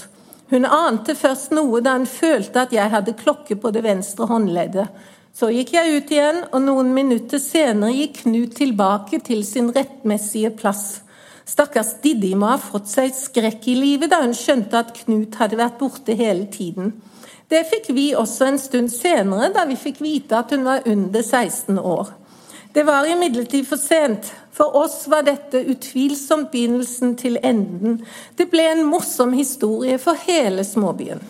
Hun 0.52 0.66
ante 0.66 1.16
først 1.16 1.52
noe 1.52 1.82
da 1.84 1.98
hun 1.98 2.08
følte 2.08 2.64
at 2.64 2.74
jeg 2.76 2.92
hadde 2.94 3.18
klokke 3.20 3.58
på 3.60 3.72
det 3.76 3.84
venstre 3.84 4.30
håndleddet. 4.30 4.88
Så 5.38 5.52
gikk 5.54 5.74
jeg 5.76 5.98
ut 6.00 6.12
igjen, 6.14 6.40
og 6.50 6.64
noen 6.64 6.94
minutter 6.96 7.42
senere 7.42 7.94
gikk 7.94 8.24
Knut 8.24 8.56
tilbake 8.58 9.20
til 9.26 9.44
sin 9.46 9.70
rettmessige 9.76 10.50
plass. 10.58 11.04
Stakkars 11.48 11.94
Diddi 12.04 12.34
må 12.36 12.50
ha 12.50 12.58
fått 12.60 12.90
seg 12.92 13.14
skrekk 13.16 13.68
i 13.70 13.76
livet 13.78 14.12
da 14.12 14.24
hun 14.24 14.34
skjønte 14.36 14.80
at 14.80 14.96
Knut 15.04 15.38
hadde 15.40 15.60
vært 15.60 15.78
borte 15.80 16.16
hele 16.18 16.48
tiden. 16.52 16.96
Det 17.48 17.62
fikk 17.70 17.92
vi 17.96 18.10
også 18.18 18.48
en 18.50 18.58
stund 18.60 18.92
senere, 18.92 19.52
da 19.56 19.64
vi 19.70 19.78
fikk 19.80 20.02
vite 20.04 20.36
at 20.42 20.52
hun 20.56 20.66
var 20.68 20.88
under 20.90 21.22
16 21.22 21.78
år. 21.80 22.10
Det 22.78 22.84
var 22.84 23.06
imidlertid 23.06 23.68
for 23.68 23.78
sent. 23.78 24.28
For 24.54 24.76
oss 24.78 25.08
var 25.10 25.24
dette 25.26 25.64
utvilsomt 25.66 26.52
begynnelsen 26.52 27.16
til 27.18 27.40
enden. 27.42 28.04
Det 28.38 28.52
ble 28.52 28.68
en 28.70 28.84
morsom 28.86 29.34
historie 29.34 29.98
for 29.98 30.20
hele 30.28 30.62
småbyen. 30.62 31.24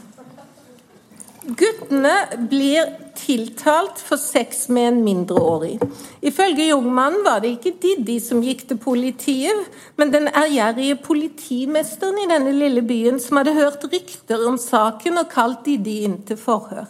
Guttene 1.48 2.12
blir 2.50 2.90
tiltalt 3.16 4.02
for 4.04 4.20
sex 4.20 4.66
med 4.70 4.88
en 4.88 4.98
mindreårig. 5.06 5.78
Ifølge 6.20 6.66
Jungmannen 6.68 7.24
var 7.24 7.40
det 7.40 7.54
ikke 7.56 7.72
Didi 7.80 8.18
som 8.20 8.42
gikk 8.44 8.66
til 8.68 8.80
politiet, 8.84 9.70
men 9.96 10.12
den 10.12 10.28
ærgjerrige 10.28 10.98
politimesteren 11.06 12.20
i 12.20 12.28
denne 12.28 12.52
lille 12.52 12.84
byen 12.84 13.22
som 13.24 13.40
hadde 13.40 13.56
hørt 13.56 13.88
rykter 13.88 14.44
om 14.50 14.60
saken 14.60 15.22
og 15.24 15.32
kalt 15.32 15.64
Didi 15.66 16.02
inn 16.10 16.20
til 16.28 16.40
forhør. 16.42 16.90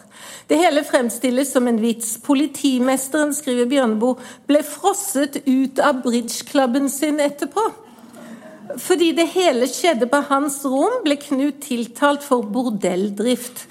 Det 0.50 0.58
hele 0.58 0.82
fremstilles 0.82 1.54
som 1.54 1.70
en 1.70 1.78
vits. 1.78 2.16
Politimesteren, 2.26 3.36
skriver 3.38 3.70
Bjørneboe, 3.70 4.18
ble 4.50 4.64
frosset 4.66 5.38
ut 5.46 5.78
av 5.78 6.02
bridgeklubben 6.02 6.90
sin 6.90 7.22
etterpå. 7.22 7.70
Fordi 8.76 9.12
det 9.16 9.30
hele 9.32 9.68
skjedde 9.70 10.08
på 10.10 10.20
hans 10.28 10.60
rom, 10.68 11.00
ble 11.04 11.16
Knut 11.20 11.62
tiltalt 11.64 12.24
for 12.26 12.44
bordelldrift. 12.52 13.64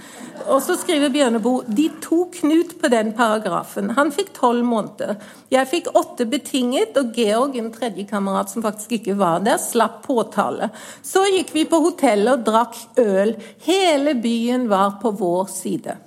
Og 0.48 0.62
så 0.64 0.78
skriver 0.80 1.12
Bjørneboe 1.12 1.66
de 1.68 1.88
tok 2.02 2.38
Knut 2.40 2.76
på 2.82 2.90
den 2.92 3.12
paragrafen. 3.18 3.92
Han 3.98 4.12
fikk 4.16 4.32
tolv 4.38 4.66
måneder. 4.66 5.18
Jeg 5.54 5.70
fikk 5.70 5.92
åtte 5.98 6.28
betinget, 6.30 6.98
og 7.00 7.14
Georg, 7.18 7.58
en 7.60 7.72
tredjekamerat 7.74 8.54
som 8.54 8.66
faktisk 8.66 8.98
ikke 9.00 9.18
var 9.20 9.44
der, 9.46 9.60
slapp 9.62 10.02
påtale. 10.08 10.72
Så 11.06 11.26
gikk 11.30 11.54
vi 11.56 11.68
på 11.70 11.82
hotellet 11.84 12.34
og 12.34 12.48
drakk 12.48 12.80
øl. 13.04 13.36
Hele 13.68 14.16
byen 14.22 14.68
var 14.72 14.98
på 15.02 15.14
vår 15.20 15.52
side. 15.52 15.98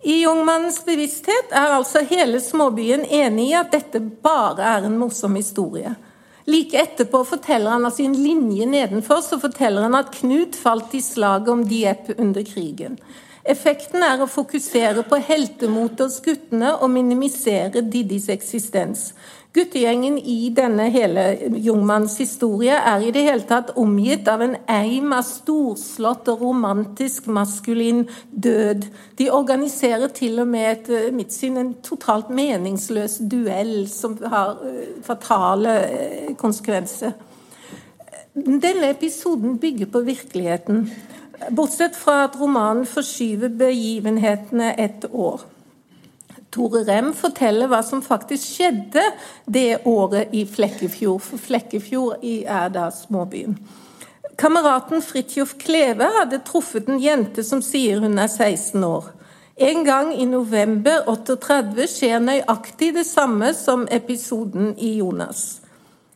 I 0.00 0.22
Jungmannens 0.22 0.78
bevissthet 0.84 1.50
er 1.52 1.74
altså 1.76 2.00
hele 2.08 2.40
småbyen 2.40 3.02
enig 3.04 3.50
i 3.50 3.58
at 3.58 3.74
dette 3.74 4.00
bare 4.00 4.64
er 4.78 4.86
en 4.88 4.96
morsom 5.00 5.36
historie. 5.36 5.92
Like 6.48 6.78
etterpå 6.78 7.24
forteller 7.28 7.70
han 7.70 7.86
av 7.86 7.90
sin 7.96 8.14
linje 8.16 8.66
nedenfor 8.66 9.20
så 9.24 9.40
forteller 9.40 9.88
han 9.88 9.98
at 9.98 10.14
Knut 10.16 10.56
falt 10.56 10.94
i 10.96 11.02
slaget 11.04 11.52
om 11.52 11.66
Dieppe 11.68 12.16
under 12.18 12.46
krigen. 12.46 12.96
Effekten 13.44 14.02
er 14.04 14.20
å 14.20 14.28
fokusere 14.28 15.02
på 15.08 15.18
heltemotet 15.24 16.02
hos 16.04 16.18
guttene 16.24 16.74
og 16.76 16.90
minimisere 16.92 17.82
Diddis 17.82 18.28
eksistens. 18.32 19.10
Guttegjengen 19.50 20.14
i 20.18 20.52
denne 20.54 20.84
hele 20.94 21.24
Jungmanns 21.58 22.14
historie 22.20 22.76
er 22.86 23.02
i 23.02 23.10
det 23.10 23.24
hele 23.26 23.42
tatt 23.48 23.72
omgitt 23.82 24.28
av 24.30 24.44
en 24.44 24.54
eim 24.70 25.10
av 25.10 25.24
storslått 25.26 26.30
og 26.30 26.44
romantisk 26.44 27.26
maskulin 27.26 28.04
død. 28.30 28.86
De 29.18 29.26
organiserer 29.34 30.14
til 30.14 30.38
og 30.38 30.46
med 30.52 30.70
et, 30.70 30.90
eh, 30.90 31.10
mitt 31.10 31.34
syn 31.34 31.56
en 31.56 31.74
totalt 31.82 32.30
meningsløs 32.30 33.18
duell 33.26 33.88
som 33.88 34.16
har 34.22 34.62
eh, 34.62 35.02
fatale 35.02 35.74
eh, 35.90 36.34
konsekvenser. 36.38 37.12
Denne 38.34 38.94
episoden 38.94 39.58
bygger 39.58 39.86
på 39.90 40.06
virkeligheten, 40.06 40.90
bortsett 41.50 41.96
fra 41.96 42.22
at 42.28 42.38
romanen 42.38 42.86
forskyver 42.86 43.48
begivenhetene 43.48 44.76
et 44.78 45.10
år. 45.10 45.49
Tore 46.50 46.82
Rem 46.86 47.12
forteller 47.14 47.70
hva 47.70 47.78
som 47.86 48.02
faktisk 48.02 48.56
skjedde 48.56 49.04
det 49.46 49.84
året 49.86 50.34
i 50.34 50.42
Flekkefjord, 50.48 51.22
for 51.22 51.38
Flekkefjord 51.38 52.24
er 52.26 52.72
da 52.74 52.88
småbyen. 52.94 53.54
Kameraten 54.40 55.02
Fridtjof 55.04 55.54
Kleve 55.60 56.08
hadde 56.16 56.40
truffet 56.46 56.88
en 56.88 56.98
jente 56.98 57.44
som 57.46 57.62
sier 57.62 58.00
hun 58.02 58.18
er 58.18 58.30
16 58.30 58.82
år. 58.84 59.10
En 59.60 59.84
gang 59.84 60.14
i 60.16 60.24
november 60.24 61.04
38 61.12 61.86
skjer 61.92 62.22
nøyaktig 62.24 62.94
det 62.96 63.04
samme 63.04 63.52
som 63.54 63.84
episoden 63.92 64.72
i 64.78 64.94
Jonas. 64.96 65.59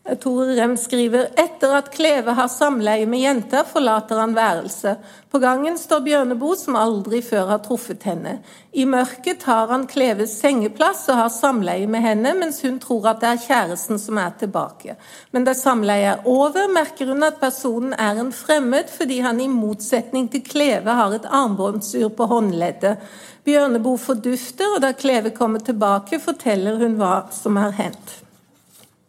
Tore 0.05 0.53
Rem 0.53 0.75
skriver 0.77 1.31
etter 1.41 1.71
at 1.73 1.87
Kleve 1.95 2.35
har 2.37 2.49
samleie 2.53 3.07
med 3.09 3.23
jenta, 3.23 3.63
forlater 3.65 4.19
han 4.21 4.35
værelset. 4.37 5.01
På 5.33 5.39
gangen 5.41 5.79
står 5.81 6.03
Bjørneboe, 6.05 6.59
som 6.61 6.77
aldri 6.77 7.23
før 7.25 7.47
har 7.49 7.63
truffet 7.65 8.05
henne. 8.05 8.35
I 8.77 8.85
mørket 8.85 9.41
tar 9.47 9.71
han 9.73 9.87
Kleves 9.89 10.35
sengeplass 10.43 11.07
og 11.09 11.23
har 11.23 11.31
samleie 11.33 11.89
med 11.89 12.05
henne, 12.05 12.35
mens 12.37 12.61
hun 12.67 12.77
tror 12.83 13.09
at 13.15 13.23
det 13.23 13.31
er 13.31 13.41
kjæresten 13.47 14.03
som 14.03 14.21
er 14.21 14.35
tilbake. 14.43 14.99
Men 15.33 15.49
da 15.49 15.55
samleiet 15.57 16.11
er 16.11 16.29
over, 16.29 16.69
merker 16.75 17.09
hun 17.09 17.25
at 17.25 17.41
personen 17.41 17.97
er 17.97 18.21
en 18.21 18.35
fremmed, 18.37 18.93
fordi 18.93 19.23
han 19.25 19.41
i 19.41 19.49
motsetning 19.49 20.29
til 20.29 20.45
Kleve 20.45 20.99
har 21.01 21.17
et 21.17 21.31
armbåndsur 21.31 22.13
på 22.13 22.29
håndleddet. 22.29 23.01
Bjørneboe 23.49 23.97
fordufter, 24.05 24.77
og 24.77 24.85
da 24.85 24.93
Kleve 24.93 25.33
kommer 25.33 25.65
tilbake, 25.65 26.21
forteller 26.21 26.77
hun 26.85 27.01
hva 27.01 27.15
som 27.33 27.57
har 27.57 27.73
hendt. 27.81 28.19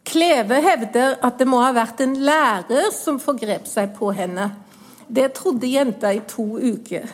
Kleve 0.06 0.60
hevder 0.62 1.16
at 1.24 1.38
det 1.40 1.48
må 1.50 1.60
ha 1.64 1.72
vært 1.74 2.00
en 2.04 2.14
lærer 2.26 2.90
som 2.94 3.18
forgrep 3.22 3.66
seg 3.66 3.94
på 3.98 4.12
henne. 4.14 4.52
Det 5.08 5.32
trodde 5.34 5.70
jenta 5.70 6.12
i 6.14 6.22
to 6.30 6.46
uker. 6.62 7.06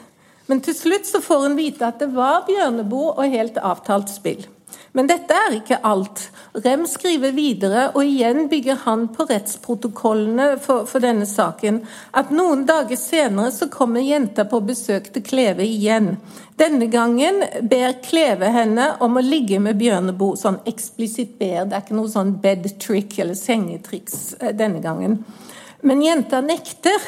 Men 0.51 0.61
til 0.65 0.77
slutt 0.77 1.09
så 1.09 1.23
får 1.25 1.47
hun 1.47 1.57
vite 1.57 1.87
at 1.87 2.03
det 2.03 2.11
var 2.13 2.45
Bjørneboe 2.49 3.15
og 3.15 3.33
helt 3.33 3.57
avtalt 3.57 4.13
spill. 4.13 4.45
Men 4.93 5.09
dette 5.09 5.33
er 5.33 5.55
ikke 5.57 5.81
alt. 5.89 6.27
Rem 6.65 6.85
skriver 6.89 7.33
videre, 7.33 7.87
og 7.97 8.05
igjen 8.05 8.47
bygger 8.53 8.83
han 8.85 9.07
på 9.13 9.25
rettsprotokollene 9.29 10.59
for, 10.61 10.85
for, 10.89 11.01
denne 11.05 11.29
saken, 11.29 11.81
at 12.13 12.33
noen 12.35 12.67
dager 12.69 13.01
senere 13.01 13.53
så 13.57 13.71
kommer 13.73 14.05
jenta 14.05 14.45
på 14.49 14.61
besøk 14.69 15.09
til 15.15 15.25
Kleve 15.25 15.65
igjen. 15.65 16.19
Denne 16.63 16.87
gangen 16.87 17.41
ber 17.63 17.97
Kleve 18.05 18.47
henne 18.55 18.85
om 19.03 19.17
å 19.19 19.23
ligge 19.25 19.59
med 19.59 19.81
Bjørneboe, 19.81 20.37
sånn 20.39 20.61
eksplisitt 20.69 21.35
ber, 21.41 21.65
det 21.67 21.75
er 21.75 21.83
ikke 21.83 21.97
noe 21.97 22.11
sånn 22.13 22.37
bed 22.45 22.69
trick 22.83 23.17
eller 23.19 23.35
sengetriks 23.39 24.37
eh, 24.39 24.53
denne 24.55 24.79
gangen. 24.85 25.17
Men 25.83 26.05
jenta 26.05 26.39
nekter. 26.45 27.03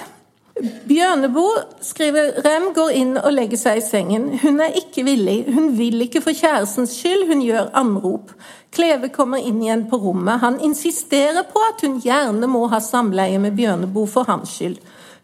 Bjørneboe, 0.88 1.62
skriver 1.86 2.42
Rem, 2.42 2.68
går 2.74 2.92
inn 2.98 3.14
og 3.20 3.30
legger 3.34 3.60
seg 3.60 3.78
i 3.78 3.86
sengen. 3.86 4.28
Hun 4.42 4.58
er 4.64 4.74
ikke 4.80 5.06
villig. 5.06 5.40
Hun 5.54 5.72
vil 5.78 6.02
ikke 6.08 6.24
for 6.24 6.34
kjærestens 6.34 6.98
skyld, 6.98 7.28
hun 7.30 7.42
gjør 7.46 7.70
anrop. 7.78 8.34
Kleve 8.74 9.12
kommer 9.14 9.38
inn 9.38 9.62
igjen 9.62 9.86
på 9.90 10.02
rommet. 10.02 10.42
Han 10.42 10.58
insisterer 10.66 11.46
på 11.46 11.62
at 11.70 11.86
hun 11.86 12.00
gjerne 12.02 12.50
må 12.50 12.66
ha 12.74 12.82
samleie 12.82 13.38
med 13.42 13.54
Bjørneboe 13.58 14.10
for 14.10 14.26
hans 14.30 14.58
skyld. 14.58 14.80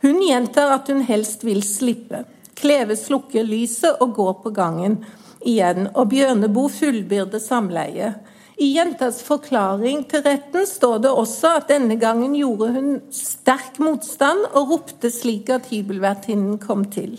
Hun 0.06 0.22
gjentar 0.22 0.76
at 0.76 0.90
hun 0.90 1.02
helst 1.08 1.42
vil 1.46 1.64
slippe. 1.66 2.28
Kleve 2.60 2.96
slukker 2.98 3.46
lyset 3.46 4.02
og 4.04 4.14
går 4.18 4.34
på 4.44 4.52
gangen 4.56 5.00
igjen, 5.40 5.88
og 5.94 6.10
Bjørneboe 6.12 6.70
fullbyrder 6.72 7.40
samleiet. 7.42 8.20
I 8.60 8.74
jentas 8.74 9.22
forklaring 9.24 10.02
til 10.10 10.20
retten 10.26 10.66
står 10.68 10.98
det 11.06 11.10
også 11.16 11.54
at 11.62 11.70
denne 11.72 11.96
gangen 12.00 12.34
gjorde 12.36 12.68
hun 12.74 12.90
sterk 13.14 13.80
motstand 13.80 14.50
og 14.50 14.74
ropte 14.74 15.08
slik 15.12 15.48
at 15.54 15.70
hybelvertinnen 15.72 16.58
kom 16.60 16.84
til. 16.92 17.16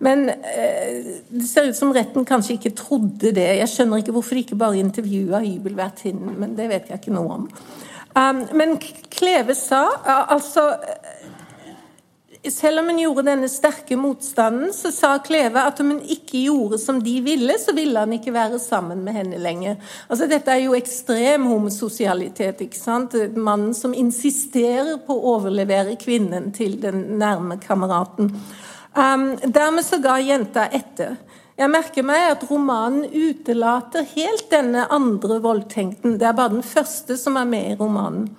Men 0.00 0.28
eh, 0.30 1.18
det 1.28 1.48
ser 1.50 1.68
ut 1.68 1.76
som 1.76 1.90
retten 1.92 2.24
kanskje 2.24 2.54
ikke 2.56 2.76
trodde 2.78 3.34
det. 3.36 3.48
Jeg 3.58 3.72
skjønner 3.72 4.00
ikke 4.00 4.14
hvorfor 4.14 4.38
de 4.38 4.44
ikke 4.46 4.60
bare 4.62 4.78
intervjua 4.80 5.42
hybelvertinnen, 5.42 6.38
men 6.38 6.54
det 6.56 6.70
vet 6.70 6.88
jeg 6.88 7.02
ikke 7.02 7.18
noe 7.18 7.40
om. 7.40 7.50
Um, 8.14 8.40
men 8.58 8.78
Kleve 9.12 9.54
sa 9.54 9.84
altså 10.06 10.64
selv 12.48 12.80
om 12.80 12.86
hun 12.88 12.98
gjorde 12.98 13.26
denne 13.26 13.48
sterke 13.52 13.96
motstanden, 14.00 14.70
så 14.72 14.88
sa 14.94 15.10
Kleve 15.20 15.60
at 15.60 15.80
om 15.82 15.90
hun 15.92 16.00
ikke 16.00 16.40
gjorde 16.46 16.78
som 16.80 17.02
de 17.04 17.18
ville, 17.20 17.56
så 17.60 17.74
ville 17.76 18.00
han 18.00 18.14
ikke 18.16 18.32
være 18.32 18.58
sammen 18.62 19.02
med 19.04 19.18
henne 19.18 19.40
lenger. 19.42 19.76
Altså 20.08 20.28
Dette 20.30 20.54
er 20.54 20.62
jo 20.64 20.76
ekstrem 20.78 21.44
homososialitet. 21.50 22.64
ikke 22.64 22.80
sant? 22.80 23.16
Mannen 23.36 23.74
som 23.76 23.92
insisterer 23.92 24.96
på 25.04 25.16
å 25.18 25.36
overlevere 25.36 25.98
kvinnen 26.00 26.48
til 26.56 26.80
den 26.80 27.18
nærme 27.20 27.60
kameraten. 27.60 28.32
Um, 28.96 29.34
dermed 29.44 29.84
så 29.84 30.00
ga 30.00 30.16
jenta 30.24 30.64
etter. 30.72 31.18
Jeg 31.60 31.68
merker 31.68 32.06
meg 32.08 32.30
at 32.30 32.46
romanen 32.48 33.04
utelater 33.04 34.06
helt 34.16 34.48
denne 34.48 34.88
andre 34.88 35.42
voldtekten. 35.44 36.16
Det 36.16 36.24
er 36.24 36.38
bare 36.38 36.56
den 36.56 36.64
første 36.64 37.20
som 37.20 37.36
er 37.36 37.52
med 37.52 37.74
i 37.74 37.76
romanen 37.76 38.30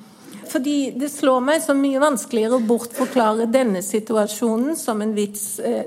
fordi 0.52 0.92
det 1.00 1.10
slår 1.14 1.42
meg 1.48 1.64
så 1.64 1.76
mye 1.78 2.02
vanskeligere 2.04 2.60
å 2.60 2.68
bortforklare 2.68 3.50
denne 3.52 3.82
situasjonen 3.86 4.76
som 4.80 5.02
en 5.04 5.16
vits. 5.16 5.46
Eh, 5.60 5.86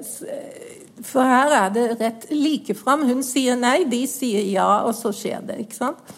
for 1.04 1.26
her 1.28 1.52
er 1.58 1.72
det 1.74 1.86
rett 2.00 2.28
like 2.32 2.76
fram. 2.78 3.04
Hun 3.08 3.22
sier 3.26 3.58
nei, 3.60 3.82
de 3.90 4.04
sier 4.08 4.46
ja, 4.48 4.84
og 4.88 4.94
så 4.96 5.12
skjer 5.14 5.44
det. 5.44 5.60
ikke 5.66 5.82
sant? 5.82 6.14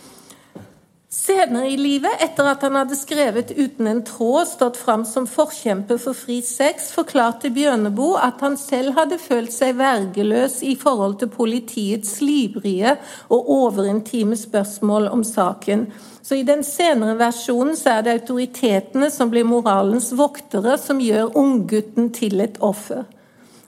Senere 1.16 1.70
i 1.70 1.76
livet, 1.80 2.18
etter 2.20 2.44
at 2.50 2.64
han 2.66 2.74
hadde 2.76 2.96
skrevet 2.98 3.52
'Uten 3.54 3.86
en 3.88 4.02
tråd', 4.04 4.50
stått 4.50 4.76
fram 4.76 5.04
som 5.04 5.26
forkjemper 5.26 5.98
for 6.02 6.12
fri 6.12 6.42
sex, 6.42 6.90
forklarte 6.92 7.50
Bjørneboe 7.54 8.20
at 8.20 8.42
han 8.44 8.56
selv 8.60 8.98
hadde 8.98 9.18
følt 9.18 9.54
seg 9.54 9.78
vergeløs 9.78 10.60
i 10.62 10.74
forhold 10.76 11.18
til 11.18 11.32
politiets 11.32 12.20
livrige 12.20 12.98
og 13.30 13.48
overintime 13.48 14.36
spørsmål 14.36 15.08
om 15.08 15.24
saken. 15.24 15.86
Så 16.26 16.34
I 16.34 16.42
den 16.42 16.64
senere 16.66 17.14
versjonen 17.20 17.76
så 17.78 17.92
er 17.92 18.00
det 18.02 18.16
autoritetene 18.16 19.06
som 19.14 19.30
blir 19.30 19.46
moralens 19.46 20.08
voktere, 20.18 20.72
som 20.74 20.98
gjør 20.98 21.36
unggutten 21.38 22.08
til 22.16 22.42
et 22.42 22.56
offer. 22.66 23.04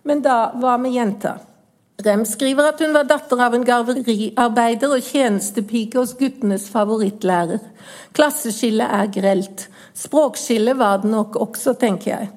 Men 0.03 0.25
da, 0.25 0.49
hva 0.59 0.73
med 0.83 0.97
jenta? 0.97 1.37
Rem 2.03 2.25
skriver 2.27 2.73
at 2.73 2.83
hun 2.83 2.97
var 2.97 3.07
datter 3.07 3.45
av 3.45 3.55
en 3.55 3.67
garveriarbeider 3.67 4.97
og 4.97 5.07
tjenestepike 5.07 6.01
hos 6.01 6.17
guttenes 6.19 6.67
favorittlærer. 6.75 7.63
Klasseskillet 8.19 8.91
er 8.91 9.15
grelt. 9.15 9.69
Språkskillet 9.95 10.83
var 10.83 11.05
det 11.05 11.13
nok 11.15 11.39
også, 11.39 11.77
tenker 11.79 12.11
jeg. 12.11 12.29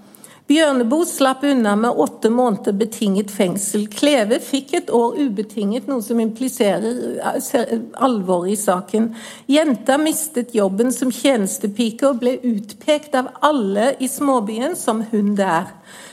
Bjørneboe 0.49 1.05
slapp 1.05 1.43
unna 1.47 1.75
med 1.79 1.99
åtte 2.01 2.29
måneder 2.33 2.73
betinget 2.75 3.31
fengsel. 3.31 3.85
Kleve 3.93 4.39
fikk 4.43 4.73
et 4.79 4.89
år 4.91 5.19
ubetinget, 5.21 5.87
noe 5.87 6.03
som 6.03 6.19
impliserer 6.19 7.19
eh, 7.21 7.75
alvoret 8.01 8.55
i 8.55 8.59
saken. 8.59 9.11
Jenta 9.51 9.99
mistet 10.01 10.55
jobben 10.57 10.91
som 10.95 11.13
tjenestepike 11.13 12.09
og 12.09 12.23
ble 12.23 12.37
utpekt 12.43 13.15
av 13.15 13.31
alle 13.45 13.93
i 13.99 14.09
småbyen 14.11 14.75
som 14.79 15.05
hun 15.13 15.35
det 15.39 15.47
er. 15.61 15.69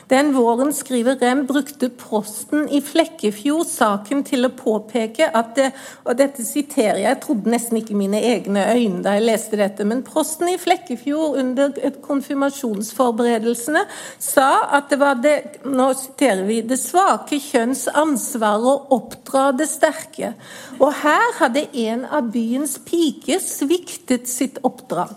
Den 0.09 0.31
våren, 0.33 0.73
skriver 0.73 1.15
Rem, 1.15 1.43
brukte 1.45 1.89
Posten 1.89 2.63
i 2.73 2.79
Flekkefjord 2.81 3.67
saken 3.69 4.23
til 4.25 4.47
å 4.47 4.49
påpeke 4.57 5.27
at 5.37 5.51
det, 5.53 5.67
og 6.01 6.17
dette 6.17 6.41
siterer 6.41 6.97
jeg, 6.97 7.05
jeg 7.05 7.19
trodde 7.21 7.53
nesten 7.53 7.77
ikke 7.77 7.97
mine 7.99 8.17
egne 8.25 8.63
øyne 8.73 9.03
da 9.05 9.13
jeg 9.19 9.27
leste 9.27 9.59
dette, 9.61 9.85
men 9.85 10.01
Posten 10.07 10.49
i 10.49 10.57
Flekkefjord 10.57 11.37
under 11.43 11.77
konfirmasjonsforberedelsene 12.07 13.85
sa 14.17 14.49
at 14.79 14.89
det 14.89 14.97
var 14.97 15.21
det 15.21 15.35
nå 15.69 15.91
siterer 16.01 16.41
vi, 16.49 16.63
det 16.65 16.81
svake 16.81 17.37
kjønns 17.45 17.85
ansvar 17.93 18.65
å 18.65 18.75
oppdra 18.97 19.51
det 19.61 19.69
sterke. 19.69 20.33
Og 20.81 20.89
her 21.03 21.37
hadde 21.37 21.67
en 21.85 22.07
av 22.09 22.33
byens 22.33 22.79
piker 22.81 23.37
sviktet 23.45 24.25
sitt 24.31 24.57
oppdrag. 24.65 25.13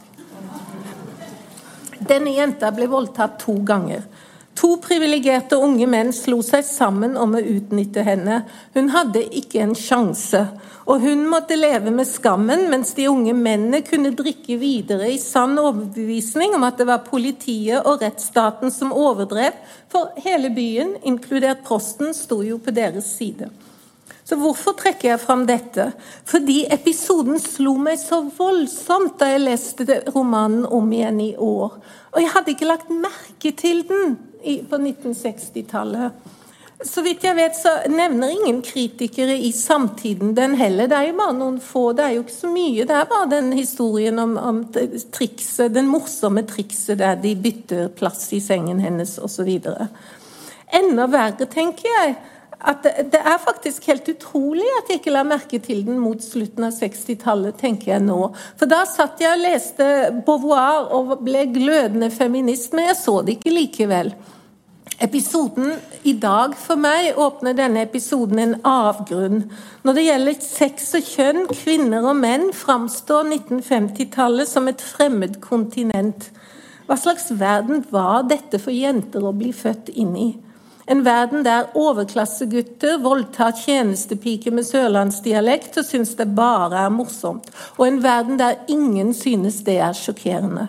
Denne 2.02 2.36
jenta 2.36 2.68
ble 2.74 2.92
voldtatt 2.92 3.40
to 3.40 3.56
ganger. 3.64 4.04
To 4.62 4.76
privilegerte 4.78 5.56
unge 5.58 5.88
menn 5.90 6.12
slo 6.14 6.36
seg 6.46 6.62
sammen 6.62 7.16
om 7.18 7.32
å 7.34 7.40
utnytte 7.42 8.04
henne. 8.06 8.44
Hun 8.76 8.92
hadde 8.94 9.24
ikke 9.34 9.58
en 9.64 9.74
sjanse, 9.74 10.44
og 10.86 11.02
hun 11.02 11.24
måtte 11.26 11.56
leve 11.58 11.90
med 11.90 12.06
skammen, 12.06 12.68
mens 12.70 12.92
de 12.94 13.08
unge 13.10 13.34
mennene 13.34 13.80
kunne 13.82 14.14
drikke 14.14 14.60
videre 14.62 15.10
i 15.10 15.18
sann 15.18 15.58
overbevisning 15.58 16.54
om 16.54 16.68
at 16.68 16.78
det 16.78 16.86
var 16.92 17.02
politiet 17.08 17.82
og 17.82 18.06
rettsstaten 18.06 18.70
som 18.70 18.94
overdrev, 18.94 19.58
for 19.90 20.14
hele 20.22 20.54
byen, 20.54 20.94
inkludert 21.02 21.66
prosten, 21.66 22.14
sto 22.14 22.44
jo 22.46 22.62
på 22.62 22.70
deres 22.78 23.10
side. 23.18 23.50
Så 24.22 24.38
hvorfor 24.38 24.78
trekker 24.78 25.16
jeg 25.16 25.26
fram 25.26 25.42
dette? 25.50 25.90
Fordi 26.30 26.68
episoden 26.70 27.42
slo 27.42 27.74
meg 27.82 27.98
så 27.98 28.22
voldsomt 28.30 29.18
da 29.18 29.34
jeg 29.34 29.42
leste 29.42 30.02
romanen 30.14 30.68
om 30.70 30.86
igjen 30.94 31.18
i 31.32 31.32
år. 31.34 31.80
Og 32.14 32.22
jeg 32.22 32.30
hadde 32.36 32.54
ikke 32.54 32.70
lagt 32.70 32.94
merke 32.94 33.58
til 33.58 33.82
den 33.90 34.20
på 34.42 34.78
1960-tallet. 34.78 36.30
Så 36.84 37.02
vidt 37.02 37.22
jeg 37.22 37.36
vet, 37.38 37.54
så 37.54 37.70
nevner 37.90 38.32
ingen 38.34 38.58
kritikere 38.66 39.36
i 39.38 39.52
samtiden 39.54 40.32
den 40.34 40.56
heller. 40.58 40.88
Det 40.90 40.96
er 40.98 41.10
jo 41.12 41.18
bare 41.20 41.36
noen 41.36 41.60
få, 41.62 41.84
det 41.94 42.04
er 42.04 42.16
jo 42.16 42.24
ikke 42.24 42.34
så 42.34 42.50
mye. 42.50 42.86
Det 42.88 42.96
er 42.96 43.10
bare 43.10 43.28
den 43.30 43.52
historien 43.54 44.18
om, 44.18 44.34
om 44.40 44.58
trikset, 45.14 45.70
den 45.76 45.90
morsomme 45.90 46.42
trikset 46.48 46.98
der 46.98 47.20
de 47.22 47.36
bytter 47.38 47.92
plass 47.94 48.26
i 48.34 48.42
sengen 48.42 48.82
hennes 48.82 49.14
osv. 49.22 49.52
Enda 50.72 51.06
verre, 51.12 51.46
tenker 51.46 51.86
jeg, 51.86 52.16
at 52.62 52.84
det, 52.84 53.18
er 53.18 53.38
faktisk 53.42 53.86
helt 53.90 54.08
utrolig 54.12 54.66
at 54.78 54.90
jeg 54.90 55.00
ikke 55.00 55.14
la 55.14 55.24
merke 55.26 55.58
til 55.62 55.82
den 55.86 55.98
mot 55.98 56.22
slutten 56.22 56.68
av 56.68 56.76
60-tallet, 56.76 57.58
tenker 57.58 57.94
jeg 57.94 58.04
nå. 58.04 58.20
For 58.60 58.70
da 58.70 58.84
satt 58.88 59.22
jeg 59.22 59.34
og 59.34 59.42
leste 59.42 59.88
Beauvoir 60.26 60.92
og 60.94 61.16
ble 61.26 61.48
glødende 61.54 62.10
feminist, 62.14 62.74
men 62.76 62.90
jeg 62.90 63.00
så 63.00 63.18
det 63.26 63.38
ikke 63.38 63.56
likevel. 63.56 64.14
Episoden 65.02 65.72
i 66.06 66.12
dag 66.22 66.54
for 66.58 66.78
meg 66.78 67.18
åpner 67.18 67.56
denne 67.58 67.82
episoden 67.82 68.38
en 68.38 68.54
avgrunn. 68.68 69.48
Når 69.82 69.98
det 69.98 70.04
gjelder 70.06 70.38
sex 70.46 70.92
og 70.98 71.08
kjønn, 71.08 71.42
kvinner 71.50 72.06
og 72.06 72.20
menn, 72.20 72.50
framstår 72.54 73.26
1950-tallet 73.26 74.50
som 74.50 74.70
et 74.70 74.84
fremmed 74.84 75.40
kontinent. 75.42 76.30
Hva 76.86 76.98
slags 77.00 77.32
verden 77.40 77.82
var 77.90 78.28
dette 78.30 78.60
for 78.62 78.74
jenter 78.74 79.26
å 79.26 79.34
bli 79.34 79.50
født 79.56 79.90
inn 79.96 80.14
i? 80.18 80.30
En 80.90 81.04
verden 81.04 81.44
der 81.46 81.70
overklassegutter 81.78 82.98
voldtar 83.02 83.54
tjenestepiker 83.54 84.54
med 84.54 84.66
sørlandsdialekt 84.66 85.78
og 85.78 85.86
syns 85.86 86.16
det 86.18 86.32
bare 86.34 86.86
er 86.86 86.94
morsomt. 86.94 87.50
Og 87.78 87.86
en 87.86 88.02
verden 88.02 88.38
der 88.40 88.64
ingen 88.68 89.14
synes 89.14 89.62
det 89.66 89.78
er 89.78 89.94
sjokkerende. 89.94 90.68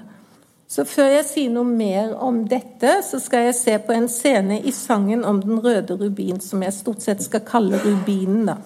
Så 0.69 0.85
før 0.89 1.09
jeg 1.11 1.25
sier 1.29 1.51
noe 1.53 1.69
mer 1.69 2.13
om 2.17 2.43
dette, 2.49 2.95
så 3.05 3.19
skal 3.21 3.47
jeg 3.47 3.57
se 3.57 3.75
på 3.85 3.93
en 3.93 4.07
scene 4.09 4.57
i 4.61 4.71
sangen 4.73 5.25
om 5.25 5.41
den 5.41 5.59
røde 5.61 5.97
rubin, 5.99 6.39
som 6.41 6.63
jeg 6.65 6.73
stort 6.73 7.03
sett 7.05 7.21
skal 7.21 7.45
kalle 7.45 7.81
Rubinen. 7.83 8.47
da. 8.47 8.57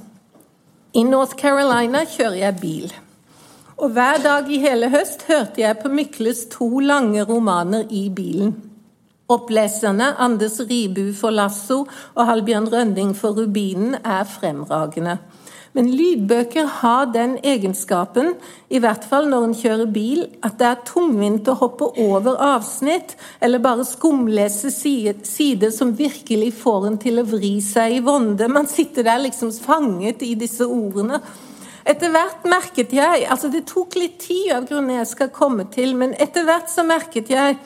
I 0.94 1.04
North 1.04 1.36
Carolina 1.36 2.06
kjører 2.08 2.40
jeg 2.40 2.60
bil. 2.62 2.94
Og 3.78 3.92
hver 3.92 4.24
dag 4.24 4.48
i 4.50 4.60
hele 4.64 4.90
høst 4.90 5.28
hørte 5.28 5.62
jeg 5.62 5.78
på 5.82 5.92
Mykles 5.92 6.46
to 6.50 6.80
lange 6.80 7.24
romaner 7.28 7.84
i 7.90 8.08
bilen. 8.10 8.56
Oppleserne 9.28 10.14
Anders 10.24 10.60
Ribu 10.70 11.12
for 11.12 11.36
Lasso 11.36 11.82
og 12.16 12.28
Halbjørn 12.30 12.70
Rønding 12.72 13.10
for 13.16 13.36
Rubinen 13.36 13.98
er 14.00 14.24
fremragende. 14.24 15.18
Men 15.76 15.90
lydbøker 15.92 16.70
har 16.80 17.10
den 17.14 17.36
egenskapen, 17.44 18.32
i 18.72 18.80
hvert 18.82 19.04
fall 19.06 19.28
når 19.30 19.44
en 19.46 19.56
kjører 19.60 19.90
bil, 19.94 20.24
at 20.42 20.56
det 20.58 20.68
er 20.70 20.86
tungvint 20.88 21.52
å 21.52 21.58
hoppe 21.60 21.90
over 22.02 22.40
avsnitt, 22.42 23.18
eller 23.44 23.62
bare 23.62 23.86
skumlese 23.86 24.72
sider 24.72 25.74
som 25.76 25.92
virkelig 26.00 26.54
får 26.62 26.88
en 26.88 26.98
til 27.04 27.20
å 27.22 27.26
vri 27.28 27.58
seg 27.62 27.98
i 27.98 28.06
vonde. 28.06 28.48
Man 28.48 28.70
sitter 28.72 29.06
der 29.06 29.22
liksom 29.28 29.52
fanget 29.52 30.24
i 30.26 30.34
disse 30.40 30.66
ordene. 30.66 31.20
Etter 31.88 32.12
hvert 32.12 32.48
merket 32.50 32.92
jeg 32.92 33.28
altså 33.32 33.48
Det 33.52 33.62
tok 33.70 33.96
litt 33.96 34.18
tid 34.20 34.50
av 34.56 34.66
grunnen 34.68 34.98
jeg 34.98 35.12
skal 35.12 35.36
komme 35.36 35.68
til, 35.72 35.94
men 36.00 36.16
etter 36.16 36.48
hvert 36.48 36.72
så 36.72 36.88
merket 36.88 37.30
jeg 37.32 37.60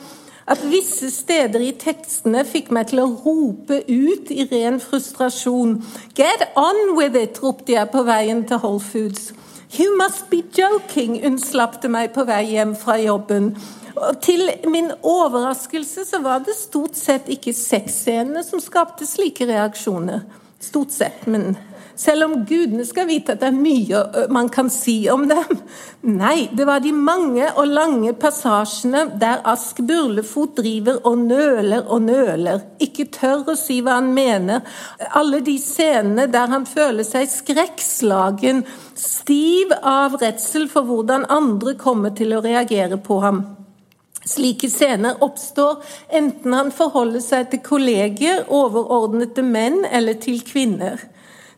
at 0.52 0.62
visse 0.68 1.08
steder 1.10 1.62
i 1.64 1.72
tekstene 1.80 2.42
fikk 2.44 2.70
meg 2.74 2.90
til 2.90 3.02
å 3.02 3.10
rope 3.24 3.80
ut 3.88 4.32
i 4.32 4.44
ren 4.50 4.78
frustrasjon. 4.82 5.78
Get 6.18 6.44
on 6.58 6.94
with 6.98 7.16
it! 7.16 7.40
ropte 7.42 7.72
jeg 7.72 7.88
på 7.92 8.02
veien 8.04 8.44
til 8.48 8.60
Whole 8.60 8.82
Foods. 8.82 9.30
You 9.78 9.96
must 9.96 10.28
be 10.30 10.42
joking! 10.52 11.16
unnslapp 11.24 11.80
det 11.82 11.90
meg 11.92 12.12
på 12.12 12.26
vei 12.28 12.42
hjem 12.50 12.74
fra 12.76 12.98
jobben. 13.00 13.54
Og 13.96 14.20
til 14.24 14.50
min 14.68 14.90
overraskelse 15.02 16.04
så 16.08 16.20
var 16.24 16.44
det 16.44 16.56
stort 16.56 16.96
sett 16.96 17.28
ikke 17.32 17.54
sexscenene 17.56 18.44
som 18.44 18.60
skapte 18.60 19.08
slike 19.08 19.48
reaksjoner. 19.48 20.26
Stort 20.60 20.92
sett, 20.92 21.24
men 21.26 21.56
selv 22.02 22.26
om 22.26 22.34
gudene 22.48 22.84
skal 22.86 23.06
vite 23.06 23.36
at 23.36 23.42
det 23.42 23.50
er 23.52 23.56
mye 23.56 24.28
man 24.32 24.48
kan 24.52 24.70
si 24.72 25.04
om 25.12 25.28
dem. 25.30 25.60
Nei, 26.02 26.48
det 26.50 26.66
var 26.66 26.82
de 26.82 26.90
mange 26.94 27.46
og 27.52 27.70
lange 27.70 28.12
passasjene 28.18 29.04
der 29.22 29.44
Ask 29.48 29.78
Burlefot 29.86 30.56
driver 30.58 30.98
og 31.08 31.22
nøler 31.28 31.86
og 31.86 32.02
nøler, 32.08 32.66
ikke 32.82 33.06
tør 33.14 33.52
å 33.52 33.56
si 33.58 33.78
hva 33.84 34.00
han 34.00 34.10
mener. 34.16 34.66
Alle 35.14 35.42
de 35.46 35.56
scenene 35.62 36.26
der 36.32 36.50
han 36.50 36.66
føler 36.66 37.06
seg 37.06 37.30
skrekkslagen, 37.30 38.64
stiv 38.98 39.72
av 39.78 40.18
redsel 40.22 40.68
for 40.70 40.88
hvordan 40.88 41.28
andre 41.30 41.76
kommer 41.78 42.14
til 42.18 42.34
å 42.34 42.42
reagere 42.44 42.98
på 43.02 43.22
ham. 43.22 43.44
Slike 44.22 44.68
scener 44.70 45.18
oppstår 45.24 45.80
enten 46.14 46.54
han 46.54 46.70
forholder 46.74 47.22
seg 47.24 47.48
til 47.50 47.62
kolleger, 47.66 48.44
overordnede 48.54 49.42
menn 49.42 49.82
eller 49.90 50.18
til 50.22 50.42
kvinner. 50.46 51.00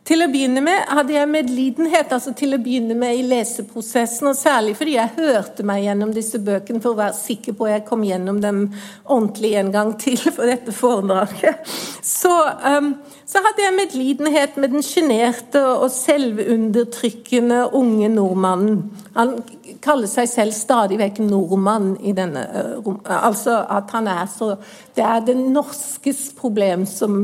Til 0.05 0.21
å 0.21 0.27
begynne 0.29 0.61
med 0.61 0.83
hadde 0.93 1.15
jeg 1.15 1.29
medlidenhet 1.31 2.11
altså 2.13 2.29
til 2.37 2.53
å 2.53 2.59
begynne 2.61 2.93
med 2.97 3.17
i 3.17 3.23
leseprosessen, 3.25 4.27
og 4.29 4.37
særlig 4.37 4.75
fordi 4.77 4.99
jeg 4.99 5.15
hørte 5.15 5.63
meg 5.65 5.81
gjennom 5.81 6.11
disse 6.13 6.37
bøkene 6.45 6.81
for 6.83 6.93
å 6.93 6.99
være 6.99 7.17
sikker 7.17 7.55
på 7.57 7.65
at 7.65 7.73
jeg 7.73 7.85
kom 7.87 8.03
gjennom 8.05 8.37
dem 8.43 8.59
ordentlig 9.01 9.55
en 9.57 9.71
gang 9.73 9.95
til 9.97 10.21
for 10.27 10.45
dette 10.45 10.75
foredraget. 10.77 11.65
Så, 12.05 12.29
um, 12.29 12.91
så 13.25 13.41
hadde 13.47 13.65
jeg 13.65 13.77
medlidenhet 13.79 14.59
med 14.61 14.75
den 14.75 14.85
sjenerte 14.85 15.63
og 15.71 15.87
selvundertrykkende 15.95 17.63
unge 17.73 18.11
nordmannen. 18.13 18.83
Han 19.17 19.33
kaller 19.81 20.11
seg 20.11 20.29
selv 20.29 20.53
stadig 20.53 21.01
vekk 21.01 21.23
nordmann 21.25 21.95
i 22.05 22.13
denne 22.13 22.45
uh, 22.53 22.93
Altså 23.25 23.57
at 23.73 23.89
han 23.95 24.07
er 24.11 24.29
så 24.29 24.53
Det 24.95 25.03
er 25.03 25.25
det 25.25 25.33
norskes 25.39 26.27
problem 26.37 26.85
som 26.85 27.23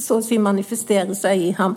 så 0.00 0.22
å 0.22 0.24
si 0.24 0.40
manifesterer 0.40 1.12
seg 1.18 1.48
i 1.50 1.54
ham. 1.60 1.76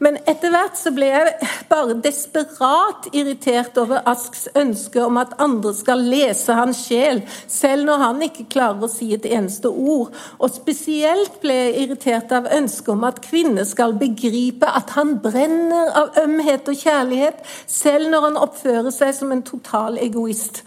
Men 0.00 0.16
etter 0.24 0.48
hvert 0.48 0.78
så 0.80 0.90
ble 0.96 1.10
jeg 1.10 1.48
bare 1.68 1.96
desperat 2.00 3.10
irritert 3.12 3.76
over 3.80 4.00
Asks 4.08 4.46
ønske 4.56 5.02
om 5.04 5.18
at 5.20 5.34
andre 5.44 5.74
skal 5.76 6.00
lese 6.08 6.56
hans 6.56 6.86
sjel, 6.86 7.20
selv 7.44 7.84
når 7.88 8.04
han 8.04 8.24
ikke 8.24 8.48
klarer 8.56 8.86
å 8.86 8.90
si 8.90 9.10
et 9.12 9.28
eneste 9.28 9.68
ord. 9.68 10.14
Og 10.40 10.54
spesielt 10.54 11.36
ble 11.44 11.58
jeg 11.58 11.78
irritert 11.84 12.32
av 12.32 12.48
ønsket 12.48 12.94
om 12.96 13.04
at 13.10 13.20
kvinner 13.28 13.68
skal 13.68 13.98
begripe 14.00 14.68
at 14.80 14.96
han 14.96 15.18
brenner 15.20 15.92
av 16.00 16.16
ømhet 16.24 16.72
og 16.72 16.80
kjærlighet, 16.80 17.44
selv 17.68 18.08
når 18.08 18.30
han 18.30 18.44
oppfører 18.48 18.94
seg 18.94 19.12
som 19.20 19.36
en 19.36 19.44
total 19.44 20.00
egoist. 20.00 20.64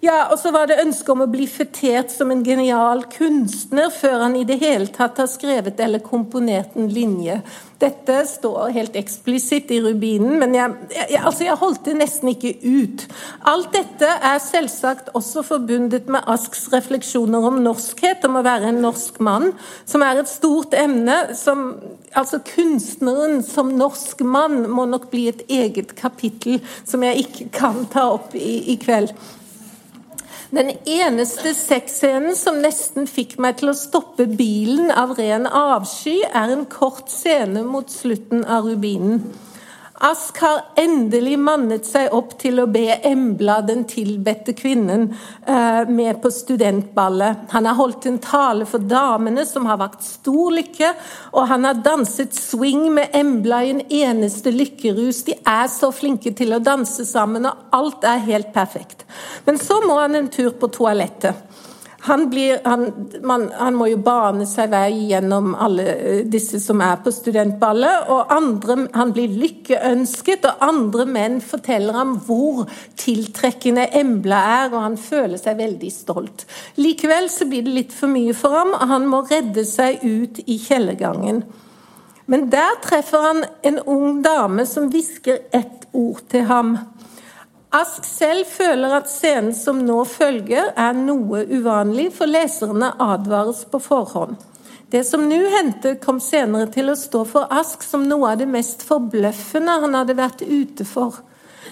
Ja, 0.00 0.30
og 0.32 0.38
så 0.40 0.48
var 0.48 0.64
det 0.70 0.78
ønsket 0.80 1.12
om 1.12 1.26
å 1.26 1.28
bli 1.28 1.44
fetert 1.44 2.08
som 2.08 2.30
en 2.32 2.40
genial 2.40 3.02
kunstner 3.12 3.90
før 3.92 4.22
han 4.22 4.36
i 4.38 4.46
det 4.48 4.56
hele 4.62 4.88
tatt 4.94 5.18
har 5.20 5.28
skrevet 5.28 5.80
eller 5.84 6.00
komponert 6.00 6.72
en 6.72 6.86
linje. 6.88 7.34
Dette 7.80 8.14
står 8.28 8.72
helt 8.72 8.94
eksplisitt 8.96 9.68
i 9.72 9.80
Rubinen, 9.84 10.38
men 10.40 10.56
jeg, 10.56 10.72
jeg, 10.96 11.20
altså 11.20 11.44
jeg 11.44 11.60
holdt 11.60 11.82
det 11.84 11.96
nesten 11.98 12.30
ikke 12.32 12.54
ut. 12.64 13.04
Alt 13.52 13.74
dette 13.76 14.08
er 14.08 14.40
selvsagt 14.40 15.10
også 15.16 15.44
forbundet 15.44 16.08
med 16.12 16.24
Asks 16.32 16.70
refleksjoner 16.72 17.48
om 17.50 17.60
norskhet, 17.64 18.24
om 18.24 18.38
å 18.40 18.44
være 18.44 18.70
en 18.72 18.80
norsk 18.84 19.20
mann, 19.24 19.50
som 19.88 20.04
er 20.04 20.22
et 20.22 20.32
stort 20.32 20.76
emne. 20.80 21.18
som 21.36 21.74
altså 22.16 22.40
Kunstneren 22.54 23.44
som 23.44 23.76
norsk 23.76 24.24
mann 24.24 24.64
må 24.72 24.88
nok 24.88 25.10
bli 25.12 25.28
et 25.28 25.44
eget 25.48 25.92
kapittel 26.00 26.62
som 26.88 27.04
jeg 27.04 27.26
ikke 27.26 27.50
kan 27.60 27.84
ta 27.92 28.08
opp 28.16 28.32
i, 28.36 28.72
i 28.72 28.78
kveld. 28.80 29.12
Den 30.50 30.72
eneste 30.84 31.52
sexscenen 31.54 32.34
som 32.34 32.56
nesten 32.58 33.06
fikk 33.06 33.36
meg 33.38 33.60
til 33.60 33.70
å 33.70 33.76
stoppe 33.78 34.26
bilen 34.26 34.90
av 34.90 35.12
ren 35.14 35.46
avsky, 35.46 36.16
er 36.26 36.50
en 36.50 36.64
kort 36.66 37.06
scene 37.12 37.62
mot 37.62 37.92
slutten 37.94 38.42
av 38.42 38.66
Rubinen. 38.66 39.22
Ask 40.00 40.38
har 40.40 40.62
endelig 40.80 41.34
mannet 41.36 41.84
seg 41.84 42.14
opp 42.16 42.30
til 42.40 42.62
å 42.62 42.64
be 42.72 42.94
Embla, 43.04 43.58
den 43.68 43.82
tilbedte 43.84 44.54
kvinnen, 44.56 45.10
eh, 45.44 45.88
med 45.92 46.22
på 46.22 46.30
studentballet. 46.32 47.42
Han 47.50 47.68
har 47.68 47.76
holdt 47.76 48.06
en 48.08 48.16
tale 48.18 48.64
for 48.64 48.78
damene 48.78 49.44
som 49.44 49.66
har 49.68 49.76
vakt 49.76 50.02
stor 50.02 50.56
lykke, 50.56 50.94
og 51.34 51.48
han 51.48 51.68
har 51.68 51.82
danset 51.84 52.32
swing 52.32 52.88
med 52.94 53.12
Embla 53.12 53.60
i 53.60 53.74
en 53.74 53.82
eneste 53.90 54.48
lykkerus. 54.56 55.22
De 55.26 55.34
er 55.36 55.68
så 55.68 55.92
flinke 55.92 56.32
til 56.34 56.56
å 56.56 56.64
danse 56.64 57.04
sammen, 57.04 57.44
og 57.44 57.56
alt 57.70 58.02
er 58.08 58.24
helt 58.24 58.54
perfekt. 58.54 59.04
Men 59.44 59.58
så 59.58 59.82
må 59.84 60.00
han 60.00 60.16
en 60.16 60.32
tur 60.32 60.50
på 60.56 60.72
toalettet. 60.72 61.36
Han, 62.02 62.30
blir, 62.30 62.60
han, 62.64 63.10
man, 63.22 63.50
han, 63.52 63.74
må 63.76 63.90
jo 63.90 63.98
bane 64.00 64.46
seg 64.48 64.70
vei 64.72 65.10
gjennom 65.10 65.52
alle 65.52 65.84
eh, 65.84 66.20
disse 66.24 66.56
som 66.62 66.80
er 66.80 66.96
på 67.04 67.12
studentballet. 67.12 68.08
og 68.08 68.32
andre, 68.32 68.86
Han 68.94 69.12
blir 69.12 69.34
lykkeønsket, 69.42 70.46
og 70.48 70.64
andre 70.64 71.04
menn 71.04 71.40
forteller 71.44 71.98
ham 72.00 72.14
hvor 72.24 72.64
tiltrekkende 73.00 73.90
Embla 74.00 74.40
er, 74.54 74.70
og 74.72 74.80
han 74.86 74.96
føler 75.00 75.40
seg 75.40 75.60
veldig 75.60 75.92
stolt. 75.92 76.46
Likevel 76.80 77.28
så 77.32 77.48
blir 77.50 77.66
det 77.68 77.76
litt 77.76 77.92
for 77.96 78.08
mye 78.12 78.36
for 78.36 78.56
ham, 78.56 78.72
og 78.78 78.94
han 78.94 79.08
må 79.10 79.20
redde 79.28 79.66
seg 79.68 80.00
ut 80.00 80.40
i 80.46 80.56
kjellergangen. 80.62 81.44
Men 82.30 82.48
der 82.48 82.80
treffer 82.80 83.26
han 83.26 83.44
en 83.66 83.80
ung 83.90 84.22
dame 84.24 84.64
som 84.68 84.88
hvisker 84.88 85.42
ett 85.52 85.88
ord 85.92 86.22
til 86.30 86.48
ham. 86.48 86.76
Ask 87.70 88.02
selv 88.02 88.48
føler 88.50 88.96
at 88.96 89.06
scenen 89.06 89.52
som 89.54 89.84
nå 89.86 90.00
følger, 90.10 90.72
er 90.74 90.96
noe 90.98 91.44
uvanlig, 91.46 92.08
for 92.16 92.26
leserne 92.26 92.88
advares 92.98 93.62
på 93.70 93.78
forhånd. 93.84 94.34
Det 94.90 95.04
som 95.06 95.22
nå 95.30 95.38
hendte, 95.54 95.94
kom 96.02 96.18
senere 96.18 96.66
til 96.74 96.90
å 96.90 96.98
stå 96.98 97.22
for 97.30 97.46
Ask 97.54 97.84
som 97.86 98.08
noe 98.10 98.32
av 98.32 98.40
det 98.40 98.48
mest 98.50 98.82
forbløffende 98.82 99.76
han 99.84 99.94
hadde 99.94 100.18
vært 100.18 100.42
ute 100.42 100.86
for. 100.88 101.20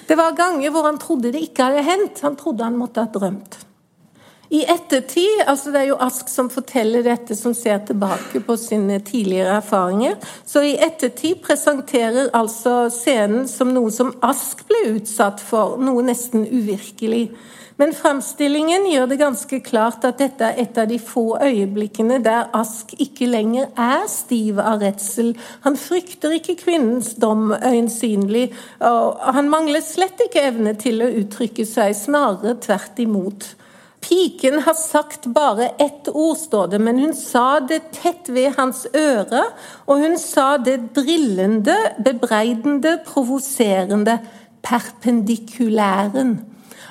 Det 0.06 0.14
var 0.14 0.38
ganger 0.38 0.70
hvor 0.70 0.86
han 0.86 1.00
trodde 1.02 1.32
det 1.34 1.42
ikke 1.48 1.66
hadde 1.66 1.82
hendt. 1.82 2.22
Han 2.22 2.38
trodde 2.38 2.68
han 2.68 2.78
måtte 2.78 3.02
ha 3.02 3.10
drømt. 3.10 3.58
I 4.50 4.62
ettertid, 4.64 5.42
altså 5.46 5.70
Det 5.70 5.80
er 5.80 5.90
jo 5.90 5.98
Ask 6.00 6.30
som 6.32 6.48
forteller 6.48 7.04
dette, 7.04 7.36
som 7.36 7.52
ser 7.54 7.82
tilbake 7.84 8.40
på 8.40 8.56
sine 8.56 8.96
tidligere 9.04 9.58
erfaringer. 9.60 10.16
Så 10.46 10.62
i 10.64 10.78
ettertid 10.80 11.42
presenterer 11.44 12.30
altså 12.32 12.88
scenen 12.92 13.44
som 13.48 13.74
noe 13.76 13.92
som 13.92 14.14
Ask 14.24 14.64
ble 14.70 14.94
utsatt 14.94 15.44
for, 15.44 15.76
noe 15.76 16.06
nesten 16.06 16.48
uvirkelig. 16.48 17.28
Men 17.78 17.92
framstillingen 17.94 18.88
gjør 18.90 19.06
det 19.06 19.20
ganske 19.20 19.60
klart 19.62 20.02
at 20.08 20.18
dette 20.18 20.48
er 20.48 20.56
et 20.64 20.80
av 20.80 20.88
de 20.90 20.96
få 20.98 21.36
øyeblikkene 21.44 22.18
der 22.24 22.48
Ask 22.56 22.96
ikke 22.98 23.28
lenger 23.28 23.68
er 23.78 24.08
stiv 24.10 24.58
av 24.58 24.80
redsel. 24.82 25.34
Han 25.68 25.76
frykter 25.78 26.34
ikke 26.40 26.56
kvinnens 26.64 27.12
dom 27.20 27.52
øyensynlig, 27.52 28.48
og 28.80 29.22
han 29.36 29.52
mangler 29.52 29.84
slett 29.84 30.24
ikke 30.24 30.48
evne 30.48 30.74
til 30.80 31.04
å 31.04 31.12
uttrykke 31.20 31.68
seg, 31.68 31.94
snarere 31.94 32.56
tvert 32.64 33.04
imot. 33.04 33.52
Piken 34.08 34.62
har 34.64 34.74
sagt 34.74 35.26
bare 35.36 35.68
ett 35.78 36.08
ord, 36.08 36.36
står 36.40 36.70
det, 36.72 36.78
men 36.80 36.98
hun 36.98 37.12
sa 37.12 37.60
det 37.60 37.82
tett 37.92 38.30
ved 38.32 38.54
hans 38.56 38.86
øre. 38.96 39.42
Og 39.84 40.00
hun 40.00 40.16
sa 40.20 40.56
det 40.56 40.94
drillende, 40.96 41.76
bebreidende, 42.04 42.98
provoserende, 43.04 44.18
perpendikulæren. 44.64 46.38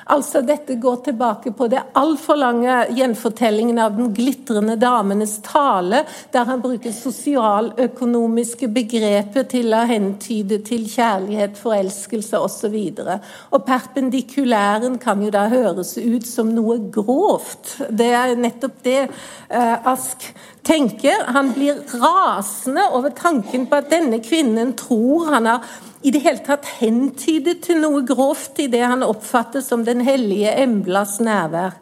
Altså, 0.08 0.40
Dette 0.46 0.78
går 0.80 0.96
tilbake 1.04 1.52
på 1.56 1.68
det 1.68 1.82
altfor 1.98 2.38
lange 2.40 2.76
gjenfortellingen 2.96 3.78
av 3.82 3.96
den 3.96 4.12
glitrende 4.16 4.76
damenes 4.80 5.38
tale, 5.44 6.04
der 6.32 6.48
han 6.48 6.62
bruker 6.64 6.94
sosialøkonomiske 6.94 8.70
begreper 8.72 9.48
til 9.50 9.74
å 9.76 9.84
hentyde 9.88 10.60
til 10.66 10.86
kjærlighet, 10.88 11.58
forelskelse 11.60 12.40
osv. 12.40 12.76
Og, 13.04 13.30
og 13.52 13.66
perpendikulæren 13.68 14.98
kan 15.02 15.22
jo 15.24 15.32
da 15.34 15.46
høres 15.52 15.96
ut 15.98 16.26
som 16.26 16.54
noe 16.54 16.78
grovt. 16.94 17.76
Det 17.90 18.12
er 18.16 18.36
nettopp 18.38 18.80
det 18.86 19.00
uh, 19.08 19.76
Ask 19.88 20.30
tenker. 20.68 21.24
Han 21.32 21.52
blir 21.56 21.80
rasende 21.98 22.84
over 22.92 23.10
tanken 23.16 23.66
på 23.66 23.80
at 23.80 23.90
denne 23.90 24.20
kvinnen 24.24 24.74
tror 24.76 25.32
han 25.32 25.48
har 25.48 25.76
i 26.02 26.12
det 26.14 26.22
hele 26.22 26.44
tatt 26.46 26.68
hentydet 26.78 27.64
til 27.64 27.80
noe 27.82 28.04
grovt 28.06 28.60
i 28.62 28.68
det 28.70 28.84
han 28.84 29.02
oppfatter 29.06 29.64
som 29.64 29.82
den 29.86 30.04
hellige 30.06 30.52
Emblas 30.62 31.18
nærvær. 31.24 31.78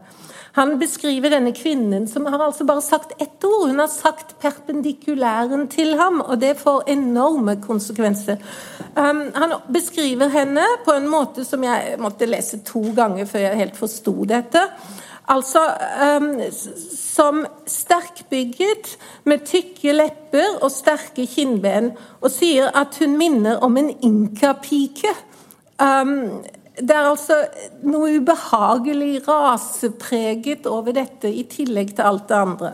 Han 0.57 0.78
beskriver 0.80 1.34
denne 1.34 1.51
kvinnen 1.53 2.07
som 2.09 2.24
har 2.32 2.41
altså 2.41 2.64
bare 2.64 2.80
sagt 2.80 3.11
ett 3.20 3.45
ord. 3.45 3.68
Hun 3.68 3.82
har 3.82 3.91
sagt 3.93 4.39
perpendikulæren 4.41 5.66
til 5.68 5.93
ham, 6.01 6.22
og 6.24 6.41
det 6.41 6.55
får 6.57 6.87
enorme 6.89 7.59
konsekvenser. 7.61 8.41
Um, 8.97 9.26
han 9.34 9.53
beskriver 9.68 10.32
henne 10.32 10.64
på 10.87 10.95
en 10.97 11.11
måte 11.12 11.45
som 11.45 11.66
jeg 11.66 11.99
måtte 12.01 12.30
lese 12.30 12.62
to 12.64 12.87
ganger 12.97 13.28
før 13.28 13.45
jeg 13.45 13.61
helt 13.61 13.76
forsto 13.76 14.14
dette. 14.24 14.64
Altså 15.29 15.61
um, 16.20 16.29
som 16.97 17.47
sterkbygget, 17.66 18.93
med 19.24 19.43
tykke 19.47 19.93
lepper 19.93 20.61
og 20.62 20.70
sterke 20.70 21.27
kinnben, 21.27 21.91
og 22.20 22.31
sier 22.31 22.70
at 22.79 22.99
hun 23.03 23.16
minner 23.18 23.59
om 23.66 23.77
en 23.81 23.91
inkapike. 23.91 25.11
Um, 25.83 26.45
det 26.77 26.93
er 26.93 27.09
altså 27.09 27.41
noe 27.89 28.20
ubehagelig 28.20 29.24
rasepreget 29.27 30.68
over 30.70 30.95
dette, 30.95 31.33
i 31.33 31.47
tillegg 31.51 31.97
til 31.97 32.07
alt 32.07 32.29
det 32.29 32.39
andre. 32.39 32.72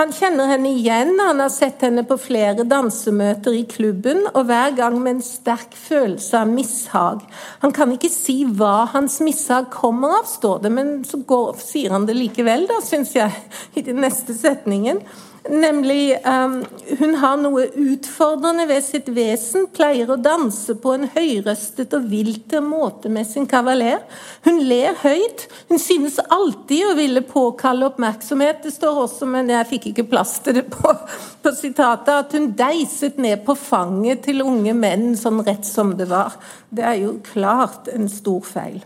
Han 0.00 0.14
kjenner 0.16 0.48
henne 0.48 0.70
igjen, 0.78 1.10
han 1.20 1.42
har 1.42 1.50
sett 1.52 1.82
henne 1.84 2.06
på 2.08 2.16
flere 2.16 2.64
dansemøter 2.64 3.52
i 3.52 3.66
klubben, 3.68 4.22
og 4.30 4.46
hver 4.48 4.72
gang 4.78 4.94
med 4.96 5.18
en 5.18 5.20
sterk 5.20 5.74
følelse 5.76 6.38
av 6.40 6.48
mishag. 6.48 7.20
Han 7.60 7.74
kan 7.76 7.92
ikke 7.92 8.08
si 8.08 8.38
hva 8.48 8.86
hans 8.94 9.18
mishag 9.20 9.68
kommer 9.74 10.22
av, 10.22 10.30
står 10.30 10.62
det, 10.64 10.70
men 10.72 10.94
så 11.04 11.20
går, 11.28 11.60
sier 11.60 11.92
han 11.92 12.08
det 12.08 12.16
likevel, 12.16 12.64
da, 12.70 12.80
syns 12.80 13.12
jeg, 13.18 13.28
i 13.76 13.84
den 13.84 14.00
neste 14.00 14.32
setningen. 14.38 15.02
Nemlig 15.50 16.14
um, 16.26 16.60
Hun 16.98 17.14
har 17.18 17.38
noe 17.40 17.64
utfordrende 17.74 18.68
ved 18.70 18.84
sitt 18.86 19.08
vesen, 19.10 19.66
pleier 19.74 20.12
å 20.12 20.18
danse 20.20 20.76
på 20.78 20.92
en 20.94 21.08
høyrøstet 21.10 21.94
og 21.96 22.06
vilter 22.12 22.62
måte 22.62 23.10
med 23.10 23.26
sin 23.26 23.48
kavaler. 23.50 24.04
Hun 24.46 24.60
ler 24.62 24.94
høyt. 25.02 25.48
Hun 25.70 25.82
synes 25.82 26.20
alltid 26.22 26.92
å 26.92 26.94
ville 26.98 27.24
påkalle 27.26 27.88
oppmerksomhet. 27.90 28.62
Det 28.62 28.74
står 28.76 29.02
også, 29.08 29.26
men 29.30 29.50
jeg 29.50 29.68
fikk 29.72 29.90
ikke 29.90 30.06
plass 30.12 30.36
til 30.44 30.60
det 30.60 30.68
på, 30.70 30.94
på 31.42 31.54
sitatet, 31.56 32.12
at 32.14 32.36
hun 32.38 32.52
deiset 32.54 33.18
ned 33.18 33.42
på 33.46 33.58
fanget 33.58 34.22
til 34.28 34.44
unge 34.46 34.76
menn 34.76 35.16
sånn 35.18 35.42
rett 35.46 35.66
som 35.66 35.96
det 35.98 36.06
var. 36.12 36.38
Det 36.70 36.86
er 36.86 37.00
jo 37.02 37.16
klart 37.26 37.90
en 37.90 38.06
stor 38.12 38.46
feil. 38.46 38.84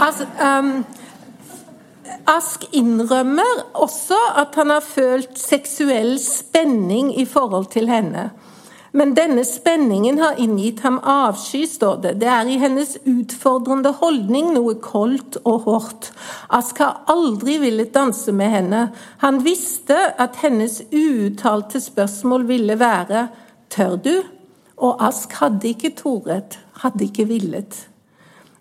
Altså, 0.00 0.26
um, 0.42 0.80
Ask 2.28 2.66
innrømmer 2.76 3.64
også 3.74 4.18
at 4.40 4.54
han 4.58 4.70
har 4.74 4.84
følt 4.84 5.38
seksuell 5.38 6.18
spenning 6.20 7.12
i 7.20 7.24
forhold 7.24 7.70
til 7.72 7.88
henne. 7.88 8.30
Men 8.92 9.12
denne 9.14 9.44
spenningen 9.46 10.18
har 10.18 10.38
inngitt 10.42 10.80
ham 10.82 10.98
avsky, 11.06 11.62
står 11.70 12.00
det. 12.02 12.14
Det 12.22 12.26
er 12.28 12.48
i 12.50 12.58
hennes 12.58 12.96
utfordrende 13.06 13.92
holdning 14.00 14.50
noe 14.56 14.74
koldt 14.82 15.38
og 15.44 15.68
hårdt. 15.68 16.10
Ask 16.50 16.82
har 16.82 17.04
aldri 17.10 17.60
villet 17.62 17.94
danse 17.94 18.34
med 18.34 18.50
henne. 18.50 18.82
Han 19.22 19.44
visste 19.46 19.98
at 20.18 20.40
hennes 20.42 20.80
uuttalte 20.90 21.80
spørsmål 21.80 22.48
ville 22.48 22.78
være 22.78 23.28
'Tør 23.70 23.96
du?' 23.96 24.26
Og 24.80 24.96
Ask 25.06 25.32
hadde 25.32 25.68
ikke 25.68 25.90
toret, 25.94 26.58
hadde 26.82 27.04
ikke 27.04 27.26
villet. 27.28 27.88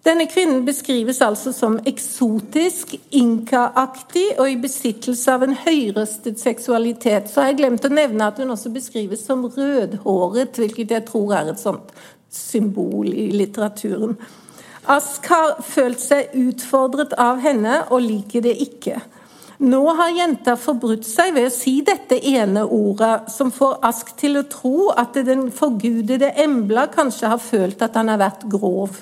Denne 0.04 0.30
kvinnen 0.32 0.64
beskrives 0.64 1.20
altså 1.22 1.52
som 1.52 1.76
eksotisk, 1.90 2.94
inkaaktig 3.12 4.30
og 4.40 4.48
i 4.48 4.56
besittelse 4.62 5.34
av 5.34 5.44
en 5.44 5.58
høyrøstet 5.60 6.40
seksualitet. 6.40 7.28
Så 7.28 7.42
har 7.42 7.52
jeg 7.52 7.60
glemt 7.60 7.86
å 7.86 7.92
nevne 7.92 8.30
at 8.32 8.40
hun 8.40 8.56
også 8.56 8.72
beskrives 8.72 9.26
som 9.28 9.44
rødhåret, 9.44 10.56
hvilket 10.56 10.96
jeg 10.96 11.06
tror 11.10 11.36
er 11.36 11.52
et 11.52 11.60
sånt 11.60 11.92
symbol 12.32 13.12
i 13.12 13.28
litteraturen. 13.36 14.16
Ask 14.90 15.28
har 15.30 15.60
følt 15.68 16.00
seg 16.02 16.32
utfordret 16.38 17.12
av 17.20 17.42
henne 17.44 17.82
og 17.92 18.00
liker 18.06 18.46
det 18.46 18.56
ikke. 18.64 19.02
Nå 19.60 19.82
har 20.00 20.16
jenta 20.16 20.56
forbrutt 20.56 21.04
seg 21.04 21.34
ved 21.36 21.50
å 21.50 21.52
si 21.52 21.82
dette 21.84 22.16
ene 22.32 22.64
ordet, 22.64 23.28
som 23.28 23.52
får 23.52 23.82
Ask 23.84 24.14
til 24.18 24.40
å 24.40 24.48
tro 24.48 24.88
at 24.96 25.20
den 25.28 25.50
forgudede 25.52 26.32
Embla 26.40 26.88
kanskje 26.94 27.34
har 27.34 27.42
følt 27.44 27.84
at 27.84 28.00
han 28.00 28.08
har 28.08 28.22
vært 28.24 28.48
grov. 28.48 29.02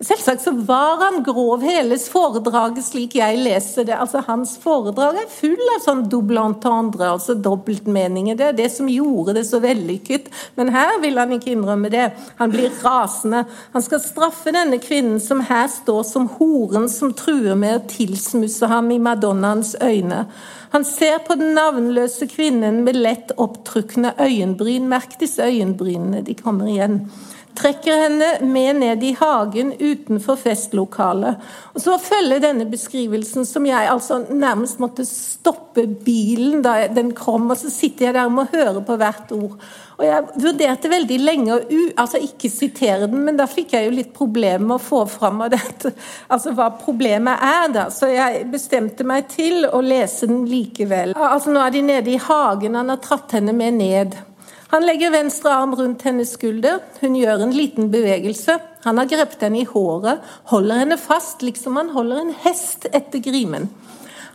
Selvsagt 0.00 0.40
så 0.42 0.50
var 0.50 0.96
han 0.96 1.18
grov 1.22 1.60
hele 1.60 1.98
foredraget 2.00 2.86
slik 2.86 3.18
jeg 3.18 3.36
leser 3.44 3.84
det. 3.84 3.98
Altså 4.00 4.22
Hans 4.24 4.54
foredrag 4.62 5.18
er 5.20 5.26
full 5.28 5.60
av 5.74 5.82
sånn 5.84 6.06
double 6.08 6.40
entendre, 6.40 7.10
altså 7.18 7.34
dobbeltmeninger. 7.36 8.38
Det 8.38 8.46
er 8.46 8.54
det 8.56 8.70
som 8.72 8.88
gjorde 8.88 9.34
det 9.36 9.42
så 9.44 9.60
vellykket. 9.60 10.30
Men 10.56 10.72
her 10.72 10.94
vil 11.02 11.20
han 11.20 11.34
ikke 11.36 11.52
innrømme 11.52 11.90
det. 11.92 12.06
Han 12.38 12.54
blir 12.54 12.72
rasende. 12.80 13.42
Han 13.74 13.84
skal 13.84 14.00
straffe 14.00 14.54
denne 14.56 14.78
kvinnen 14.80 15.20
som 15.20 15.42
her 15.44 15.68
står 15.68 16.06
som 16.08 16.30
horen 16.38 16.88
som 16.88 17.12
truer 17.12 17.58
med 17.60 17.76
å 17.76 17.84
tilsmusse 17.92 18.70
ham 18.72 18.88
i 18.94 18.96
Madonnaens 19.04 19.74
øyne. 19.84 20.22
Han 20.72 20.86
ser 20.86 21.18
på 21.26 21.36
den 21.36 21.52
navnløse 21.58 22.30
kvinnen 22.30 22.86
med 22.86 22.96
lett 22.96 23.36
opptrukne 23.36 24.14
øyenbryn. 24.16 24.88
Merk 24.88 25.18
disse 25.20 25.44
øyenbrynene, 25.44 26.24
de 26.24 26.38
kommer 26.40 26.72
igjen 26.72 27.02
trekker 27.60 27.98
henne 28.06 28.28
med 28.48 28.80
ned 28.80 29.04
i 29.04 29.12
hagen 29.18 29.74
utenfor 29.76 30.38
festlokalet. 30.40 31.40
Og 31.74 31.82
Så 31.84 31.98
følger 32.00 32.40
denne 32.42 32.66
beskrivelsen 32.70 33.46
som 33.48 33.66
jeg 33.68 33.90
altså 33.90 34.22
nærmest 34.30 34.80
måtte 34.80 35.04
stoppe 35.08 35.84
bilen 36.04 36.64
da 36.64 36.88
den 36.88 37.12
kom, 37.16 37.50
og 37.50 37.60
så 37.60 37.70
sitter 37.72 38.08
jeg 38.08 38.16
der 38.16 38.30
og 38.30 38.36
må 38.38 38.46
høre 38.52 38.82
på 38.86 38.96
hvert 39.00 39.32
ord. 39.36 39.58
Og 40.00 40.06
Jeg 40.06 40.40
vurderte 40.40 40.88
veldig 40.88 41.18
lenge 41.20 41.52
å 41.52 41.60
altså 42.00 42.20
ikke 42.24 42.48
sitere 42.48 43.08
den, 43.10 43.20
men 43.26 43.36
da 43.36 43.44
fikk 43.50 43.74
jeg 43.76 43.86
jo 43.86 43.96
litt 43.98 44.14
problemer 44.16 44.64
med 44.64 44.78
å 44.78 44.82
få 44.82 45.02
fram 45.10 45.42
av 45.44 45.52
dette, 45.52 45.92
altså 46.32 46.54
hva 46.56 46.70
problemet 46.80 47.44
er. 47.44 47.68
da, 47.74 47.86
Så 47.92 48.08
jeg 48.08 48.46
bestemte 48.52 49.04
meg 49.04 49.28
til 49.28 49.68
å 49.68 49.82
lese 49.84 50.26
den 50.30 50.46
likevel. 50.48 51.12
Altså 51.16 51.52
Nå 51.52 51.60
er 51.60 51.76
de 51.76 51.84
nede 51.84 52.14
i 52.14 52.20
hagen, 52.20 52.78
han 52.80 52.88
har 52.88 53.04
tatt 53.04 53.36
henne 53.36 53.52
med 53.52 53.76
ned. 53.76 54.16
Han 54.70 54.86
legger 54.86 55.10
venstre 55.10 55.50
arm 55.50 55.74
rundt 55.74 56.04
hennes 56.06 56.36
skulder. 56.36 56.78
Hun 57.00 57.16
gjør 57.18 57.42
en 57.42 57.54
liten 57.54 57.88
bevegelse. 57.90 58.54
Han 58.84 59.00
har 59.00 59.08
grepet 59.10 59.42
henne 59.42 59.64
i 59.64 59.68
håret, 59.68 60.22
holder 60.52 60.84
henne 60.84 60.98
fast 61.00 61.42
liksom 61.44 61.76
han 61.76 61.90
holder 61.92 62.22
en 62.22 62.34
hest 62.44 62.86
etter 62.94 63.20
grimen. 63.24 63.66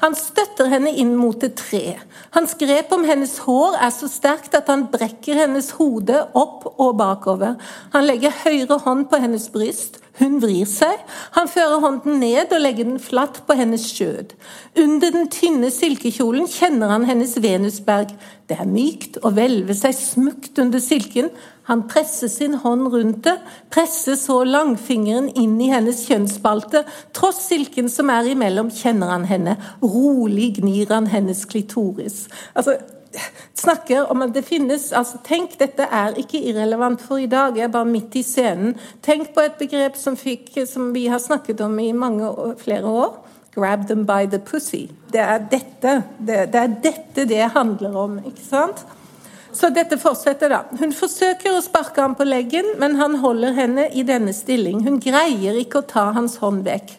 Han 0.04 0.16
støtter 0.18 0.70
henne 0.72 0.92
inn 0.92 1.14
mot 1.18 1.44
et 1.46 1.56
tre. 1.60 1.98
Hans 2.36 2.56
grep 2.60 2.92
om 2.96 3.06
hennes 3.08 3.38
hår 3.46 3.78
er 3.82 3.94
så 3.96 4.10
sterkt 4.12 4.58
at 4.58 4.72
han 4.72 4.88
brekker 4.94 5.40
hennes 5.46 5.72
hode 5.80 6.24
opp 6.38 6.68
og 6.76 6.98
bakover. 7.00 7.56
Han 7.96 8.08
legger 8.08 8.36
høyre 8.44 8.80
hånd 8.84 9.08
på 9.12 9.22
hennes 9.24 9.48
bryst. 9.54 10.02
Hun 10.20 10.38
vrir 10.40 10.68
seg. 10.70 11.02
Han 11.36 11.50
fører 11.52 11.82
hånden 11.84 12.22
ned 12.22 12.54
og 12.56 12.62
legger 12.64 12.88
den 12.88 13.02
flatt 13.04 13.42
på 13.48 13.58
hennes 13.60 13.84
skjød. 13.92 14.32
Under 14.80 15.12
den 15.12 15.28
tynne 15.32 15.72
silkekjolen 15.76 16.48
kjenner 16.52 16.94
han 16.94 17.08
hennes 17.10 17.36
venusberg. 17.44 18.14
Det 18.48 18.56
er 18.62 18.70
mykt 18.70 19.20
og 19.24 19.36
hvelver 19.36 19.76
seg 19.76 19.98
smukt 19.98 20.62
under 20.62 20.84
silken. 20.84 21.34
Han 21.70 21.86
presser 21.90 22.30
sin 22.30 22.60
hånd 22.62 22.88
rundt 22.94 23.24
det, 23.26 23.36
presser 23.74 24.18
så 24.20 24.44
langfingeren 24.46 25.32
inn 25.34 25.56
i 25.62 25.72
hennes 25.74 26.04
kjønnsspalte. 26.06 26.84
Tross 27.18 27.42
silken 27.50 27.90
som 27.90 28.12
er 28.14 28.30
imellom, 28.36 28.70
kjenner 28.74 29.16
han 29.16 29.26
henne. 29.30 29.58
Rolig 29.82 30.56
gnir 30.60 30.94
han 30.94 31.10
hennes 31.10 31.42
klitoris. 31.50 32.26
Altså, 32.54 32.78
snakker 33.58 34.12
om 34.12 34.22
at 34.26 34.34
det 34.36 34.44
finnes 34.46 34.92
altså 34.96 35.20
Tenk, 35.26 35.58
dette 35.60 35.88
er 35.88 36.18
ikke 36.22 36.42
irrelevant 36.52 37.02
for 37.02 37.22
i 37.22 37.30
dag, 37.32 37.56
jeg 37.58 37.68
er 37.68 37.74
bare 37.74 37.90
midt 37.90 38.18
i 38.20 38.24
scenen. 38.26 38.76
Tenk 39.06 39.32
på 39.34 39.46
et 39.46 39.58
begrep 39.60 39.98
som, 40.00 40.18
fikk, 40.20 40.52
som 40.70 40.92
vi 40.94 41.08
har 41.12 41.24
snakket 41.24 41.64
om 41.66 41.80
i 41.80 41.92
mange 41.96 42.30
flere 42.62 42.86
år. 42.86 43.16
Grab 43.56 43.88
them 43.88 44.04
by 44.06 44.26
the 44.28 44.40
pussy. 44.40 44.90
Det 45.14 45.22
er 45.24 45.46
dette 45.52 46.02
det, 46.20 46.42
det, 46.52 46.62
er 46.62 46.74
dette 46.84 47.26
det 47.30 47.54
handler 47.56 47.96
om, 47.96 48.18
ikke 48.20 48.44
sant? 48.44 48.84
Så 49.56 49.70
dette 49.72 49.96
fortsetter, 49.96 50.52
da. 50.52 50.66
Hun 50.82 50.92
forsøker 50.92 51.56
å 51.56 51.64
sparke 51.64 52.04
ham 52.04 52.18
på 52.20 52.28
leggen, 52.28 52.74
men 52.82 52.98
han 53.00 53.22
holder 53.24 53.56
henne 53.56 53.88
i 53.96 54.04
denne 54.04 54.36
stilling. 54.36 54.82
Hun 54.84 55.00
greier 55.04 55.56
ikke 55.62 55.80
å 55.80 55.88
ta 55.88 56.10
hans 56.18 56.36
hånd 56.44 56.66
vekk. 56.68 56.98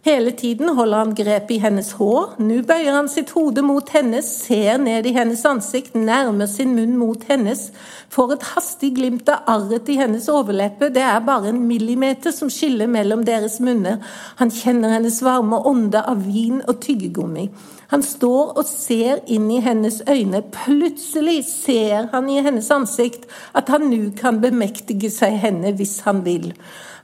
Hele 0.00 0.30
tiden 0.32 0.70
holder 0.78 0.96
han 0.96 1.10
grep 1.12 1.50
i 1.52 1.58
hennes 1.60 1.90
hår. 1.98 2.38
Nå 2.40 2.62
bøyer 2.64 2.94
han 2.96 3.08
sitt 3.12 3.34
hode 3.36 3.60
mot 3.60 3.90
hennes, 3.92 4.30
ser 4.46 4.78
ned 4.80 5.04
i 5.04 5.12
hennes 5.12 5.42
ansikt, 5.44 5.92
nærmer 5.92 6.48
sin 6.48 6.72
munn 6.72 6.94
mot 6.96 7.26
hennes. 7.28 7.66
Får 8.08 8.32
et 8.38 8.46
hastig 8.54 8.94
glimt 8.96 9.28
av 9.28 9.44
arret 9.58 9.90
i 9.92 9.98
hennes 10.00 10.30
overleppe. 10.32 10.88
Det 10.94 11.04
er 11.04 11.20
bare 11.26 11.52
en 11.52 11.60
millimeter 11.68 12.32
som 12.32 12.48
skiller 12.48 12.88
mellom 12.88 13.26
deres 13.28 13.58
munner. 13.60 14.00
Han 14.40 14.48
kjenner 14.48 14.96
hennes 14.96 15.20
varme 15.20 15.60
ånde 15.68 16.00
av 16.00 16.24
vin 16.24 16.62
og 16.64 16.80
tyggegummi. 16.80 17.50
Han 17.90 18.04
står 18.06 18.52
og 18.58 18.66
ser 18.68 19.24
inn 19.26 19.48
i 19.50 19.58
hennes 19.64 19.98
øyne. 20.06 20.44
Plutselig 20.54 21.42
ser 21.48 22.06
han 22.12 22.28
i 22.30 22.38
hennes 22.42 22.70
ansikt 22.70 23.26
at 23.56 23.72
han 23.72 23.88
nå 23.90 24.12
kan 24.18 24.38
bemektige 24.42 25.10
seg 25.10 25.40
henne 25.42 25.74
hvis 25.78 26.00
han 26.06 26.22
vil. 26.26 26.52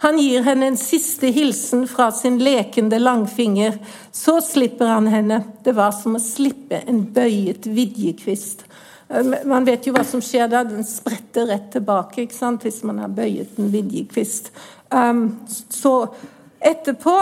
Han 0.05 0.21
gir 0.21 0.45
henne 0.47 0.71
en 0.71 0.79
siste 0.79 1.33
hilsen 1.35 1.87
fra 1.91 2.11
sin 2.15 2.39
lekende 2.39 3.01
langfinger. 3.03 3.81
Så 4.13 4.39
slipper 4.45 4.93
han 4.93 5.09
henne. 5.11 5.41
Det 5.65 5.75
var 5.75 5.95
som 5.97 6.19
å 6.19 6.23
slippe 6.23 6.85
en 6.87 7.03
bøyet 7.17 7.67
vidjekvist. 7.67 8.67
Eh, 9.09 9.35
man 9.49 9.67
vet 9.67 9.89
jo 9.89 9.97
hva 9.97 10.05
som 10.07 10.23
skjer 10.23 10.51
da. 10.53 10.63
Den 10.69 10.87
spretter 10.87 11.49
rett 11.51 11.71
tilbake 11.75 12.27
ikke 12.27 12.39
sant? 12.39 12.67
hvis 12.67 12.83
man 12.87 13.01
har 13.03 13.15
bøyet 13.17 13.59
en 13.59 13.73
vidjekvist. 13.73 14.53
Um, 14.95 15.41
så 15.73 15.97
etterpå 16.63 17.17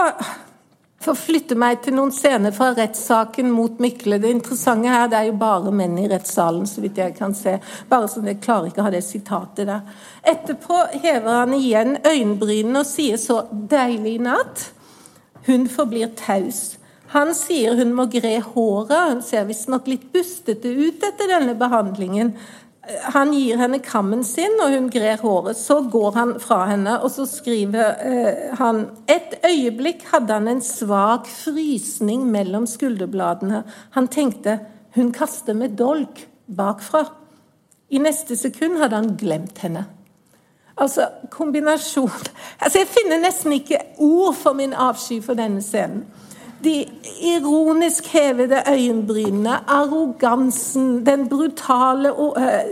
forflytte 1.05 1.55
meg 1.59 1.81
til 1.85 1.95
noen 1.97 2.11
scener 2.13 2.53
fra 2.55 2.71
rettssaken 2.75 3.51
mot 3.53 3.79
Mykle. 3.81 4.17
Det 4.21 4.31
interessante 4.33 4.91
her 4.91 5.09
det 5.11 5.19
er 5.19 5.29
jo 5.29 5.37
bare 5.41 5.73
menn 5.75 5.97
i 6.01 6.07
rettssalen, 6.11 6.65
så 6.69 6.83
vidt 6.83 7.01
jeg 7.01 7.15
kan 7.17 7.35
se. 7.37 7.57
Bare 7.89 8.09
så 8.11 8.23
Jeg 8.25 8.41
klarer 8.41 8.71
ikke 8.71 8.81
å 8.81 8.87
ha 8.87 8.93
det 8.93 9.03
sitatet 9.05 9.69
der. 9.69 9.83
Etterpå 10.25 10.79
hever 11.03 11.41
han 11.41 11.53
igjen 11.53 11.97
øyenbrynene 12.01 12.81
og 12.81 12.89
sier 12.89 13.17
så 13.21 13.45
'deilig 13.51 14.19
natt'. 14.25 14.71
Hun 15.45 15.67
forblir 15.69 16.09
taus. 16.17 16.77
Han 17.13 17.33
sier 17.37 17.75
hun 17.77 17.93
må 17.93 18.07
gre 18.11 18.39
håret. 18.41 19.11
Hun 19.13 19.21
ser 19.21 19.45
visstnok 19.45 19.87
litt 19.87 20.11
bustete 20.13 20.67
ut 20.67 21.03
etter 21.05 21.29
denne 21.29 21.53
behandlingen. 21.55 22.33
Han 23.15 23.33
gir 23.33 23.57
henne 23.57 23.79
kammen 23.81 24.23
sin, 24.23 24.59
og 24.61 24.73
hun 24.73 24.89
grer 24.93 25.21
håret. 25.23 25.57
Så 25.57 25.79
går 25.91 26.11
han 26.15 26.33
fra 26.41 26.65
henne, 26.69 26.99
og 27.01 27.11
så 27.13 27.25
skriver 27.29 27.95
eh, 28.05 28.55
han 28.59 28.85
Et 29.09 29.35
øyeblikk 29.45 30.05
hadde 30.11 30.33
han 30.33 30.47
en 30.47 30.61
svak 30.61 31.27
frysning 31.27 32.27
mellom 32.31 32.67
skulderbladene. 32.69 33.63
Han 33.97 34.07
tenkte 34.07 34.59
hun 34.95 35.11
kaster 35.11 35.53
med 35.53 35.77
dolk 35.79 36.27
bakfra. 36.45 37.05
I 37.89 37.99
neste 37.99 38.37
sekund 38.37 38.77
hadde 38.81 38.95
han 38.95 39.15
glemt 39.17 39.59
henne. 39.65 39.85
Altså, 40.77 41.07
kombinasjon 41.31 42.11
Altså, 42.59 42.79
Jeg 42.79 42.87
finner 42.87 43.21
nesten 43.23 43.53
ikke 43.55 43.79
ord 43.97 44.35
for 44.35 44.53
min 44.53 44.73
avsky 44.73 45.21
for 45.23 45.33
denne 45.33 45.63
scenen 45.63 46.03
de 46.65 46.85
ironisk 47.21 48.07
hevede 48.13 48.63
øyenbrynene, 48.69 49.59
arrogansen, 49.67 51.05
den 51.05 51.29
brutale 51.29 52.13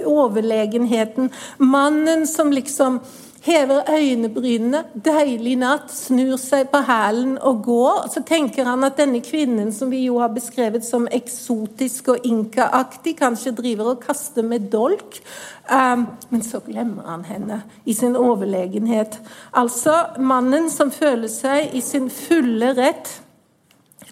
overlegenheten. 0.06 1.32
Mannen 1.58 2.28
som 2.28 2.52
liksom 2.52 3.02
hever 3.44 3.82
øyebrynene, 3.92 4.84
deilig 5.06 5.56
natt, 5.60 5.92
snur 5.92 6.38
seg 6.40 6.70
på 6.72 6.80
hælen 6.88 7.36
og 7.42 7.64
går. 7.64 8.06
Så 8.14 8.24
tenker 8.28 8.64
han 8.66 8.86
at 8.88 8.98
denne 8.98 9.20
kvinnen, 9.24 9.74
som 9.76 9.92
vi 9.92 10.06
jo 10.06 10.20
har 10.24 10.32
beskrevet 10.32 10.86
som 10.88 11.08
eksotisk 11.12 12.14
og 12.14 12.24
inkaaktig, 12.24 13.18
kanskje 13.20 13.52
driver 13.58 13.92
og 13.94 14.06
kaster 14.06 14.48
med 14.48 14.70
dolk. 14.72 15.20
Um, 15.68 16.08
men 16.30 16.44
så 16.44 16.60
glemmer 16.64 17.04
han 17.08 17.28
henne 17.28 17.62
i 17.86 17.94
sin 17.94 18.16
overlegenhet. 18.16 19.20
Altså 19.54 19.96
mannen 20.20 20.72
som 20.72 20.92
føler 20.92 21.32
seg 21.32 21.76
i 21.76 21.84
sin 21.84 22.10
fulle 22.12 22.74
rett 22.80 23.12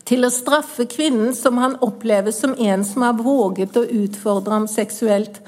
til 0.07 0.25
å 0.25 0.31
straffe 0.33 0.87
kvinnen 0.89 1.35
som 1.37 1.59
han 1.61 1.77
opplever 1.85 2.33
som 2.35 2.55
en 2.57 2.85
som 2.85 3.05
har 3.05 3.19
våget 3.19 3.77
å 3.77 3.85
utfordre 3.85 4.55
ham 4.55 4.67
seksuelt. 4.69 5.41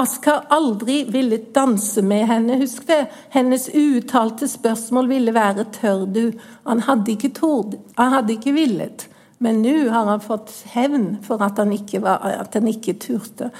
Ask 0.00 0.26
har 0.26 0.46
aldri 0.50 1.04
villet 1.06 1.52
danse 1.54 2.02
med 2.02 2.26
henne, 2.26 2.58
husk 2.58 2.86
det. 2.88 3.04
Hennes 3.30 3.68
uuttalte 3.70 4.48
spørsmål 4.50 5.08
ville 5.08 5.34
være 5.34 5.64
'tør 5.64 6.06
du?' 6.06 6.38
Han 6.66 6.80
hadde 6.80 7.12
ikke 7.12 7.34
tord, 7.34 7.74
han 7.96 8.12
hadde 8.12 8.32
ikke 8.32 8.52
villet. 8.52 9.08
Men 9.38 9.62
nå 9.62 9.90
har 9.90 10.04
han 10.04 10.20
fått 10.20 10.52
hevn 10.72 11.18
for 11.22 11.42
at 11.42 11.58
han 11.58 11.72
ikke, 11.72 12.02
var, 12.02 12.18
at 12.22 12.54
han 12.54 12.68
ikke 12.70 12.98
turte. 12.98 13.50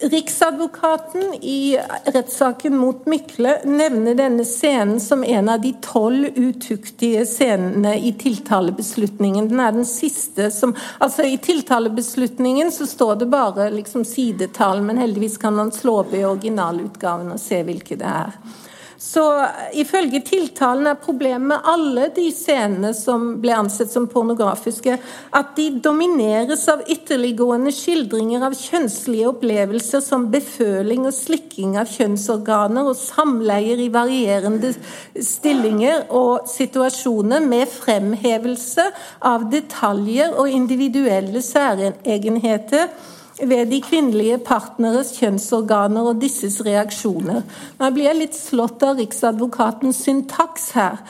Riksadvokaten 0.00 1.34
i 1.34 1.78
rettssaken 2.04 2.76
mot 2.76 3.06
Mykle 3.06 3.54
nevner 3.64 4.14
denne 4.14 4.44
scenen 4.44 5.00
som 5.00 5.24
en 5.24 5.48
av 5.48 5.60
de 5.60 5.70
tolv 5.80 6.26
utuktige 6.36 7.24
scenene 7.26 7.94
i 7.96 8.12
tiltalebeslutningen. 8.12 9.48
Den 9.48 9.62
er 9.64 9.72
den 9.72 9.88
siste 9.88 10.50
som 10.52 10.74
Altså, 10.98 11.24
i 11.24 11.38
tiltalebeslutningen 11.38 12.72
så 12.72 12.86
står 12.86 13.14
det 13.22 13.30
bare 13.32 13.70
liksom 13.70 14.04
sidetall, 14.04 14.82
men 14.82 15.00
heldigvis 15.00 15.38
kan 15.40 15.56
man 15.56 15.72
slå 15.72 16.02
opp 16.02 16.12
i 16.14 16.24
originalutgaven 16.28 17.32
og 17.32 17.40
se 17.40 17.62
hvilke 17.64 17.96
det 17.96 18.12
er. 18.12 18.36
Så 19.02 19.22
ifølge 19.74 20.20
tiltalen 20.22 20.86
er 20.86 20.98
problemet 21.02 21.48
med 21.50 21.64
alle 21.66 22.04
de 22.14 22.28
scenene 22.30 22.92
som 22.94 23.24
ble 23.42 23.56
ansett 23.58 23.90
som 23.90 24.04
pornografiske, 24.06 24.94
at 25.34 25.48
de 25.56 25.64
domineres 25.82 26.62
av 26.70 26.84
ytterliggående 26.86 27.72
skildringer 27.74 28.44
av 28.46 28.54
kjønnslige 28.54 29.26
opplevelser 29.32 30.04
som 30.06 30.28
beføling 30.30 31.08
og 31.10 31.16
slikking 31.16 31.74
av 31.82 31.90
kjønnsorganer 31.90 32.92
og 32.92 33.00
samleier 33.00 33.82
i 33.82 33.88
varierende 33.90 34.70
stillinger 35.18 36.06
og 36.14 36.46
situasjoner 36.52 37.42
med 37.42 37.66
fremhevelse 37.74 38.86
av 39.32 39.48
detaljer 39.50 40.38
og 40.38 40.54
individuelle 40.62 41.42
særegenheter 41.42 42.86
ved 43.48 43.70
de 43.72 43.80
kvinnelige 43.82 44.38
partneres 44.46 45.12
kjønnsorganer 45.18 46.10
og 46.12 46.20
disses 46.22 46.60
reaksjoner. 46.64 47.42
Nå 47.80 47.90
blir 47.94 48.14
litt 48.16 48.36
slått 48.38 48.84
av 48.86 49.00
Riksadvokatens 49.00 50.02
syntaks 50.06 50.70
her. 50.76 51.00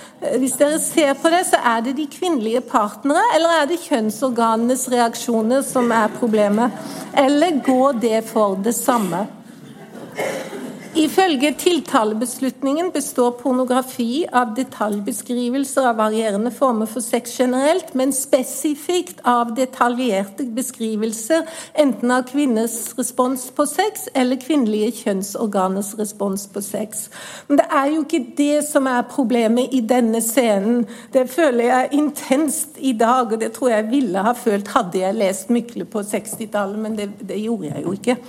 Hvis 0.41 0.57
dere 0.61 0.81
ser 0.83 1.13
på 1.21 1.33
det, 1.33 1.45
så 1.51 1.61
er 1.75 1.85
det 1.85 1.97
de 1.99 2.09
kvinnelige 2.11 2.65
partnere, 2.65 3.25
eller 3.37 3.59
er 3.61 3.69
det 3.71 3.83
kjønnsorganenes 3.85 4.89
reaksjoner 4.93 5.65
som 5.67 5.93
er 5.93 6.13
problemet? 6.19 6.73
Eller 7.13 7.61
går 7.65 8.01
det 8.03 8.25
for 8.33 8.57
det 8.65 8.75
samme? 8.79 9.27
Ifølge 10.93 11.55
tiltalebeslutningen 11.57 12.91
består 12.93 13.31
pornografi 13.41 14.27
av 14.29 14.51
detaljbeskrivelser 14.53 15.87
av 15.89 15.97
varierende 15.97 16.51
former 16.53 16.85
for 16.85 17.01
sex 17.01 17.33
generelt, 17.41 17.95
men 17.97 18.11
spesifikt 18.13 19.23
av 19.25 19.55
detaljerte 19.57 20.45
beskrivelser 20.53 21.47
enten 21.81 22.13
av 22.13 22.27
kvinners 22.29 22.77
respons 22.99 23.47
på 23.57 23.65
sex 23.71 24.05
eller 24.13 24.37
kvinnelige 24.43 24.91
kjønnsorganers 24.99 25.95
respons 25.97 26.45
på 26.53 26.61
sex. 26.61 27.07
Men 27.49 27.63
det 27.63 27.67
er 27.73 27.89
jo 27.95 28.05
ikke 28.05 28.23
det 28.43 28.61
som 28.69 28.91
er 28.93 29.09
problemet 29.09 29.73
i 29.73 29.81
denne 29.81 30.21
scenen. 30.21 30.85
Det 31.17 31.25
føler 31.33 31.71
jeg 31.71 32.03
intenst 32.03 32.77
i 32.77 32.93
dag, 32.93 33.33
og 33.33 33.41
det 33.41 33.55
tror 33.57 33.73
jeg 33.73 33.89
ville 33.95 34.27
ha 34.29 34.37
følt 34.37 34.69
hadde 34.77 35.01
jeg 35.01 35.17
lest 35.17 35.49
Mykle 35.49 35.89
på 35.89 36.05
60-tallet, 36.05 36.77
men 36.85 37.01
det, 37.01 37.09
det 37.25 37.41
gjorde 37.41 37.73
jeg 37.73 37.89
jo 37.89 37.97
ikke. 37.97 38.21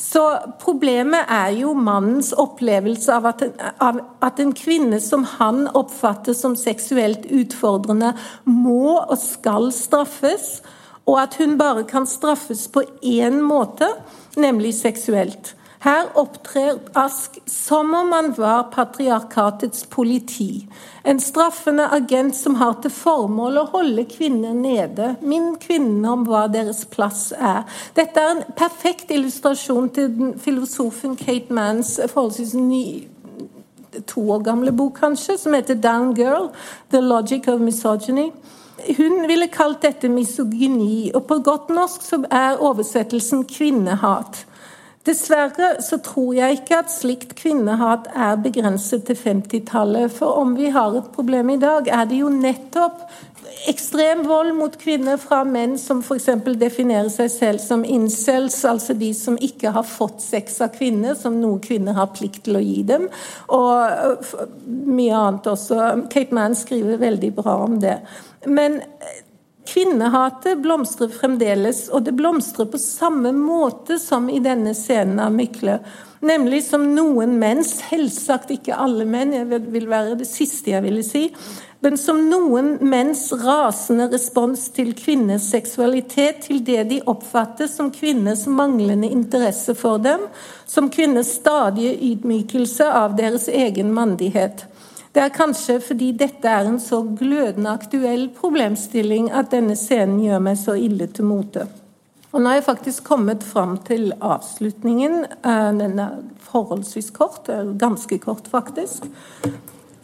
Så 0.00 0.24
problemet 0.64 1.28
er 1.28 1.52
jo 1.60 1.76
mann 1.76 2.05
mannens 2.06 2.32
opplevelse 2.32 3.14
av 3.14 3.26
at, 3.26 3.42
av 3.82 3.98
at 4.22 4.40
en 4.40 4.52
kvinne 4.54 5.00
som 5.02 5.24
han 5.36 5.66
oppfatter 5.74 6.36
som 6.36 6.54
seksuelt 6.56 7.26
utfordrende, 7.26 8.12
må 8.44 9.00
og 9.00 9.18
skal 9.18 9.72
straffes, 9.74 10.60
og 11.06 11.18
at 11.22 11.36
hun 11.40 11.56
bare 11.58 11.84
kan 11.86 12.06
straffes 12.06 12.66
på 12.68 12.84
én 13.02 13.40
måte, 13.42 13.88
nemlig 14.36 14.74
seksuelt. 14.78 15.54
Her 15.86 16.08
opptrer 16.18 16.78
Ask 16.98 17.38
som 17.46 17.94
om 17.94 18.12
han 18.12 18.32
var 18.36 18.62
patriarkatets 18.62 19.84
politi. 19.86 20.66
En 21.02 21.20
straffende 21.20 21.86
agent 21.94 22.34
som 22.36 22.56
har 22.58 22.80
til 22.82 22.90
formål 22.90 23.60
å 23.60 23.64
holde 23.70 24.02
kvinner 24.10 24.56
nede. 24.58 25.12
Minn 25.22 25.52
kvinnene 25.62 26.10
om 26.10 26.24
hva 26.26 26.48
deres 26.50 26.80
plass 26.90 27.28
er. 27.38 27.62
Dette 27.94 28.18
er 28.18 28.32
en 28.32 28.42
perfekt 28.58 29.14
illustrasjon 29.14 29.86
til 29.94 30.32
filosofen 30.42 31.14
Kate 31.20 31.54
Manns 31.54 32.00
forholdsvis 32.02 32.56
ny 32.58 32.82
to 34.10 34.26
år 34.34 34.42
gamle 34.50 34.74
bok, 34.74 34.98
kanskje, 34.98 35.38
som 35.38 35.54
heter 35.54 35.78
'Down 35.78 36.16
Girl 36.18 36.50
The 36.90 37.00
Logic 37.00 37.46
of 37.48 37.60
Misogyny'. 37.60 38.32
Hun 38.96 39.28
ville 39.28 39.46
kalt 39.46 39.82
dette 39.82 40.08
misogyni, 40.08 41.12
og 41.14 41.26
på 41.26 41.38
godt 41.38 41.70
norsk 41.70 42.02
så 42.02 42.24
er 42.30 42.58
oversettelsen 42.58 43.44
kvinnehat. 43.44 44.46
Dessverre 45.06 45.76
så 45.84 46.00
tror 46.02 46.34
jeg 46.34 46.58
ikke 46.58 46.80
at 46.82 46.90
slikt 46.90 47.36
kvinnehat 47.38 48.08
er 48.10 48.40
begrenset 48.42 49.04
til 49.06 49.18
50-tallet. 49.20 50.10
For 50.10 50.40
om 50.40 50.56
vi 50.58 50.72
har 50.74 50.96
et 50.98 51.12
problem 51.14 51.52
i 51.54 51.60
dag, 51.62 51.86
er 51.86 52.08
det 52.10 52.18
jo 52.24 52.32
nettopp 52.32 53.04
ekstrem 53.70 54.24
vold 54.26 54.52
mot 54.58 54.74
kvinner 54.78 55.18
fra 55.20 55.40
menn 55.46 55.76
som 55.78 56.02
f.eks. 56.02 56.28
definerer 56.58 57.08
seg 57.12 57.30
selv 57.32 57.62
som 57.62 57.84
incels, 57.86 58.58
altså 58.68 58.96
de 58.98 59.12
som 59.16 59.38
ikke 59.42 59.72
har 59.74 59.86
fått 59.86 60.20
sex 60.24 60.60
av 60.64 60.74
kvinner, 60.76 61.14
som 61.18 61.38
noen 61.40 61.62
kvinner 61.62 61.96
har 61.96 62.10
plikt 62.14 62.44
til 62.46 62.58
å 62.58 62.64
gi 62.64 62.82
dem. 62.86 63.08
Og 63.54 64.26
mye 64.66 65.22
annet 65.22 65.50
også. 65.54 65.80
Kate 66.12 66.34
Mann 66.34 66.58
skriver 66.58 67.00
veldig 67.02 67.32
bra 67.38 67.60
om 67.64 67.78
det. 67.82 68.00
Men 68.46 68.80
Kvinnehatet 69.66 70.60
blomstrer 70.62 71.10
fremdeles, 71.10 71.88
og 71.90 72.04
det 72.06 72.14
blomstrer 72.18 72.68
på 72.70 72.78
samme 72.78 73.32
måte 73.34 73.98
som 73.98 74.28
i 74.30 74.38
denne 74.42 74.76
scenen 74.78 75.18
av 75.22 75.34
Mykle. 75.34 75.80
Nemlig 76.26 76.62
som 76.68 76.84
noen 76.94 77.34
menn, 77.40 77.64
selvsagt 77.66 78.52
ikke 78.54 78.78
alle 78.78 79.04
menn, 79.08 79.34
jeg 79.36 79.62
vil 79.72 79.88
være 79.90 80.16
det 80.20 80.28
siste 80.30 80.72
jeg 80.72 80.84
ville 80.86 81.04
si, 81.06 81.26
men 81.84 81.98
som 82.00 82.22
noen 82.30 82.76
menns 82.88 83.28
rasende 83.36 84.08
respons 84.10 84.64
til 84.74 84.94
kvinners 84.96 85.50
seksualitet, 85.52 86.46
til 86.46 86.62
det 86.64 86.86
de 86.90 87.02
oppfatter 87.06 87.68
som 87.70 87.92
kvinners 87.94 88.46
manglende 88.48 89.10
interesse 89.12 89.76
for 89.76 90.00
dem, 90.02 90.24
som 90.66 90.88
kvinners 90.90 91.34
stadige 91.36 91.92
ydmykelse 92.12 92.88
av 93.02 93.18
deres 93.18 93.50
egen 93.52 93.92
mandighet. 93.94 94.64
Det 95.16 95.22
er 95.24 95.32
kanskje 95.32 95.78
fordi 95.80 96.10
dette 96.20 96.50
er 96.52 96.66
en 96.68 96.76
så 96.82 96.98
glødende 97.16 97.70
aktuell 97.72 98.26
problemstilling 98.36 99.30
at 99.32 99.48
denne 99.54 99.72
scenen 99.80 100.18
gjør 100.20 100.42
meg 100.44 100.58
så 100.60 100.74
ille 100.76 101.06
til 101.08 101.24
mote. 101.24 101.64
Og 102.34 102.42
nå 102.42 102.50
har 102.50 102.58
jeg 102.58 102.66
faktisk 102.66 103.06
kommet 103.08 103.46
fram 103.46 103.78
til 103.86 104.10
avslutningen. 104.20 105.22
Eh, 105.40 105.70
den 105.78 105.96
er 106.04 106.18
forholdsvis 106.50 107.08
kort, 107.16 107.48
ganske 107.80 108.18
kort 108.20 108.50
faktisk. 108.52 109.08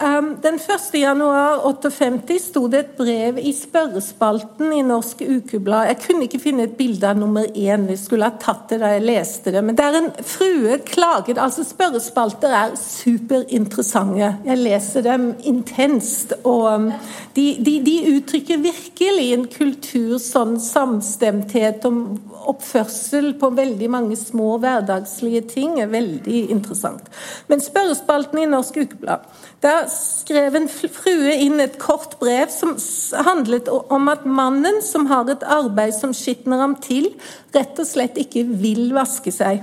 Um, 0.03 0.36
den 0.42 0.55
1. 0.55 0.94
januar 0.94 1.66
58 1.66 2.38
sto 2.42 2.64
det 2.66 2.78
et 2.78 2.94
brev 2.98 3.36
i 3.38 3.53
spørrespalten 3.55 4.72
i 4.74 4.80
Norsk 4.82 5.20
Ukeblad. 5.22 5.92
Jeg 5.92 5.98
kunne 6.03 6.26
ikke 6.26 6.40
finne 6.42 6.64
et 6.66 6.74
bilde 6.74 7.07
av 7.07 7.20
nummer 7.20 7.46
én, 7.55 7.84
vi 7.86 7.94
skulle 8.00 8.26
ha 8.26 8.34
tatt 8.34 8.72
det 8.72 8.80
da 8.82 8.90
jeg 8.96 9.05
leste 9.05 9.53
det. 9.55 9.62
Men 9.62 9.78
der 9.78 9.98
en 10.00 10.09
frue 10.26 10.80
klaget 10.88 11.38
Altså, 11.38 11.62
spørrespalter 11.62 12.50
er 12.50 12.74
superinteressante. 12.80 14.32
Jeg 14.48 14.59
leser 14.59 15.07
dem 15.07 15.28
intenst. 15.46 16.34
Og 16.42 16.66
um, 16.72 16.90
de, 17.36 17.46
de, 17.62 17.76
de 17.86 17.96
uttrykker 18.16 18.59
virkelig 18.64 19.28
en 19.36 19.46
kultur, 19.55 20.18
sånn 20.18 20.59
samstemthet 20.59 21.86
om 21.86 22.03
oppførsel 22.50 23.36
på 23.38 23.53
veldig 23.55 23.92
mange 23.92 24.18
små 24.18 24.57
hverdagslige 24.59 25.46
ting. 25.55 25.78
er 25.78 25.94
Veldig 25.94 26.42
interessant. 26.50 27.07
Men 27.46 27.62
spørrespalten 27.62 28.42
i 28.42 28.50
Norsk 28.50 28.82
Ukeblad 28.82 29.30
der 29.63 29.87
skrev 29.91 30.57
en 30.59 30.67
frue 30.67 31.35
inn 31.45 31.61
et 31.63 31.79
kort 31.79 32.17
brev 32.19 32.51
som 32.51 32.75
handlet 33.27 33.69
om 33.71 34.11
at 34.11 34.25
mannen 34.27 34.81
som 34.83 35.07
har 35.11 35.31
et 35.31 35.45
arbeid 35.47 35.95
som 35.95 36.15
skitner 36.17 36.59
ham 36.65 36.75
til, 36.83 37.13
rett 37.55 37.79
og 37.79 37.87
slett 37.87 38.19
ikke 38.19 38.43
vil 38.59 38.91
vaske 38.97 39.31
seg. 39.35 39.63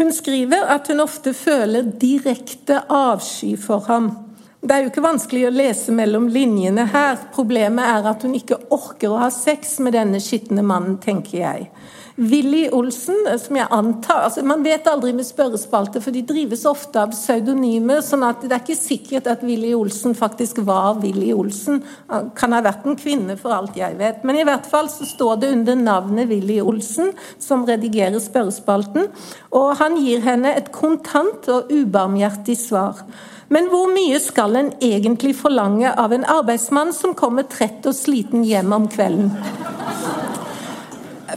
Hun 0.00 0.10
skriver 0.16 0.66
at 0.74 0.90
hun 0.90 1.02
ofte 1.04 1.34
føler 1.36 1.92
direkte 2.00 2.80
avsky 2.88 3.52
for 3.60 3.86
ham. 3.86 4.10
Det 4.60 4.74
er 4.74 4.82
jo 4.82 4.90
ikke 4.90 5.04
vanskelig 5.04 5.46
å 5.48 5.54
lese 5.54 5.92
mellom 5.94 6.26
linjene 6.32 6.88
her. 6.90 7.16
Problemet 7.32 7.86
er 7.86 8.08
at 8.10 8.26
hun 8.26 8.34
ikke 8.36 8.58
orker 8.74 9.12
å 9.12 9.22
ha 9.22 9.30
sex 9.32 9.78
med 9.84 9.94
denne 9.96 10.20
skitne 10.20 10.64
mannen, 10.66 10.98
tenker 11.00 11.38
jeg. 11.38 11.70
Willy 12.20 12.66
Olsen, 12.68 13.16
som 13.40 13.56
jeg 13.56 13.68
antar 13.72 14.26
altså 14.26 14.42
Man 14.44 14.60
vet 14.64 14.88
aldri 14.90 15.14
med 15.16 15.24
spørrespalter, 15.24 16.02
for 16.04 16.12
de 16.12 16.20
drives 16.28 16.66
ofte 16.68 17.00
av 17.00 17.14
pseudonymer. 17.14 18.02
sånn 18.04 18.26
at 18.26 18.42
det 18.44 18.52
er 18.52 18.60
ikke 18.60 18.76
sikkert 18.76 19.30
at 19.32 19.44
Willy 19.46 19.72
Olsen 19.72 20.12
faktisk 20.14 20.60
var 20.68 21.00
Willy 21.00 21.30
Olsen. 21.32 21.80
Han 22.10 22.28
kan 22.36 22.52
ha 22.52 22.60
vært 22.60 22.84
en 22.84 22.98
kvinne, 23.00 23.38
for 23.40 23.56
alt 23.56 23.78
jeg 23.78 23.96
vet. 23.96 24.20
Men 24.24 24.36
i 24.36 24.44
hvert 24.44 24.68
fall 24.68 24.90
så 24.92 25.08
står 25.08 25.40
det 25.40 25.52
under 25.54 25.80
navnet 25.80 26.28
Willy 26.28 26.60
Olsen, 26.60 27.14
som 27.40 27.64
redigerer 27.64 28.20
spørrespalten. 28.20 29.08
Og 29.56 29.76
han 29.80 29.96
gir 29.96 30.20
henne 30.20 30.52
et 30.52 30.68
kontant 30.76 31.48
og 31.48 31.72
ubarmhjertig 31.72 32.58
svar. 32.60 33.00
Men 33.48 33.72
hvor 33.72 33.88
mye 33.90 34.20
skal 34.20 34.60
en 34.60 34.74
egentlig 34.84 35.32
forlange 35.40 35.88
av 35.96 36.12
en 36.12 36.28
arbeidsmann 36.28 36.92
som 36.92 37.16
kommer 37.16 37.48
trett 37.48 37.88
og 37.88 37.96
sliten 37.96 38.44
hjem 38.44 38.76
om 38.76 38.92
kvelden? 38.92 39.32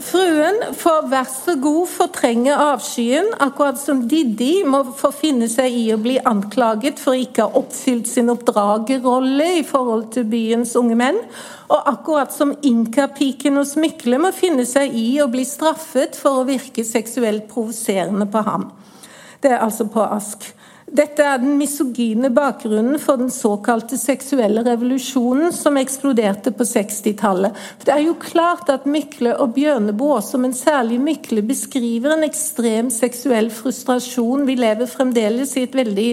Fruen 0.02 0.56
får 0.74 1.04
vær 1.10 1.26
så 1.30 1.54
god 1.62 1.86
fortrenge 1.92 2.54
avskyen, 2.58 3.28
akkurat 3.42 3.78
som 3.78 4.00
Didi 4.10 4.64
må 4.66 4.80
få 4.98 5.12
finne 5.14 5.46
seg 5.50 5.76
i 5.76 5.84
å 5.94 5.98
bli 6.02 6.16
anklaget 6.18 6.98
for 7.02 7.14
ikke 7.14 7.44
å 7.44 7.52
ha 7.52 7.60
oppfylt 7.60 8.08
sin 8.10 8.32
oppdragerrolle 8.32 9.46
i 9.60 9.62
forhold 9.66 10.08
til 10.16 10.26
byens 10.32 10.74
unge 10.80 10.98
menn. 10.98 11.20
Og 11.68 11.90
akkurat 11.92 12.34
som 12.34 12.56
inkapiken 12.66 13.60
hos 13.60 13.76
Mykle 13.78 14.18
må 14.22 14.32
finne 14.34 14.66
seg 14.66 14.96
i 14.98 15.20
å 15.22 15.28
bli 15.30 15.46
straffet 15.46 16.18
for 16.18 16.40
å 16.40 16.48
virke 16.48 16.82
seksuelt 16.86 17.46
provoserende 17.52 18.26
på 18.30 18.42
ham. 18.48 18.70
Det 19.44 19.52
er 19.52 19.62
altså 19.62 19.86
på 19.92 20.02
Ask. 20.02 20.48
Dette 20.94 21.24
er 21.26 21.40
den 21.42 21.56
misogyne 21.58 22.28
bakgrunnen 22.30 23.00
for 23.02 23.18
den 23.18 23.32
såkalte 23.34 23.96
seksuelle 23.98 24.62
revolusjonen 24.62 25.50
som 25.54 25.74
eksploderte 25.80 26.52
på 26.54 26.66
60-tallet. 26.70 27.56
Det 27.82 27.90
er 27.90 28.04
jo 28.04 28.14
klart 28.22 28.70
at 28.70 28.86
Mykle 28.86 29.32
og 29.42 29.56
Bjørneboe, 29.56 30.20
som 30.22 30.46
en 30.46 30.54
særlig 30.54 31.00
Mykle, 31.02 31.42
beskriver 31.42 32.14
en 32.14 32.22
ekstrem 32.28 32.92
seksuell 32.94 33.50
frustrasjon. 33.50 34.46
Vi 34.46 34.54
lever 34.60 34.90
fremdeles 34.90 35.56
i 35.58 35.66
et 35.66 35.74
veldig 35.74 36.08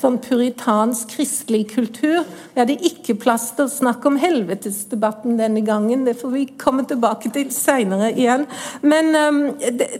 sånn 0.00 0.16
puritansk 0.24 1.12
kristelig 1.18 1.66
kultur. 1.74 2.24
Vi 2.54 2.62
hadde 2.62 2.78
ikke 2.88 3.18
plass 3.20 3.50
til 3.56 3.68
å 3.68 3.74
snakke 3.74 4.08
om 4.08 4.18
helvetesdebatten 4.20 5.36
denne 5.40 5.60
gangen. 5.68 6.08
Det 6.08 6.16
får 6.20 6.32
vi 6.32 6.48
komme 6.60 6.88
tilbake 6.88 7.32
til 7.34 7.52
seinere 7.52 8.14
igjen. 8.16 8.48
Men 8.88 9.12
um, 9.20 9.44
det, 9.60 9.92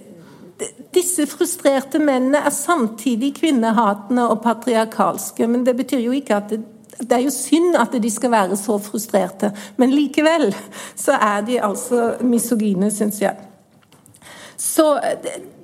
disse 0.94 1.26
frustrerte 1.26 1.98
mennene 1.98 2.44
er 2.46 2.54
samtidig 2.54 3.34
kvinnehatende 3.38 4.28
og 4.30 4.42
patriarkalske. 4.44 5.48
Men 5.50 5.66
det 5.66 5.76
betyr 5.76 6.04
jo 6.04 6.14
ikke 6.14 6.36
at 6.36 6.50
det, 6.50 6.60
det 7.00 7.12
er 7.12 7.24
jo 7.24 7.32
synd 7.34 7.74
at 7.80 7.96
de 8.02 8.10
skal 8.10 8.30
være 8.30 8.56
så 8.56 8.78
frustrerte. 8.78 9.50
Men 9.76 9.90
likevel 9.90 10.54
så 10.96 11.18
er 11.18 11.42
de 11.46 11.60
altså 11.62 12.14
misogyne, 12.20 12.90
syns 12.90 13.20
jeg. 13.22 13.36
Så 14.64 14.84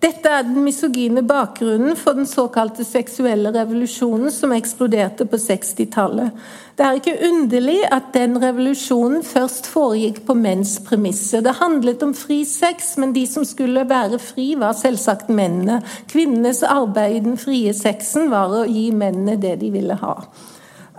dette 0.03 0.29
er 0.29 0.43
den 0.45 0.61
misogyne 0.61 1.23
bakgrunnen 1.25 1.97
for 1.97 2.19
den 2.19 2.27
såkalte 2.29 2.85
seksuelle 2.85 3.49
revolusjonen 3.55 4.29
som 4.35 4.53
eksploderte 4.53 5.25
på 5.31 5.41
60-tallet. 5.41 6.37
Det 6.77 6.85
er 6.85 6.99
ikke 6.99 7.17
underlig 7.31 7.79
at 7.89 8.13
den 8.13 8.37
revolusjonen 8.43 9.25
først 9.25 9.71
foregikk 9.73 10.21
på 10.29 10.37
menns 10.37 10.77
premisser. 10.85 11.41
Det 11.45 11.57
handlet 11.63 12.05
om 12.05 12.13
fri 12.17 12.43
sex, 12.49 12.93
men 13.01 13.17
de 13.17 13.25
som 13.29 13.45
skulle 13.49 13.89
være 13.89 14.21
fri, 14.21 14.53
var 14.61 14.77
selvsagt 14.77 15.33
mennene. 15.33 15.81
Kvinnenes 16.13 16.63
arbeid 16.67 17.17
i 17.17 17.27
den 17.31 17.41
frie 17.41 17.73
sexen 17.77 18.29
var 18.33 18.53
å 18.53 18.67
gi 18.69 18.91
mennene 18.93 19.41
det 19.41 19.57
de 19.65 19.73
ville 19.81 19.97
ha. 20.05 20.17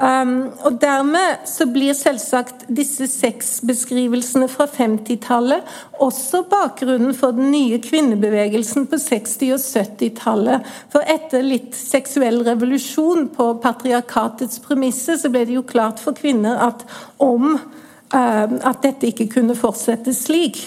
Um, 0.01 0.49
og 0.65 0.79
Dermed 0.81 1.43
så 1.45 1.67
blir 1.69 1.93
selvsagt 1.93 2.63
disse 2.73 3.05
sexbeskrivelsene 3.05 4.47
fra 4.49 4.65
50-tallet 4.65 5.67
også 6.01 6.41
bakgrunnen 6.49 7.13
for 7.13 7.37
den 7.37 7.51
nye 7.53 7.77
kvinnebevegelsen 7.83 8.87
på 8.89 8.97
60- 8.97 9.53
og 9.53 9.61
70-tallet. 9.61 10.71
For 10.89 11.05
etter 11.05 11.45
litt 11.45 11.77
seksuell 11.77 12.41
revolusjon 12.47 13.29
på 13.35 13.51
patriarkatets 13.61 14.63
premisser, 14.65 15.21
så 15.21 15.29
ble 15.29 15.45
det 15.45 15.59
jo 15.59 15.67
klart 15.69 16.01
for 16.01 16.17
kvinner 16.17 16.57
at 16.65 16.81
om 17.21 17.51
um, 17.53 18.57
at 18.57 18.81
dette 18.81 19.11
ikke 19.11 19.29
kunne 19.37 19.57
fortsette 19.59 20.15
slik. 20.17 20.63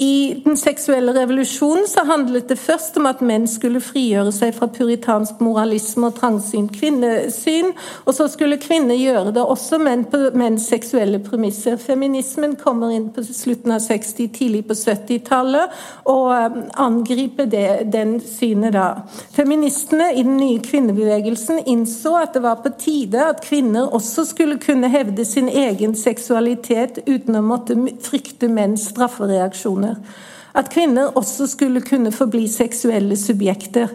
I 0.00 0.42
den 0.44 0.56
seksuelle 0.56 1.10
revolusjonen 1.10 1.88
så 1.90 2.04
handlet 2.06 2.46
det 2.48 2.56
først 2.62 2.94
om 3.00 3.08
at 3.10 3.18
menn 3.24 3.48
skulle 3.50 3.80
frigjøre 3.82 4.30
seg 4.30 4.52
fra 4.54 4.68
puritansk 4.70 5.40
moralisme 5.42 6.06
og 6.06 6.20
trangsynt 6.20 6.70
kvinnesyn, 6.76 7.72
og 8.06 8.14
så 8.14 8.28
skulle 8.30 8.60
kvinner 8.62 8.94
gjøre 8.94 9.32
det 9.34 9.42
også, 9.42 9.80
men 9.82 10.04
på 10.06 10.20
menns 10.38 10.68
seksuelle 10.70 11.18
premisser. 11.24 11.80
Feminismen 11.82 12.54
kommer 12.60 12.92
inn 12.94 13.08
på 13.14 13.24
slutten 13.26 13.74
av 13.74 13.82
60-, 13.82 14.28
tidlig 14.36 14.60
på 14.68 14.76
70-tallet, 14.78 15.74
og 16.06 16.30
eh, 16.36 16.60
angriper 16.78 17.50
det, 17.50 17.66
den 17.90 18.20
synet 18.22 18.76
da. 18.78 18.86
Feministene 19.34 20.12
i 20.14 20.22
den 20.22 20.38
nye 20.38 20.62
kvinnebevegelsen 20.62 21.64
innså 21.66 22.14
at 22.22 22.38
det 22.38 22.44
var 22.46 22.62
på 22.62 22.70
tide 22.78 23.26
at 23.32 23.42
kvinner 23.42 23.90
også 23.98 24.28
skulle 24.30 24.62
kunne 24.62 24.92
hevde 24.94 25.26
sin 25.26 25.50
egen 25.50 25.98
seksualitet 25.98 27.02
uten 27.08 27.42
å 27.42 27.44
måtte 27.50 27.74
frykte 28.06 28.46
menns 28.52 28.86
straffereaksjoner 28.92 29.87
kvinner. 29.94 30.26
At 30.58 30.72
kvinner 30.72 31.16
også 31.16 31.46
skulle 31.46 31.80
kunne 31.80 32.10
forbli 32.10 32.48
seksuelle 32.50 33.16
subjekter. 33.16 33.88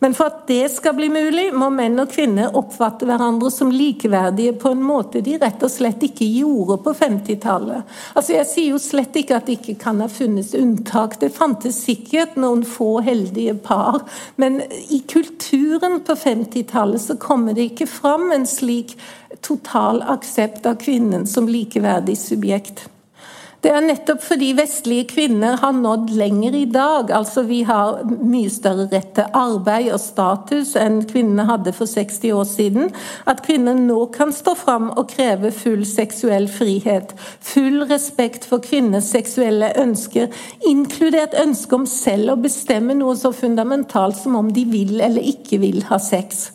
Men 0.00 0.14
for 0.14 0.30
at 0.30 0.44
det 0.46 0.68
skal 0.70 0.94
bli 0.94 1.08
mulig, 1.10 1.48
må 1.58 1.72
menn 1.74 1.98
og 1.98 2.12
kvinner 2.12 2.54
oppfatte 2.56 3.06
hverandre 3.08 3.50
som 3.50 3.72
likeverdige 3.74 4.54
på 4.62 4.70
en 4.70 4.84
måte 4.86 5.20
de 5.26 5.34
rett 5.42 5.62
og 5.66 5.72
slett 5.74 6.04
ikke 6.06 6.28
gjorde 6.38 6.76
på 6.84 6.92
50-tallet. 6.94 7.96
Altså 8.14 8.36
jeg 8.36 8.46
sier 8.46 8.76
jo 8.76 8.78
slett 8.82 9.18
ikke 9.18 9.40
at 9.40 9.48
det 9.50 9.56
ikke 9.58 9.74
kan 9.82 9.98
ha 10.00 10.06
funnes 10.08 10.52
unntak. 10.54 11.18
Det 11.18 11.32
fantes 11.34 11.80
sikkert 11.82 12.38
noen 12.38 12.62
få 12.62 13.00
heldige 13.04 13.56
par. 13.58 14.04
Men 14.36 14.60
i 14.70 15.02
kulturen 15.10 15.98
på 16.06 16.14
50-tallet 16.14 17.02
så 17.02 17.18
kommer 17.18 17.58
det 17.58 17.72
ikke 17.72 17.90
fram 17.90 18.30
en 18.36 18.46
slik 18.46 18.94
total 19.42 20.04
aksept 20.14 20.70
av 20.70 20.78
kvinnen 20.78 21.26
som 21.26 21.50
likeverdig 21.50 22.14
subjekt. 22.22 22.86
Det 23.58 23.72
er 23.74 23.82
nettopp 23.82 24.20
fordi 24.22 24.52
vestlige 24.54 25.08
kvinner 25.10 25.56
har 25.58 25.72
nådd 25.74 26.12
lenger 26.14 26.54
i 26.54 26.66
dag. 26.70 27.08
Altså 27.10 27.42
Vi 27.42 27.64
har 27.66 28.04
mye 28.06 28.50
større 28.54 28.84
rett 28.92 29.10
til 29.16 29.32
arbeid 29.34 29.88
og 29.90 29.98
status 29.98 30.76
enn 30.78 31.00
kvinnene 31.10 31.48
hadde 31.48 31.72
for 31.74 31.90
60 31.90 32.20
år 32.38 32.46
siden. 32.46 32.92
At 33.26 33.42
kvinner 33.42 33.74
nå 33.74 34.04
kan 34.14 34.30
stå 34.36 34.54
fram 34.60 34.92
og 34.92 35.10
kreve 35.10 35.50
full 35.50 35.82
seksuell 35.90 36.46
frihet. 36.46 37.16
Full 37.50 37.82
respekt 37.90 38.46
for 38.46 38.62
kvinners 38.62 39.10
seksuelle 39.10 39.72
ønsker, 39.82 40.30
inkludert 40.70 41.34
ønsket 41.42 41.80
om 41.80 41.90
selv 41.90 42.36
å 42.36 42.40
bestemme 42.46 42.94
noe 42.94 43.18
så 43.18 43.34
fundamentalt 43.34 44.22
som 44.22 44.38
om 44.38 44.54
de 44.54 44.68
vil 44.70 45.00
eller 45.02 45.34
ikke 45.34 45.58
vil 45.66 45.82
ha 45.90 45.98
sex. 45.98 46.52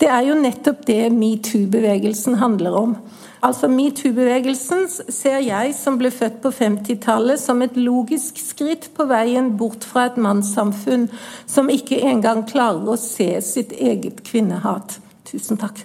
Det 0.00 0.08
er 0.08 0.30
jo 0.30 0.40
nettopp 0.40 0.86
det 0.88 1.10
metoo-bevegelsen 1.12 2.40
handler 2.40 2.80
om. 2.86 3.00
Altså 3.42 3.68
Metoo-bevegelsen 3.70 4.88
ser 5.14 5.38
jeg, 5.44 5.74
som 5.78 5.98
ble 6.00 6.10
født 6.10 6.40
på 6.42 6.50
50-tallet, 6.54 7.38
som 7.40 7.62
et 7.62 7.76
logisk 7.78 8.40
skritt 8.42 8.90
på 8.96 9.06
veien 9.10 9.52
bort 9.60 9.86
fra 9.86 10.08
et 10.08 10.18
mannssamfunn 10.18 11.06
som 11.46 11.70
ikke 11.70 12.00
engang 12.02 12.42
klarer 12.50 12.90
å 12.90 12.98
se 12.98 13.30
sitt 13.44 13.76
eget 13.78 14.24
kvinnehat. 14.26 14.98
Tusen 15.28 15.60
takk. 15.60 15.84